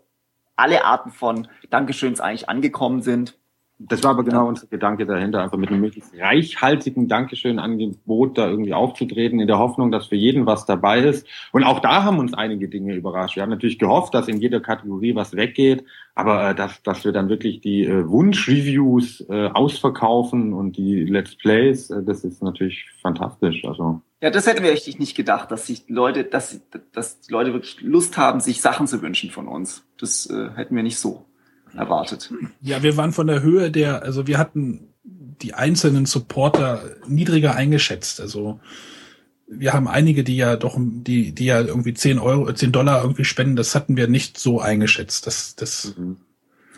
alle 0.56 0.84
Arten 0.84 1.12
von 1.12 1.48
Dankeschöns 1.70 2.22
eigentlich 2.22 2.50
angekommen 2.50 3.04
sind. 3.04 3.38
Das 3.78 4.04
war 4.04 4.12
aber 4.12 4.24
genau 4.24 4.48
unser 4.48 4.68
Gedanke 4.68 5.06
dahinter, 5.06 5.44
einfach 5.44 5.58
mit 5.58 5.70
einem 5.70 5.82
möglichst 5.82 6.14
reichhaltigen 6.18 7.10
Dankeschön-Angebot 7.10 8.38
da 8.38 8.48
irgendwie 8.48 8.74
aufzutreten, 8.74 9.42
in 9.42 9.48
der 9.48 9.60
Hoffnung, 9.60 9.92
dass 9.92 10.08
für 10.08 10.16
jeden 10.16 10.46
was 10.46 10.66
dabei 10.66 11.00
ist. 11.00 11.28
Und 11.52 11.66
auch 11.66 11.82
da 11.82 12.04
haben 12.04 12.20
uns 12.20 12.34
einige 12.34 12.70
Dinge 12.70 12.96
überrascht. 12.96 13.36
Wir 13.36 13.44
haben 13.44 13.50
natürlich 13.50 13.78
gehofft, 13.78 14.14
dass 14.14 14.30
in 14.30 14.40
jeder 14.40 14.62
Kategorie 14.62 15.14
was 15.14 15.36
weggeht, 15.36 15.84
aber 16.14 16.52
äh, 16.52 16.56
dass, 16.56 16.82
dass 16.84 17.04
wir 17.04 17.12
dann 17.12 17.28
wirklich 17.28 17.60
die 17.60 17.84
äh, 17.84 18.08
Wunsch-Reviews 18.08 19.26
äh, 19.30 19.50
ausverkaufen 19.54 20.54
und 20.54 20.78
die 20.78 21.04
Let's 21.04 21.36
Plays, 21.36 21.90
äh, 21.90 22.02
das 22.02 22.24
ist 22.24 22.42
natürlich 22.42 22.86
fantastisch. 23.02 23.66
Also 23.66 24.02
ja, 24.22 24.30
das 24.30 24.48
hätten 24.48 24.64
wir 24.64 24.72
richtig 24.72 25.00
nicht 25.00 25.16
gedacht, 25.16 25.52
dass 25.52 25.68
sich 25.68 25.84
Leute, 25.90 26.24
dass, 26.24 26.62
dass 26.94 27.20
die 27.20 27.32
Leute 27.34 27.52
wirklich 27.52 27.82
Lust 27.82 28.18
haben, 28.18 28.40
sich 28.40 28.62
Sachen 28.62 28.88
zu 28.88 29.02
wünschen 29.02 29.32
von 29.32 29.50
uns. 29.50 29.86
Das 30.00 30.30
äh, 30.30 30.50
hätten 30.56 30.78
wir 30.78 30.84
nicht 30.84 30.98
so 30.98 31.26
erwartet. 31.76 32.32
Ja, 32.62 32.84
wir 32.84 32.98
waren 32.98 33.14
von 33.14 33.28
der 33.28 33.42
Höhe 33.42 33.72
der, 33.72 34.04
also 34.04 34.28
wir 34.28 34.38
hatten 34.38 34.94
die 35.42 35.54
einzelnen 35.54 36.06
Supporter 36.06 36.82
niedriger 37.08 37.56
eingeschätzt. 37.56 38.22
Also 38.22 38.60
wir 39.48 39.74
haben 39.74 39.88
einige, 39.88 40.24
die 40.24 40.38
ja 40.38 40.56
doch, 40.56 40.78
die, 40.80 41.34
die 41.34 41.46
ja 41.46 41.62
irgendwie 41.62 41.94
10 41.94 42.20
Euro, 42.20 42.52
10 42.52 42.72
Dollar 42.72 43.02
irgendwie 43.02 43.26
spenden, 43.26 43.56
das 43.56 43.76
hatten 43.76 43.98
wir 43.98 44.08
nicht 44.08 44.38
so 44.40 44.60
eingeschätzt. 44.60 45.28
Das, 45.28 45.56
das, 45.56 45.96
mhm. 45.98 46.18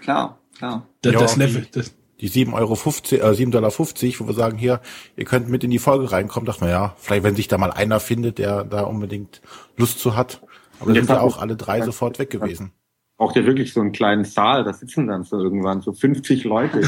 klar, 0.02 0.40
klar. 0.58 0.88
Das, 1.02 1.14
ja, 1.14 1.20
das 1.20 1.36
Level, 1.38 1.68
das, 1.72 1.94
die 2.20 2.30
7,50 2.30 2.54
Euro, 2.54 2.74
äh, 2.74 3.36
7,50 3.36 3.52
Dollar, 3.52 3.72
wo 3.78 4.28
wir 4.28 4.34
sagen, 4.34 4.58
hier, 4.58 4.82
ihr 5.16 5.26
könnt 5.26 5.50
mit 5.50 5.64
in 5.64 5.72
die 5.72 5.80
Folge 5.80 6.12
reinkommen, 6.12 6.46
dachte 6.46 6.62
man, 6.62 6.72
ja, 6.72 6.96
vielleicht 6.98 7.24
wenn 7.24 7.36
sich 7.36 7.48
da 7.48 7.58
mal 7.58 7.72
einer 7.72 8.00
findet, 8.00 8.40
der 8.40 8.64
da 8.64 8.82
unbedingt 8.82 9.42
Lust 9.78 10.00
zu 10.00 10.16
hat. 10.16 10.42
Aber 10.80 10.94
sind 10.94 11.10
ja 11.10 11.22
auch 11.22 11.38
alle 11.38 11.56
drei 11.56 11.82
sofort 11.82 12.20
weg 12.20 12.30
gewesen 12.30 12.72
braucht 13.18 13.36
ja 13.36 13.46
wirklich 13.46 13.74
so 13.74 13.82
einen 13.82 13.92
kleinen 13.92 14.24
Saal, 14.24 14.64
da 14.64 14.74
sitzen 14.74 15.08
dann 15.08 15.24
so 15.24 15.38
irgendwann 15.38 15.82
so 15.82 15.92
50 15.92 16.44
Leute. 16.44 16.82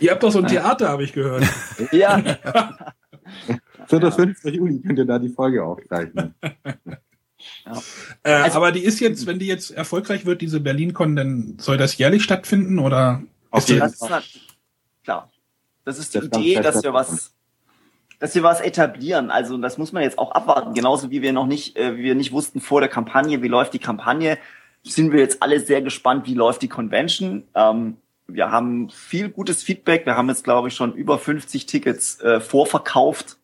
ihr 0.00 0.10
habt 0.10 0.22
doch 0.22 0.32
so 0.32 0.38
ein 0.38 0.46
Theater, 0.46 0.88
habe 0.88 1.04
ich 1.04 1.12
gehört. 1.12 1.44
ja. 1.92 2.22
so 3.86 3.98
das 3.98 4.16
5. 4.16 4.44
Juli 4.44 4.80
könnt 4.80 4.98
ihr 4.98 5.04
da 5.04 5.18
die 5.18 5.28
Folge 5.28 5.62
aufzeichnen. 5.62 6.34
Ja. 7.64 7.82
Äh, 8.22 8.32
also, 8.32 8.56
aber 8.56 8.72
die 8.72 8.82
ist 8.82 8.98
jetzt, 9.00 9.26
wenn 9.26 9.38
die 9.38 9.46
jetzt 9.46 9.70
erfolgreich 9.70 10.26
wird, 10.26 10.40
diese 10.40 10.60
BerlinCon, 10.60 11.14
dann 11.14 11.58
soll 11.58 11.76
das 11.76 11.96
jährlich 11.98 12.24
stattfinden 12.24 12.78
oder? 12.78 13.22
Ist 13.54 13.70
das 13.70 13.92
ist 13.92 14.40
klar. 15.04 15.30
Das 15.84 15.98
ist 15.98 16.14
die 16.14 16.18
das 16.18 16.40
Idee, 16.40 16.60
dass 16.60 16.82
wir 16.82 16.92
was 16.92 17.32
dass 18.18 18.34
wir 18.34 18.42
was 18.42 18.60
etablieren. 18.60 19.30
Also 19.30 19.56
das 19.58 19.78
muss 19.78 19.92
man 19.92 20.02
jetzt 20.02 20.18
auch 20.18 20.32
abwarten. 20.32 20.74
Genauso 20.74 21.10
wie 21.10 21.22
wir 21.22 21.32
noch 21.32 21.46
nicht, 21.46 21.76
äh, 21.76 21.96
wie 21.96 22.04
wir 22.04 22.14
nicht 22.14 22.32
wussten 22.32 22.60
vor 22.60 22.80
der 22.80 22.90
Kampagne, 22.90 23.42
wie 23.42 23.48
läuft 23.48 23.74
die 23.74 23.78
Kampagne, 23.78 24.38
sind 24.82 25.12
wir 25.12 25.20
jetzt 25.20 25.42
alle 25.42 25.60
sehr 25.60 25.82
gespannt, 25.82 26.26
wie 26.26 26.34
läuft 26.34 26.62
die 26.62 26.68
Convention. 26.68 27.44
Ähm, 27.54 27.98
wir 28.26 28.50
haben 28.50 28.90
viel 28.90 29.30
gutes 29.30 29.62
Feedback. 29.62 30.04
Wir 30.06 30.16
haben 30.16 30.28
jetzt, 30.28 30.44
glaube 30.44 30.68
ich, 30.68 30.74
schon 30.74 30.94
über 30.94 31.18
50 31.18 31.66
Tickets 31.66 32.20
äh, 32.20 32.40
vorverkauft 32.40 33.38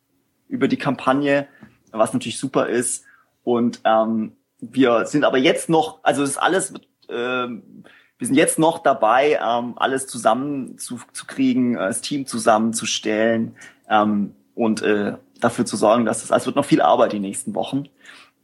über 0.48 0.68
die 0.68 0.76
Kampagne, 0.76 1.48
was 1.90 2.12
natürlich 2.12 2.38
super 2.38 2.68
ist. 2.68 3.04
Und 3.44 3.80
ähm, 3.84 4.32
wir 4.60 5.06
sind 5.06 5.24
aber 5.24 5.38
jetzt 5.38 5.68
noch, 5.68 6.00
also 6.02 6.20
das 6.22 6.30
ist 6.30 6.38
alles, 6.38 6.74
äh, 7.08 7.14
wir 7.14 8.26
sind 8.26 8.34
jetzt 8.34 8.58
noch 8.58 8.78
dabei, 8.78 9.38
ähm, 9.42 9.74
alles 9.76 10.06
zusammen 10.06 10.78
zu, 10.78 10.98
kriegen, 11.26 11.76
äh, 11.76 11.78
das 11.78 12.00
Team 12.00 12.26
zusammenzustellen. 12.26 13.56
Ähm, 13.88 14.34
und 14.54 14.82
äh, 14.82 15.16
dafür 15.40 15.66
zu 15.66 15.76
sorgen, 15.76 16.04
dass 16.04 16.24
es, 16.24 16.30
also 16.30 16.42
es 16.42 16.46
wird 16.46 16.56
noch 16.56 16.64
viel 16.64 16.80
Arbeit 16.80 17.12
die 17.12 17.20
nächsten 17.20 17.54
Wochen. 17.54 17.84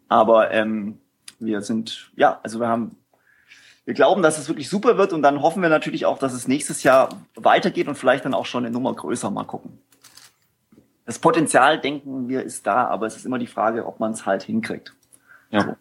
Aber 0.09 0.51
ähm, 0.51 0.99
wir 1.39 1.63
sind, 1.63 2.11
ja, 2.17 2.41
also 2.43 2.61
wir 2.61 2.69
haben, 2.69 2.97
wir 3.85 3.95
glauben, 3.95 4.23
dass 4.23 4.39
es 4.39 4.49
wirklich 4.49 4.69
super 4.69 4.99
wird 4.99 5.13
und 5.13 5.23
dann 5.23 5.43
hoffen 5.43 5.63
wir 5.63 5.69
natürlich 5.69 6.07
auch, 6.07 6.19
dass 6.19 6.33
es 6.33 6.49
nächstes 6.49 6.83
Jahr 6.83 7.09
weitergeht 7.35 7.89
und 7.89 7.97
vielleicht 7.97 8.25
dann 8.25 8.35
auch 8.35 8.47
schon 8.47 8.65
eine 8.65 8.73
Nummer 8.73 8.95
größer 8.95 9.31
mal 9.31 9.45
gucken. 9.45 9.79
Das 11.07 11.19
Potenzial, 11.19 11.81
denken 11.81 12.29
wir, 12.29 12.43
ist 12.43 12.67
da, 12.67 12.87
aber 12.87 13.07
es 13.07 13.17
ist 13.17 13.27
immer 13.27 13.39
die 13.39 13.47
Frage, 13.47 13.87
ob 13.87 13.99
man 13.99 14.13
es 14.13 14.27
halt 14.27 14.43
hinkriegt. 14.43 14.95
Ja. 15.51 15.63
So. 15.63 15.71
ist 15.71 15.77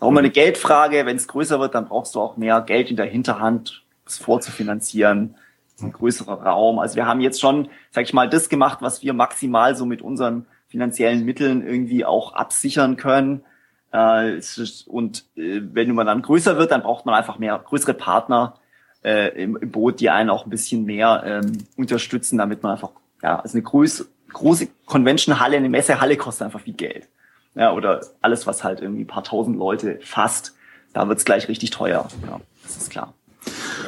auch 0.00 0.08
immer 0.08 0.20
eine 0.20 0.30
Geldfrage. 0.30 1.06
Wenn 1.06 1.16
es 1.16 1.26
größer 1.26 1.58
wird, 1.58 1.74
dann 1.74 1.86
brauchst 1.86 2.14
du 2.14 2.20
auch 2.20 2.36
mehr 2.36 2.60
Geld 2.60 2.90
in 2.90 2.96
der 2.96 3.06
Hinterhand, 3.06 3.84
es 4.06 4.18
vorzufinanzieren 4.18 5.36
ein 5.82 5.92
größerer 5.92 6.42
Raum. 6.42 6.78
Also 6.78 6.96
wir 6.96 7.06
haben 7.06 7.20
jetzt 7.20 7.40
schon, 7.40 7.68
sag 7.90 8.04
ich 8.04 8.12
mal, 8.12 8.28
das 8.28 8.48
gemacht, 8.48 8.78
was 8.80 9.02
wir 9.02 9.12
maximal 9.12 9.76
so 9.76 9.86
mit 9.86 10.02
unseren 10.02 10.46
finanziellen 10.68 11.24
Mitteln 11.24 11.66
irgendwie 11.66 12.04
auch 12.04 12.34
absichern 12.34 12.96
können. 12.96 13.42
Äh, 13.92 14.40
und 14.86 15.24
äh, 15.36 15.60
wenn 15.72 15.94
man 15.94 16.06
dann 16.06 16.22
größer 16.22 16.56
wird, 16.58 16.70
dann 16.70 16.82
braucht 16.82 17.06
man 17.06 17.14
einfach 17.14 17.38
mehr 17.38 17.58
größere 17.58 17.94
Partner 17.94 18.54
äh, 19.04 19.28
im, 19.42 19.58
Boot, 19.70 20.00
die 20.00 20.10
einen 20.10 20.30
auch 20.30 20.46
ein 20.46 20.50
bisschen 20.50 20.84
mehr 20.84 21.22
ähm, 21.24 21.58
unterstützen, 21.76 22.38
damit 22.38 22.62
man 22.62 22.72
einfach, 22.72 22.90
ja, 23.22 23.40
also 23.40 23.56
eine 23.56 23.62
große, 23.62 24.06
große 24.32 24.68
Convention-Halle, 24.86 25.56
eine 25.56 25.68
Messehalle 25.68 26.16
kostet 26.16 26.46
einfach 26.46 26.60
viel 26.60 26.74
Geld. 26.74 27.08
Ja, 27.54 27.72
oder 27.72 28.00
alles, 28.20 28.46
was 28.46 28.64
halt 28.64 28.80
irgendwie 28.80 29.04
ein 29.04 29.06
paar 29.06 29.24
tausend 29.24 29.56
Leute 29.56 29.98
fasst, 30.02 30.54
da 30.92 31.08
wird's 31.08 31.24
gleich 31.24 31.48
richtig 31.48 31.70
teuer. 31.70 32.08
Ja, 32.26 32.40
das 32.62 32.76
ist 32.76 32.90
klar. 32.90 33.14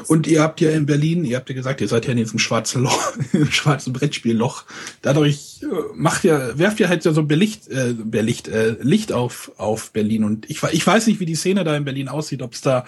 Und 0.07 0.27
ihr 0.27 0.43
habt 0.43 0.61
ja 0.61 0.71
in 0.71 0.87
Berlin, 0.87 1.25
ihr 1.25 1.37
habt 1.37 1.49
ja 1.49 1.55
gesagt, 1.55 1.81
ihr 1.81 1.89
seid 1.89 2.07
ja 2.07 2.13
in 2.13 2.19
diesem 2.19 2.39
schwarzen 2.39 2.83
Loch, 2.83 3.13
im 3.33 3.51
schwarzen 3.51 3.93
Brettspielloch. 3.93 4.65
Dadurch 5.03 5.61
äh, 5.63 5.67
macht 5.95 6.25
ja, 6.25 6.59
werft 6.59 6.81
ihr 6.81 6.89
halt 6.89 7.03
so 7.03 7.23
Belicht, 7.23 7.69
äh, 7.69 7.95
Belicht, 7.95 8.49
äh, 8.49 8.77
Licht 8.81 9.13
auf, 9.13 9.53
auf 9.57 9.93
Berlin. 9.93 10.25
Und 10.25 10.49
ich, 10.51 10.63
ich 10.63 10.87
weiß 10.87 11.07
nicht, 11.07 11.21
wie 11.21 11.27
die 11.27 11.35
Szene 11.35 11.65
da 11.65 11.77
in 11.77 11.85
Berlin 11.85 12.09
aussieht, 12.09 12.43
ob 12.43 12.55
es 12.55 12.61
da 12.61 12.85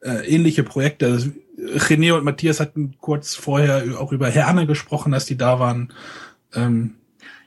äh, 0.00 0.26
ähnliche 0.26 0.62
Projekte. 0.62 1.32
René 1.58 2.12
und 2.12 2.24
Matthias 2.24 2.60
hatten 2.60 2.94
kurz 3.00 3.34
vorher 3.34 4.00
auch 4.00 4.12
über 4.12 4.28
Herne 4.28 4.66
gesprochen, 4.66 5.12
dass 5.12 5.26
die 5.26 5.36
da 5.36 5.60
waren. 5.60 5.92
Ähm, 6.54 6.94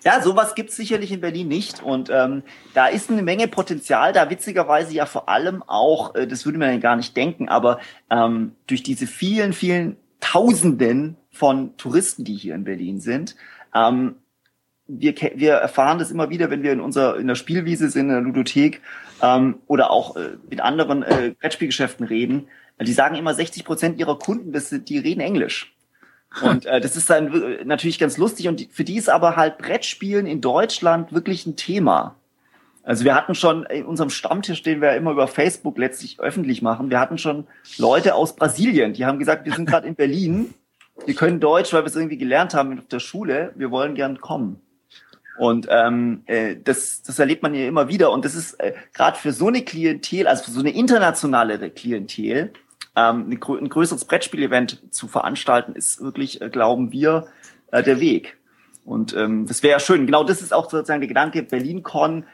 ja, 0.04 0.22
sowas 0.22 0.56
gibt's 0.56 0.76
sicherlich 0.76 1.12
in 1.12 1.22
Berlin 1.22 1.48
nicht. 1.48 1.82
Und 1.82 2.10
ähm, 2.10 2.44
da 2.74 2.88
ist 2.88 3.10
eine 3.10 3.24
Menge 3.24 3.48
Potenzial, 3.48 4.14
da 4.14 4.30
witzigerweise 4.30 4.94
ja 4.94 5.06
vor 5.06 5.30
allem 5.30 5.64
auch, 5.64 6.16
äh, 6.16 6.28
das 6.28 6.46
würde 6.46 6.58
man 6.58 6.72
ja 6.72 6.78
gar 6.78 6.96
nicht 6.96 7.16
denken, 7.16 7.50
aber 7.50 7.80
ähm, 8.10 8.54
durch 8.68 8.84
diese 8.84 9.08
vielen, 9.08 9.54
vielen 9.54 9.98
Tausenden 10.20 11.18
von 11.32 11.76
Touristen, 11.78 12.24
die 12.24 12.36
hier 12.36 12.56
in 12.56 12.64
Berlin 12.64 13.00
sind, 13.00 13.36
ähm, 13.74 14.16
wir, 14.88 15.16
wir 15.36 15.54
erfahren 15.54 15.98
das 15.98 16.12
immer 16.12 16.30
wieder, 16.30 16.50
wenn 16.50 16.64
wir 16.64 16.74
in 16.74 16.82
unserer 16.82 17.18
in 17.18 17.28
der 17.28 17.36
Spielwiese 17.36 17.90
sind, 17.90 18.10
in 18.10 18.10
der 18.10 18.22
Ludothek 18.22 18.82
ähm, 19.22 19.60
oder 19.68 19.92
auch 19.92 20.16
äh, 20.18 20.38
mit 20.50 20.62
anderen 20.62 21.04
äh, 21.04 21.34
Brettspielgeschäften 21.40 22.06
reden. 22.06 22.48
Die 22.82 22.94
sagen 22.94 23.16
immer, 23.16 23.34
60 23.34 23.64
Prozent 23.64 24.00
ihrer 24.00 24.20
Kunden, 24.20 24.52
das, 24.52 24.70
die 24.70 24.98
reden 24.98 25.22
Englisch. 25.22 25.73
Und 26.42 26.66
äh, 26.66 26.82
das 26.82 26.96
ist 26.96 27.10
dann 27.10 27.32
natürlich 27.66 28.00
ganz 28.00 28.18
lustig 28.18 28.48
und 28.48 28.68
für 28.72 28.84
die 28.84 28.98
ist 28.98 29.10
aber 29.10 29.36
halt 29.36 29.58
Brettspielen 29.60 30.26
in 30.26 30.42
Deutschland 30.42 31.14
wirklich 31.14 31.46
ein 31.46 31.56
Thema. 31.56 32.16
Also 32.84 33.06
wir 33.06 33.16
hatten 33.16 33.36
schon 33.36 33.64
in 33.66 33.86
unserem 33.86 34.10
Stammtisch, 34.10 34.62
den 34.62 34.82
wir 34.82 34.94
immer 34.94 35.12
über 35.12 35.28
Facebook 35.28 35.78
letztlich 35.78 36.20
öffentlich 36.20 36.62
machen, 36.62 36.90
wir 36.90 37.00
hatten 37.00 37.18
schon 37.18 37.48
Leute 37.78 38.16
aus 38.16 38.36
Brasilien, 38.36 38.94
die 38.94 39.06
haben 39.06 39.20
gesagt, 39.20 39.46
wir 39.46 39.54
sind 39.54 39.70
gerade 39.70 39.88
in 39.88 39.96
Berlin, 39.96 40.54
wir 41.06 41.14
können 41.14 41.40
Deutsch, 41.40 41.72
weil 41.72 41.84
wir 41.84 41.88
es 41.88 41.96
irgendwie 41.96 42.18
gelernt 42.18 42.54
haben 42.54 42.80
auf 42.80 42.88
der 42.88 43.00
Schule, 43.00 43.54
wir 43.56 43.72
wollen 43.72 43.96
gern 43.96 44.20
kommen. 44.20 44.60
Und 45.38 45.68
ähm, 45.70 46.24
äh, 46.26 46.56
das, 46.64 47.02
das 47.02 47.18
erlebt 47.18 47.42
man 47.42 47.56
ja 47.56 47.68
immer 47.68 47.88
wieder. 47.88 48.12
Und 48.12 48.24
das 48.24 48.36
ist 48.36 48.54
äh, 48.60 48.74
gerade 48.94 49.18
für 49.18 49.32
so 49.32 49.48
eine 49.48 49.64
Klientel, 49.64 50.28
also 50.28 50.44
für 50.44 50.52
so 50.52 50.60
eine 50.60 50.70
internationale 50.70 51.72
Klientel, 51.72 52.54
ähm, 52.96 53.30
ein, 53.30 53.42
ein 53.42 53.70
größeres 53.70 54.06
Brettspiel-Event 54.06 54.94
zu 54.94 55.08
veranstalten, 55.08 55.74
ist 55.74 56.02
wirklich, 56.02 56.42
äh, 56.42 56.50
glauben 56.50 56.92
wir, 56.92 57.28
äh, 57.72 57.84
der 57.84 58.00
Weg. 58.00 58.38
Und 58.86 59.16
ähm, 59.16 59.48
das 59.48 59.64
wäre 59.64 59.74
ja 59.74 59.80
schön. 59.80 60.06
Genau 60.06 60.24
das 60.24 60.42
ist 60.42 60.54
auch 60.54 60.70
sozusagen 60.70 61.02
der 61.02 61.08
Gedanke 61.08 61.44
BerlinCon. 61.44 62.26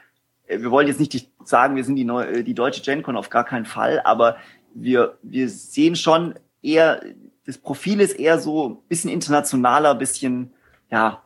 Äh, 0.47 0.61
wir 0.61 0.71
wollen 0.71 0.87
jetzt 0.87 0.99
nicht 0.99 1.29
sagen, 1.45 1.75
wir 1.75 1.83
sind 1.83 1.95
die, 1.95 2.05
neue, 2.05 2.27
äh, 2.27 2.43
die 2.43 2.53
deutsche 2.53 2.81
GenCon 2.81 3.15
auf 3.15 3.29
gar 3.29 3.45
keinen 3.45 3.65
Fall, 3.65 4.01
aber 4.03 4.37
wir, 4.73 5.17
wir 5.21 5.49
sehen 5.49 5.95
schon 5.95 6.35
eher, 6.61 7.01
das 7.45 7.57
Profil 7.57 8.01
ist 8.01 8.13
eher 8.13 8.39
so 8.39 8.83
bisschen 8.87 9.09
internationaler, 9.09 9.95
bisschen, 9.95 10.51
ja, 10.91 11.23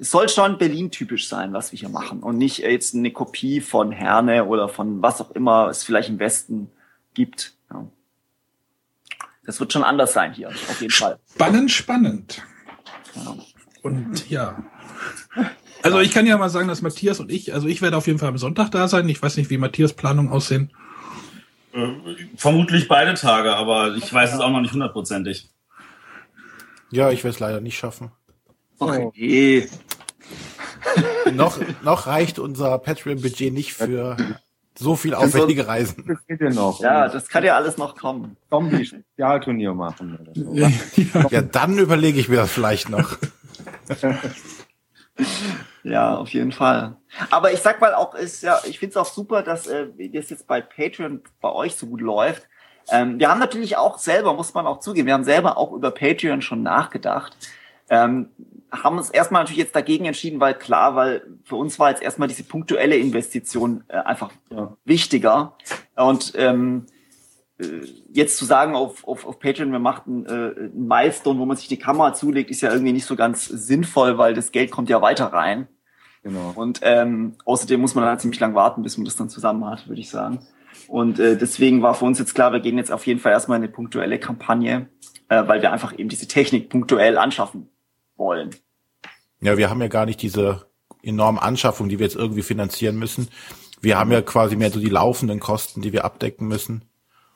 es 0.00 0.10
soll 0.10 0.28
schon 0.28 0.58
Berlin-typisch 0.58 1.28
sein, 1.28 1.52
was 1.52 1.72
wir 1.72 1.78
hier 1.78 1.88
machen 1.88 2.22
und 2.22 2.38
nicht 2.38 2.58
jetzt 2.58 2.94
eine 2.94 3.10
Kopie 3.10 3.60
von 3.60 3.90
Herne 3.90 4.44
oder 4.44 4.68
von 4.68 5.02
was 5.02 5.20
auch 5.20 5.32
immer 5.32 5.68
es 5.68 5.82
vielleicht 5.82 6.08
im 6.08 6.20
Westen 6.20 6.70
gibt. 7.14 7.54
Das 9.48 9.58
wird 9.60 9.72
schon 9.72 9.82
anders 9.82 10.12
sein 10.12 10.34
hier, 10.34 10.48
auf 10.48 10.78
jeden 10.82 10.92
Fall. 10.92 11.18
Spannend, 11.32 11.70
spannend. 11.70 12.42
Ja. 13.14 13.34
Und 13.80 14.28
ja. 14.28 14.62
Also 15.82 16.00
ich 16.00 16.10
kann 16.10 16.26
ja 16.26 16.36
mal 16.36 16.50
sagen, 16.50 16.68
dass 16.68 16.82
Matthias 16.82 17.18
und 17.18 17.32
ich, 17.32 17.54
also 17.54 17.66
ich 17.66 17.80
werde 17.80 17.96
auf 17.96 18.06
jeden 18.06 18.18
Fall 18.18 18.28
am 18.28 18.36
Sonntag 18.36 18.68
da 18.68 18.88
sein. 18.88 19.08
Ich 19.08 19.22
weiß 19.22 19.38
nicht, 19.38 19.48
wie 19.48 19.56
Matthias 19.56 19.94
Planungen 19.94 20.30
aussehen. 20.30 20.70
Äh, 21.72 21.88
vermutlich 22.36 22.88
beide 22.88 23.14
Tage, 23.14 23.56
aber 23.56 23.94
ich 23.94 24.12
weiß 24.12 24.34
es 24.34 24.40
auch 24.40 24.50
noch 24.50 24.60
nicht 24.60 24.74
hundertprozentig. 24.74 25.48
Ja, 26.90 27.10
ich 27.10 27.24
werde 27.24 27.34
es 27.34 27.40
leider 27.40 27.62
nicht 27.62 27.78
schaffen. 27.78 28.10
Okay. 28.78 29.66
noch, 31.32 31.58
noch 31.82 32.06
reicht 32.06 32.38
unser 32.38 32.78
Patreon-Budget 32.78 33.50
nicht 33.50 33.72
für 33.72 34.18
so 34.78 34.94
viel 34.94 35.14
aufwendige 35.14 35.66
Reisen. 35.66 36.04
Das 36.06 36.24
geht 36.26 36.40
ja 36.40 36.50
noch. 36.50 36.80
Ja, 36.80 37.08
das 37.08 37.28
kann 37.28 37.44
ja 37.44 37.56
alles 37.56 37.76
noch 37.76 37.96
kommen. 37.96 38.36
Zombie-Spezialturnier 38.48 39.74
machen. 39.74 40.18
Oder 40.20 40.32
so. 40.34 40.54
ja. 40.54 40.70
ja, 41.30 41.42
dann 41.42 41.78
überlege 41.78 42.20
ich 42.20 42.28
mir 42.28 42.36
das 42.36 42.50
vielleicht 42.50 42.88
noch. 42.88 43.18
ja, 45.82 46.16
auf 46.16 46.28
jeden 46.30 46.52
Fall. 46.52 46.96
Aber 47.30 47.52
ich 47.52 47.58
sag 47.60 47.80
mal 47.80 47.94
auch, 47.94 48.14
ist 48.14 48.42
ja, 48.42 48.60
ich 48.66 48.78
finde 48.78 48.92
es 48.92 48.96
auch 48.96 49.12
super, 49.12 49.42
dass 49.42 49.66
äh, 49.66 49.86
das 50.12 50.30
jetzt 50.30 50.46
bei 50.46 50.60
Patreon 50.60 51.22
bei 51.40 51.50
euch 51.50 51.74
so 51.74 51.86
gut 51.86 52.00
läuft. 52.00 52.46
Ähm, 52.90 53.18
wir 53.18 53.28
haben 53.28 53.40
natürlich 53.40 53.76
auch 53.76 53.98
selber, 53.98 54.32
muss 54.34 54.54
man 54.54 54.66
auch 54.66 54.80
zugeben, 54.80 55.06
wir 55.06 55.14
haben 55.14 55.24
selber 55.24 55.58
auch 55.58 55.72
über 55.72 55.90
Patreon 55.90 56.40
schon 56.40 56.62
nachgedacht. 56.62 57.36
Ähm, 57.90 58.28
haben 58.70 58.98
uns 58.98 59.10
erstmal 59.10 59.42
natürlich 59.42 59.62
jetzt 59.62 59.74
dagegen 59.74 60.04
entschieden, 60.04 60.40
weil 60.40 60.54
klar, 60.54 60.94
weil 60.94 61.22
für 61.44 61.56
uns 61.56 61.78
war 61.78 61.90
jetzt 61.90 62.02
erstmal 62.02 62.28
diese 62.28 62.44
punktuelle 62.44 62.96
Investition 62.96 63.84
äh, 63.88 63.96
einfach 63.96 64.30
ja. 64.50 64.76
wichtiger. 64.84 65.56
Und 65.96 66.32
ähm, 66.36 66.86
äh, 67.58 67.64
jetzt 68.12 68.36
zu 68.36 68.44
sagen 68.44 68.74
auf, 68.74 69.06
auf, 69.06 69.26
auf 69.26 69.38
Patreon, 69.38 69.72
wir 69.72 69.78
machen 69.78 70.26
äh, 70.26 70.30
einen 70.30 70.86
Milestone, 70.86 71.38
wo 71.38 71.46
man 71.46 71.56
sich 71.56 71.68
die 71.68 71.78
Kamera 71.78 72.12
zulegt, 72.12 72.50
ist 72.50 72.60
ja 72.60 72.70
irgendwie 72.70 72.92
nicht 72.92 73.06
so 73.06 73.16
ganz 73.16 73.46
sinnvoll, 73.46 74.18
weil 74.18 74.34
das 74.34 74.52
Geld 74.52 74.70
kommt 74.70 74.90
ja 74.90 75.00
weiter 75.00 75.26
rein. 75.26 75.68
Genau. 76.22 76.52
Und 76.54 76.80
ähm, 76.82 77.36
außerdem 77.44 77.80
muss 77.80 77.94
man 77.94 78.04
dann 78.04 78.18
ziemlich 78.18 78.40
lang 78.40 78.54
warten, 78.54 78.82
bis 78.82 78.98
man 78.98 79.04
das 79.04 79.16
dann 79.16 79.30
zusammen 79.30 79.64
hat, 79.64 79.88
würde 79.88 80.00
ich 80.00 80.10
sagen. 80.10 80.40
Und 80.88 81.18
äh, 81.18 81.36
deswegen 81.36 81.80
war 81.80 81.94
für 81.94 82.04
uns 82.04 82.18
jetzt 82.18 82.34
klar, 82.34 82.52
wir 82.52 82.60
gehen 82.60 82.76
jetzt 82.76 82.92
auf 82.92 83.06
jeden 83.06 83.20
Fall 83.20 83.32
erstmal 83.32 83.56
in 83.56 83.64
eine 83.64 83.72
punktuelle 83.72 84.18
Kampagne, 84.18 84.88
äh, 85.28 85.46
weil 85.46 85.62
wir 85.62 85.72
einfach 85.72 85.96
eben 85.98 86.08
diese 86.08 86.28
Technik 86.28 86.68
punktuell 86.68 87.16
anschaffen 87.16 87.70
wollen. 88.18 88.50
Ja, 89.40 89.56
wir 89.56 89.70
haben 89.70 89.80
ja 89.80 89.88
gar 89.88 90.06
nicht 90.06 90.20
diese 90.20 90.66
enormen 91.02 91.38
Anschaffungen, 91.38 91.88
die 91.88 91.98
wir 91.98 92.06
jetzt 92.06 92.16
irgendwie 92.16 92.42
finanzieren 92.42 92.98
müssen. 92.98 93.28
Wir 93.80 93.98
haben 93.98 94.10
ja 94.10 94.22
quasi 94.22 94.56
mehr 94.56 94.70
so 94.70 94.80
die 94.80 94.90
laufenden 94.90 95.40
Kosten, 95.40 95.80
die 95.80 95.92
wir 95.92 96.04
abdecken 96.04 96.48
müssen. 96.48 96.82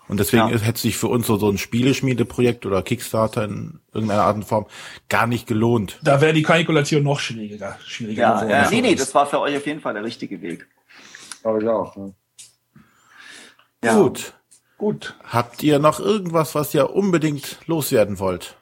Und 0.08 0.18
deswegen 0.18 0.48
ja. 0.48 0.58
hätte 0.58 0.80
sich 0.80 0.96
für 0.96 1.06
uns 1.06 1.26
so, 1.26 1.36
so 1.36 1.48
ein 1.48 1.58
Spieleschmiedeprojekt 1.58 2.66
oder 2.66 2.82
Kickstarter 2.82 3.44
in 3.44 3.80
irgendeiner 3.94 4.24
Art 4.24 4.36
und 4.36 4.44
Form 4.44 4.66
gar 5.08 5.26
nicht 5.26 5.46
gelohnt. 5.46 6.00
Da 6.02 6.20
wäre 6.20 6.32
die 6.32 6.42
Kalkulation 6.42 7.04
noch 7.04 7.20
schwieriger. 7.20 7.78
schwieriger 7.86 8.22
ja, 8.22 8.46
ja. 8.46 8.70
Nee, 8.70 8.80
nee, 8.80 8.94
das 8.96 9.14
war 9.14 9.26
für 9.26 9.40
euch 9.40 9.56
auf 9.56 9.66
jeden 9.66 9.80
Fall 9.80 9.94
der 9.94 10.04
richtige 10.04 10.42
Weg. 10.42 10.66
Aber 11.44 11.60
ich 11.60 11.68
auch. 11.68 11.96
Ne? 11.96 12.14
Ja. 13.84 13.94
Gut. 13.94 14.34
Gut. 14.76 15.14
Habt 15.24 15.62
ihr 15.62 15.78
noch 15.78 16.00
irgendwas, 16.00 16.56
was 16.56 16.74
ihr 16.74 16.90
unbedingt 16.90 17.58
loswerden 17.66 18.18
wollt? 18.18 18.56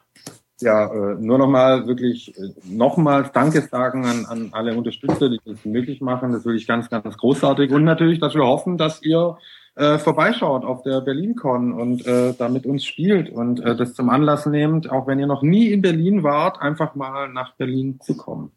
Ja, 0.61 0.85
äh, 0.85 1.15
nur 1.19 1.37
nochmal 1.37 1.87
wirklich 1.87 2.37
äh, 2.37 2.53
nochmals 2.63 3.31
Danke 3.31 3.61
sagen 3.61 4.05
an, 4.05 4.25
an 4.25 4.49
alle 4.51 4.75
Unterstützer, 4.75 5.29
die 5.29 5.39
das 5.43 5.65
möglich 5.65 6.01
machen. 6.01 6.31
Das 6.31 6.41
ist 6.41 6.45
wirklich 6.45 6.67
ganz, 6.67 6.89
ganz 6.89 7.17
großartig. 7.17 7.71
Und 7.71 7.83
natürlich, 7.83 8.19
dass 8.19 8.35
wir 8.35 8.45
hoffen, 8.45 8.77
dass 8.77 9.01
ihr 9.03 9.37
äh, 9.75 9.97
vorbeischaut 9.97 10.63
auf 10.63 10.83
der 10.83 11.01
BerlinCon 11.01 11.73
und 11.73 12.05
äh, 12.05 12.33
da 12.37 12.49
mit 12.49 12.65
uns 12.65 12.85
spielt 12.85 13.29
und 13.29 13.59
äh, 13.61 13.75
das 13.75 13.93
zum 13.93 14.09
Anlass 14.09 14.45
nehmt, 14.45 14.89
auch 14.89 15.07
wenn 15.07 15.19
ihr 15.19 15.27
noch 15.27 15.43
nie 15.43 15.71
in 15.71 15.81
Berlin 15.81 16.23
wart, 16.23 16.61
einfach 16.61 16.95
mal 16.95 17.29
nach 17.29 17.55
Berlin 17.55 17.99
zu 18.01 18.15
kommen. 18.15 18.51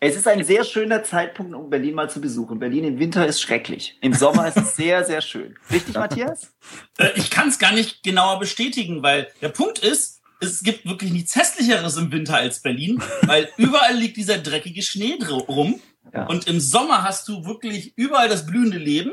Es 0.00 0.16
ist 0.16 0.28
ein 0.28 0.44
sehr 0.44 0.64
schöner 0.64 1.02
Zeitpunkt, 1.02 1.54
um 1.54 1.70
Berlin 1.70 1.94
mal 1.94 2.10
zu 2.10 2.20
besuchen. 2.20 2.58
Berlin 2.58 2.84
im 2.84 2.98
Winter 2.98 3.26
ist 3.26 3.40
schrecklich. 3.40 3.96
Im 4.02 4.12
Sommer 4.12 4.46
ist 4.46 4.58
es 4.58 4.76
sehr, 4.76 5.02
sehr 5.04 5.22
schön. 5.22 5.56
Richtig, 5.72 5.94
Matthias? 5.94 6.54
Äh, 6.98 7.08
ich 7.16 7.30
kann 7.30 7.48
es 7.48 7.58
gar 7.58 7.72
nicht 7.72 8.02
genauer 8.02 8.38
bestätigen, 8.38 9.02
weil 9.02 9.28
der 9.40 9.48
Punkt 9.48 9.78
ist, 9.78 10.20
es 10.40 10.62
gibt 10.62 10.86
wirklich 10.86 11.12
nichts 11.12 11.34
Hässlicheres 11.34 11.96
im 11.96 12.12
Winter 12.12 12.36
als 12.36 12.60
Berlin, 12.60 13.02
weil 13.22 13.48
überall 13.56 13.96
liegt 13.96 14.16
dieser 14.16 14.38
dreckige 14.38 14.82
Schnee 14.82 15.18
rum. 15.22 15.80
Ja. 16.12 16.26
Und 16.26 16.46
im 16.46 16.60
Sommer 16.60 17.02
hast 17.02 17.28
du 17.28 17.44
wirklich 17.44 17.96
überall 17.96 18.28
das 18.28 18.46
blühende 18.46 18.78
Leben. 18.78 19.12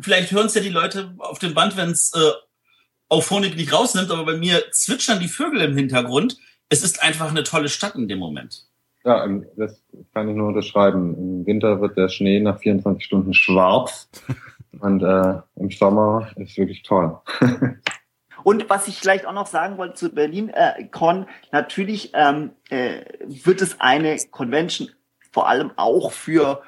Vielleicht 0.00 0.32
hören 0.32 0.46
es 0.46 0.54
ja 0.54 0.62
die 0.62 0.70
Leute 0.70 1.14
auf 1.18 1.38
dem 1.38 1.54
Band, 1.54 1.76
wenn 1.76 1.90
es 1.90 2.12
äh, 2.14 2.30
auf 3.08 3.26
Phonik 3.26 3.56
nicht 3.56 3.72
rausnimmt, 3.72 4.10
aber 4.10 4.24
bei 4.24 4.36
mir 4.36 4.70
zwitschern 4.72 5.20
die 5.20 5.28
Vögel 5.28 5.60
im 5.60 5.76
Hintergrund. 5.76 6.38
Es 6.70 6.82
ist 6.82 7.02
einfach 7.02 7.30
eine 7.30 7.42
tolle 7.42 7.68
Stadt 7.68 7.94
in 7.94 8.08
dem 8.08 8.18
Moment. 8.18 8.66
Ja, 9.04 9.26
das 9.56 9.82
kann 10.14 10.28
ich 10.28 10.36
nur 10.36 10.48
unterschreiben. 10.48 11.14
Im 11.14 11.46
Winter 11.46 11.80
wird 11.80 11.96
der 11.96 12.08
Schnee 12.08 12.40
nach 12.40 12.58
24 12.60 13.04
Stunden 13.04 13.34
schwarz 13.34 14.08
und 14.80 15.02
äh, 15.02 15.40
im 15.56 15.70
Sommer 15.70 16.30
ist 16.36 16.56
wirklich 16.56 16.82
toll. 16.82 17.18
Und 18.44 18.68
was 18.70 18.88
ich 18.88 18.98
vielleicht 18.98 19.26
auch 19.26 19.32
noch 19.32 19.46
sagen 19.46 19.78
wollte 19.78 19.94
zu 19.94 20.14
Berlin 20.14 20.48
äh, 20.50 20.84
Con, 20.88 21.26
natürlich 21.50 22.12
ähm, 22.14 22.50
äh, 22.70 23.04
wird 23.24 23.62
es 23.62 23.80
eine 23.80 24.16
Convention 24.30 24.90
vor 25.32 25.48
allem 25.48 25.72
auch 25.76 26.12
für, 26.12 26.62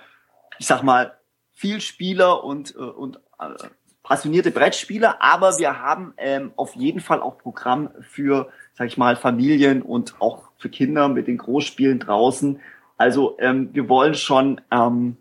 ich 0.59 0.67
sag 0.67 0.83
mal, 0.83 1.15
viel 1.53 1.81
Spieler 1.81 2.43
und, 2.43 2.75
äh, 2.75 2.79
und 2.79 3.21
äh, 3.39 3.69
passionierte 4.03 4.51
Brettspieler, 4.51 5.23
aber 5.23 5.59
wir 5.59 5.81
haben 5.81 6.15
ähm, 6.19 6.53
auf 6.57 6.75
jeden 6.75 7.01
Fall 7.01 7.21
auch 7.21 7.39
Programm 7.39 7.91
für, 8.01 8.49
sag 8.75 8.89
ich 8.89 8.99
mal, 8.99 9.17
Familien 9.17 9.83
und 9.83 10.21
auch 10.21 10.51
für 10.59 10.69
Kinder 10.69 11.09
mit 11.09 11.27
den 11.27 11.39
Großspielen 11.39 12.01
draußen. 12.01 12.61
Also 12.97 13.37
ähm, 13.39 13.71
wir 13.73 13.89
wollen 13.89 14.15
schon 14.15 14.61
ähm, 14.71 15.17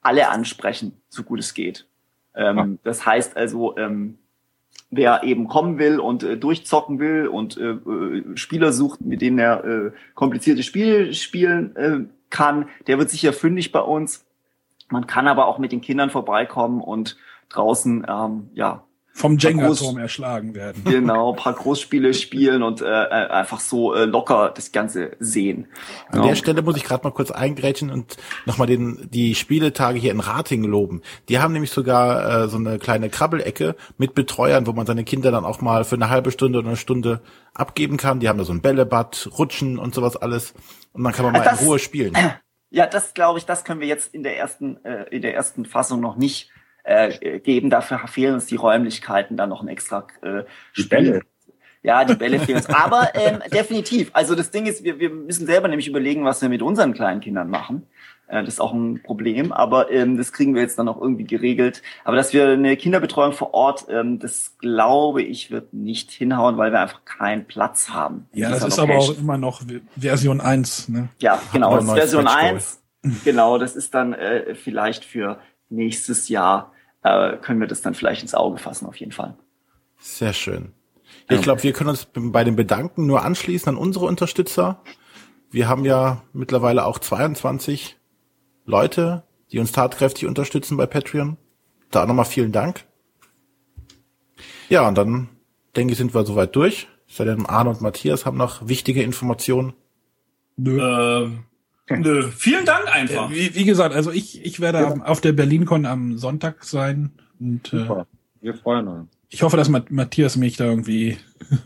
alle 0.00 0.28
ansprechen, 0.28 1.00
so 1.08 1.22
gut 1.22 1.40
es 1.40 1.54
geht. 1.54 1.86
Ähm, 2.34 2.56
ja. 2.56 2.68
Das 2.84 3.04
heißt 3.04 3.36
also, 3.36 3.76
ähm, 3.76 4.18
wer 4.90 5.22
eben 5.22 5.48
kommen 5.48 5.78
will 5.78 5.98
und 5.98 6.22
äh, 6.22 6.36
durchzocken 6.36 6.98
will 6.98 7.28
und 7.28 7.56
äh, 7.56 7.70
äh, 7.70 8.36
Spieler 8.36 8.72
sucht, 8.72 9.00
mit 9.00 9.20
denen 9.20 9.38
er 9.38 9.64
äh, 9.64 9.90
komplizierte 10.14 10.62
Spiele 10.62 11.12
spielen 11.14 11.76
äh, 11.76 12.00
kann, 12.30 12.68
der 12.86 12.98
wird 12.98 13.10
sicher 13.10 13.32
fündig 13.32 13.72
bei 13.72 13.80
uns. 13.80 14.24
Man 14.90 15.06
kann 15.06 15.28
aber 15.28 15.46
auch 15.46 15.58
mit 15.58 15.72
den 15.72 15.80
Kindern 15.80 16.10
vorbeikommen 16.10 16.80
und 16.80 17.16
draußen 17.50 18.06
ähm, 18.08 18.50
ja 18.54 18.84
vom 19.18 19.36
Jenga-Turm 19.36 19.98
erschlagen 19.98 20.54
werden. 20.54 20.84
Genau, 20.84 21.32
paar 21.32 21.52
Großspiele 21.52 22.14
spielen 22.14 22.62
und 22.62 22.80
äh, 22.80 22.84
äh, 22.84 23.28
einfach 23.28 23.58
so 23.58 23.92
äh, 23.92 24.04
locker 24.04 24.52
das 24.54 24.70
Ganze 24.70 25.10
sehen. 25.18 25.66
An 26.10 26.20
ja. 26.20 26.28
der 26.28 26.34
Stelle 26.36 26.62
muss 26.62 26.76
ich 26.76 26.84
gerade 26.84 27.02
mal 27.02 27.10
kurz 27.10 27.30
eingrätschen 27.30 27.90
und 27.90 28.16
nochmal 28.46 28.68
den 28.68 29.08
die 29.10 29.34
Spieletage 29.34 29.98
hier 29.98 30.12
in 30.12 30.20
Rating 30.20 30.62
loben. 30.62 31.02
Die 31.28 31.40
haben 31.40 31.52
nämlich 31.52 31.72
sogar 31.72 32.44
äh, 32.44 32.48
so 32.48 32.58
eine 32.58 32.78
kleine 32.78 33.10
Krabbelecke 33.10 33.74
mit 33.96 34.14
Betreuern, 34.14 34.66
wo 34.68 34.72
man 34.72 34.86
seine 34.86 35.02
Kinder 35.02 35.32
dann 35.32 35.44
auch 35.44 35.60
mal 35.60 35.84
für 35.84 35.96
eine 35.96 36.10
halbe 36.10 36.30
Stunde 36.30 36.60
oder 36.60 36.68
eine 36.68 36.76
Stunde 36.76 37.20
abgeben 37.54 37.96
kann. 37.96 38.20
Die 38.20 38.28
haben 38.28 38.38
da 38.38 38.44
so 38.44 38.52
ein 38.52 38.62
Bällebad, 38.62 39.30
Rutschen 39.36 39.78
und 39.78 39.94
sowas 39.94 40.16
alles. 40.16 40.54
Und 40.92 41.02
dann 41.02 41.12
kann 41.12 41.24
man 41.24 41.32
mal 41.32 41.42
das, 41.42 41.60
in 41.60 41.66
Ruhe 41.66 41.80
spielen. 41.80 42.16
Ja, 42.70 42.86
das 42.86 43.14
glaube 43.14 43.38
ich, 43.38 43.46
das 43.46 43.64
können 43.64 43.80
wir 43.80 43.88
jetzt 43.88 44.14
in 44.14 44.22
der 44.22 44.36
ersten, 44.36 44.84
äh, 44.84 45.04
in 45.10 45.22
der 45.22 45.34
ersten 45.34 45.64
Fassung 45.64 46.00
noch 46.00 46.16
nicht 46.16 46.50
äh, 46.88 47.40
geben. 47.40 47.70
Dafür 47.70 48.00
fehlen 48.08 48.34
uns 48.34 48.46
die 48.46 48.56
Räumlichkeiten, 48.56 49.36
dann 49.36 49.50
noch 49.50 49.62
ein 49.62 49.68
extra 49.68 50.06
äh, 50.22 50.44
Spiel. 50.72 51.22
Ja, 51.82 52.04
die 52.04 52.14
Bälle 52.14 52.40
fehlen 52.40 52.58
uns. 52.58 52.68
Aber 52.68 53.14
ähm, 53.14 53.40
definitiv. 53.52 54.10
Also 54.12 54.34
das 54.34 54.50
Ding 54.50 54.66
ist, 54.66 54.82
wir, 54.84 54.98
wir 54.98 55.10
müssen 55.10 55.46
selber 55.46 55.68
nämlich 55.68 55.88
überlegen, 55.88 56.24
was 56.24 56.42
wir 56.42 56.48
mit 56.48 56.62
unseren 56.62 56.92
kleinen 56.92 57.20
Kindern 57.20 57.50
machen. 57.50 57.86
Äh, 58.26 58.44
das 58.44 58.54
ist 58.54 58.60
auch 58.60 58.72
ein 58.72 59.02
Problem, 59.02 59.52
aber 59.52 59.90
ähm, 59.90 60.16
das 60.16 60.32
kriegen 60.32 60.54
wir 60.54 60.62
jetzt 60.62 60.78
dann 60.78 60.88
auch 60.88 61.00
irgendwie 61.00 61.24
geregelt. 61.24 61.82
Aber 62.04 62.16
dass 62.16 62.32
wir 62.32 62.48
eine 62.48 62.76
Kinderbetreuung 62.76 63.32
vor 63.32 63.54
Ort, 63.54 63.86
ähm, 63.88 64.18
das 64.18 64.56
glaube 64.58 65.22
ich, 65.22 65.50
wird 65.50 65.72
nicht 65.72 66.10
hinhauen, 66.10 66.56
weil 66.56 66.72
wir 66.72 66.80
einfach 66.80 67.04
keinen 67.04 67.46
Platz 67.46 67.90
haben. 67.90 68.26
Ja, 68.32 68.50
das 68.50 68.64
ist 68.64 68.78
aber 68.78 68.96
auch 68.96 69.16
immer 69.16 69.38
noch 69.38 69.62
Version 69.96 70.40
1. 70.40 70.88
Ne? 70.88 71.08
Ja, 71.20 71.40
genau, 71.52 71.76
das 71.76 71.84
ist 71.84 71.92
Version 71.92 72.26
1. 72.26 72.82
Genau, 73.24 73.58
das 73.58 73.76
ist 73.76 73.94
dann 73.94 74.12
äh, 74.12 74.54
vielleicht 74.54 75.04
für 75.04 75.38
nächstes 75.70 76.28
Jahr 76.28 76.72
äh, 77.02 77.36
können 77.36 77.60
wir 77.60 77.66
das 77.66 77.82
dann 77.82 77.94
vielleicht 77.94 78.22
ins 78.22 78.34
Auge 78.34 78.58
fassen, 78.58 78.86
auf 78.86 78.96
jeden 78.96 79.12
Fall. 79.12 79.36
Sehr 79.98 80.32
schön. 80.32 80.72
Ich 81.30 81.42
glaube, 81.42 81.62
wir 81.62 81.72
können 81.72 81.90
uns 81.90 82.06
bei 82.12 82.44
den 82.44 82.56
Bedanken 82.56 83.06
nur 83.06 83.22
anschließen 83.22 83.68
an 83.68 83.76
unsere 83.76 84.06
Unterstützer. 84.06 84.82
Wir 85.50 85.68
haben 85.68 85.84
ja 85.84 86.22
mittlerweile 86.32 86.86
auch 86.86 86.98
22 86.98 87.96
Leute, 88.64 89.24
die 89.52 89.58
uns 89.58 89.72
tatkräftig 89.72 90.26
unterstützen 90.26 90.76
bei 90.76 90.86
Patreon. 90.86 91.36
Da 91.90 92.06
nochmal 92.06 92.24
vielen 92.24 92.52
Dank. 92.52 92.84
Ja, 94.68 94.86
und 94.86 94.96
dann 94.96 95.28
denke 95.76 95.92
ich, 95.92 95.98
sind 95.98 96.14
wir 96.14 96.24
soweit 96.24 96.54
durch. 96.54 96.88
Sei 97.06 97.24
denn 97.24 97.46
Arne 97.46 97.70
und 97.70 97.80
Matthias 97.80 98.26
haben 98.26 98.36
noch 98.36 98.68
wichtige 98.68 99.02
Informationen. 99.02 99.72
Nö. 100.56 100.80
Ähm, 100.80 101.44
Nö, 101.90 102.30
vielen 102.30 102.64
Dank 102.64 102.94
einfach. 102.94 103.30
Wie, 103.30 103.54
wie 103.54 103.64
gesagt, 103.64 103.94
also 103.94 104.10
ich, 104.10 104.44
ich 104.44 104.60
werde 104.60 104.80
ja. 104.80 104.94
auf 105.04 105.20
der 105.20 105.32
BerlinCon 105.32 105.86
am 105.86 106.18
Sonntag 106.18 106.64
sein 106.64 107.12
und 107.40 107.72
äh, 107.72 107.88
wir 108.40 108.54
freuen 108.54 108.88
uns. 108.88 109.10
Ich 109.30 109.42
hoffe, 109.42 109.56
dass 109.56 109.68
Matthias 109.68 110.36
mich 110.36 110.56
da 110.56 110.64
irgendwie 110.64 111.18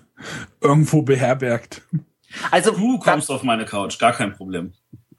irgendwo 0.60 1.02
beherbergt. 1.02 1.82
Also 2.50 2.72
du 2.72 2.98
kommst 2.98 3.30
auf 3.30 3.42
meine 3.42 3.64
Couch, 3.64 3.98
gar 3.98 4.12
kein 4.12 4.32
Problem. 4.32 4.72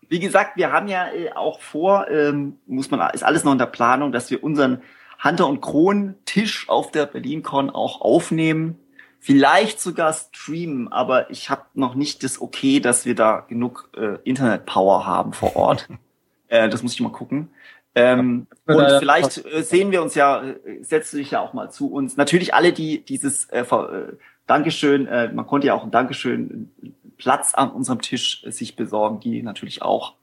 Wie 0.09 0.19
gesagt, 0.19 0.57
wir 0.57 0.71
haben 0.71 0.87
ja 0.87 1.07
äh, 1.11 1.31
auch 1.33 1.59
vor, 1.59 2.07
ähm, 2.09 2.57
muss 2.67 2.91
man, 2.91 3.09
ist 3.13 3.23
alles 3.23 3.43
noch 3.43 3.51
in 3.51 3.57
der 3.57 3.65
Planung, 3.65 4.11
dass 4.11 4.29
wir 4.29 4.43
unseren 4.43 4.81
Hunter 5.23 5.47
und 5.47 5.61
Kron 5.61 6.15
Tisch 6.25 6.67
auf 6.69 6.91
der 6.91 7.05
BerlinCon 7.05 7.69
auch 7.69 8.01
aufnehmen. 8.01 8.77
Vielleicht 9.25 9.79
sogar 9.79 10.11
streamen, 10.11 10.91
aber 10.91 11.31
ich 11.31 11.49
habe 11.49 11.63
noch 11.75 11.95
nicht 11.95 12.25
das 12.25 12.41
Okay, 12.41 12.81
dass 12.81 13.05
wir 13.05 13.15
da 13.15 13.39
genug 13.39 13.89
äh, 13.95 14.17
Internet-Power 14.25 15.05
haben 15.05 15.31
vor 15.31 15.55
Ort. 15.55 15.87
äh, 16.49 16.67
das 16.67 16.83
muss 16.83 16.93
ich 16.93 16.99
mal 16.99 17.13
gucken. 17.13 17.47
Ähm, 17.95 18.47
und 18.65 18.85
vielleicht 18.99 19.45
äh, 19.45 19.63
sehen 19.63 19.91
wir 19.91 20.03
uns 20.03 20.15
ja, 20.15 20.43
äh, 20.43 20.83
setzt 20.83 21.13
du 21.13 21.17
dich 21.17 21.31
ja 21.31 21.39
auch 21.39 21.53
mal 21.53 21.71
zu 21.71 21.89
uns. 21.89 22.17
Natürlich 22.17 22.53
alle, 22.53 22.73
die 22.73 23.05
dieses 23.05 23.45
äh, 23.45 23.61
äh, 23.61 24.17
Dankeschön, 24.45 25.07
äh, 25.07 25.31
man 25.31 25.47
konnte 25.47 25.67
ja 25.67 25.73
auch 25.73 25.85
ein 25.85 25.91
Dankeschön 25.91 26.73
Platz 27.17 27.53
an 27.53 27.71
unserem 27.71 28.01
Tisch 28.01 28.43
äh, 28.43 28.51
sich 28.51 28.75
besorgen, 28.75 29.21
die 29.21 29.41
natürlich 29.41 29.81
auch. 29.81 30.15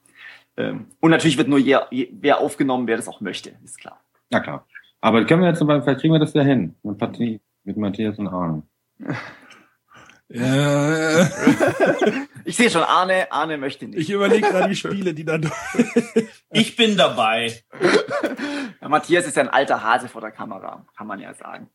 Ähm, 0.57 0.85
und 0.99 1.09
natürlich 1.09 1.39
wird 1.39 1.47
nur 1.47 1.57
je, 1.57 1.79
je, 1.89 2.09
wer 2.21 2.39
aufgenommen, 2.39 2.85
wer 2.85 2.97
das 2.97 3.07
auch 3.07 3.19
möchte, 3.19 3.53
ist 3.65 3.79
klar. 3.79 3.99
Na 4.29 4.41
klar. 4.41 4.67
Aber 4.99 5.25
können 5.25 5.41
wir 5.41 5.49
jetzt, 5.49 5.57
vielleicht 5.57 6.01
kriegen 6.01 6.13
wir 6.13 6.19
das 6.19 6.35
ja 6.35 6.43
hin. 6.43 6.75
Eine 6.83 6.93
Partie 6.93 7.41
mit 7.63 7.77
Matthias 7.77 8.19
und 8.19 8.27
Arne. 8.27 8.61
Ja. 10.33 11.29
ich 12.45 12.55
sehe 12.55 12.69
schon, 12.69 12.83
Arne, 12.83 13.31
Arne 13.31 13.57
möchte 13.57 13.85
nicht. 13.85 13.99
Ich 13.99 14.09
überlege 14.09 14.49
gerade 14.49 14.69
die 14.69 14.75
Spiele, 14.75 15.13
die 15.13 15.25
dann. 15.25 15.51
ich 16.51 16.75
bin 16.77 16.95
dabei. 16.95 17.61
Ja, 18.81 18.87
Matthias 18.87 19.27
ist 19.27 19.35
ja 19.35 19.43
ein 19.43 19.49
alter 19.49 19.83
Hase 19.83 20.07
vor 20.07 20.21
der 20.21 20.31
Kamera, 20.31 20.85
kann 20.95 21.07
man 21.07 21.19
ja 21.19 21.33
sagen. 21.33 21.69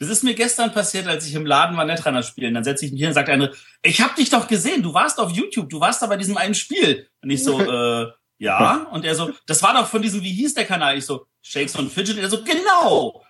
Das 0.00 0.08
ist 0.08 0.24
mir 0.24 0.34
gestern 0.34 0.72
passiert, 0.72 1.06
als 1.06 1.26
ich 1.28 1.34
im 1.34 1.46
Laden 1.46 1.76
war 1.76 1.84
Netrunner 1.84 2.24
spielen. 2.24 2.54
Dann 2.54 2.64
setze 2.64 2.84
ich 2.84 2.90
mich 2.90 3.00
hin 3.00 3.10
und 3.10 3.14
sagt 3.14 3.28
eine, 3.28 3.52
ich 3.82 4.00
habe 4.00 4.14
dich 4.16 4.30
doch 4.30 4.48
gesehen, 4.48 4.82
du 4.82 4.92
warst 4.94 5.20
auf 5.20 5.30
YouTube, 5.30 5.70
du 5.70 5.78
warst 5.78 6.02
da 6.02 6.08
bei 6.08 6.16
diesem 6.16 6.36
einen 6.36 6.54
Spiel. 6.54 7.08
Und 7.22 7.30
ich 7.30 7.44
so, 7.44 7.60
äh, 7.60 8.10
ja. 8.38 8.88
Und 8.90 9.04
er 9.04 9.14
so, 9.14 9.30
das 9.46 9.62
war 9.62 9.74
doch 9.74 9.86
von 9.86 10.02
diesem, 10.02 10.22
wie 10.22 10.32
hieß 10.32 10.54
der 10.54 10.64
Kanal? 10.64 10.98
Ich 10.98 11.06
so, 11.06 11.26
Shakes 11.40 11.76
und 11.76 11.92
Fidget. 11.92 12.16
Und 12.16 12.22
er 12.22 12.30
so, 12.30 12.42
genau. 12.42 13.24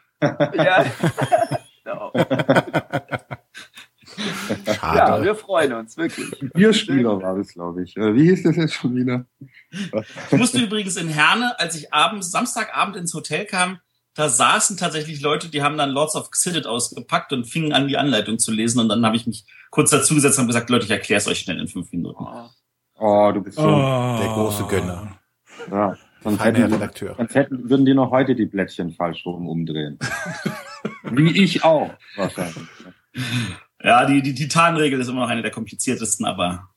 ja. 0.54 0.86
genau. 1.84 2.12
Schade. 4.74 4.98
Ja, 4.98 5.22
wir 5.22 5.34
freuen 5.34 5.72
uns, 5.72 5.96
wirklich. 5.96 6.30
Bierspieler 6.52 7.22
war 7.22 7.36
das, 7.36 7.54
glaube 7.54 7.82
ich. 7.82 7.96
Wie 7.96 8.24
hieß 8.24 8.42
das 8.42 8.56
jetzt 8.56 8.74
schon 8.74 8.94
wieder? 8.94 9.24
Ich 9.70 10.36
musste 10.36 10.60
übrigens 10.60 10.96
in 10.96 11.08
Herne, 11.08 11.58
als 11.58 11.76
ich 11.76 11.94
abends, 11.94 12.30
Samstagabend 12.30 12.96
ins 12.96 13.14
Hotel 13.14 13.46
kam, 13.46 13.78
da 14.14 14.28
saßen 14.28 14.76
tatsächlich 14.76 15.22
Leute, 15.22 15.48
die 15.48 15.62
haben 15.62 15.78
dann 15.78 15.90
Lords 15.90 16.16
of 16.16 16.30
Xidit 16.30 16.66
ausgepackt 16.66 17.32
und 17.32 17.46
fingen 17.46 17.72
an, 17.72 17.88
die 17.88 17.96
Anleitung 17.96 18.38
zu 18.38 18.52
lesen. 18.52 18.78
Und 18.80 18.90
dann 18.90 19.06
habe 19.06 19.16
ich 19.16 19.26
mich 19.26 19.46
kurz 19.70 19.90
dazu 19.90 20.14
gesetzt 20.14 20.38
und 20.38 20.48
gesagt, 20.48 20.68
Leute, 20.68 20.84
ich 20.84 20.90
erkläre 20.90 21.18
es 21.18 21.26
euch 21.26 21.38
schnell 21.38 21.58
in 21.58 21.68
fünf 21.68 21.90
Minuten. 21.92 22.22
Oh, 22.22 22.48
oh 22.98 23.32
du 23.32 23.40
bist 23.40 23.56
so 23.56 23.62
oh. 23.62 24.18
der 24.20 24.28
große 24.28 24.64
Gönner. 24.64 25.18
Ja. 25.70 25.96
Sonst, 26.22 26.44
hätten, 26.44 26.72
Redakteur. 26.72 27.14
sonst 27.16 27.34
hätten, 27.34 27.68
würden 27.68 27.84
die 27.84 27.94
noch 27.94 28.10
heute 28.12 28.36
die 28.36 28.46
Blättchen 28.46 28.92
falsch 28.92 29.26
rum 29.26 29.48
umdrehen. 29.48 29.98
Wie 31.02 31.42
ich 31.42 31.64
auch, 31.64 31.90
wahrscheinlich. 32.14 32.68
Ja, 33.82 34.06
die, 34.06 34.22
die 34.22 34.34
Titanregel 34.34 35.00
ist 35.00 35.08
immer 35.08 35.22
noch 35.22 35.28
eine 35.28 35.42
der 35.42 35.50
kompliziertesten, 35.50 36.24
aber. 36.24 36.68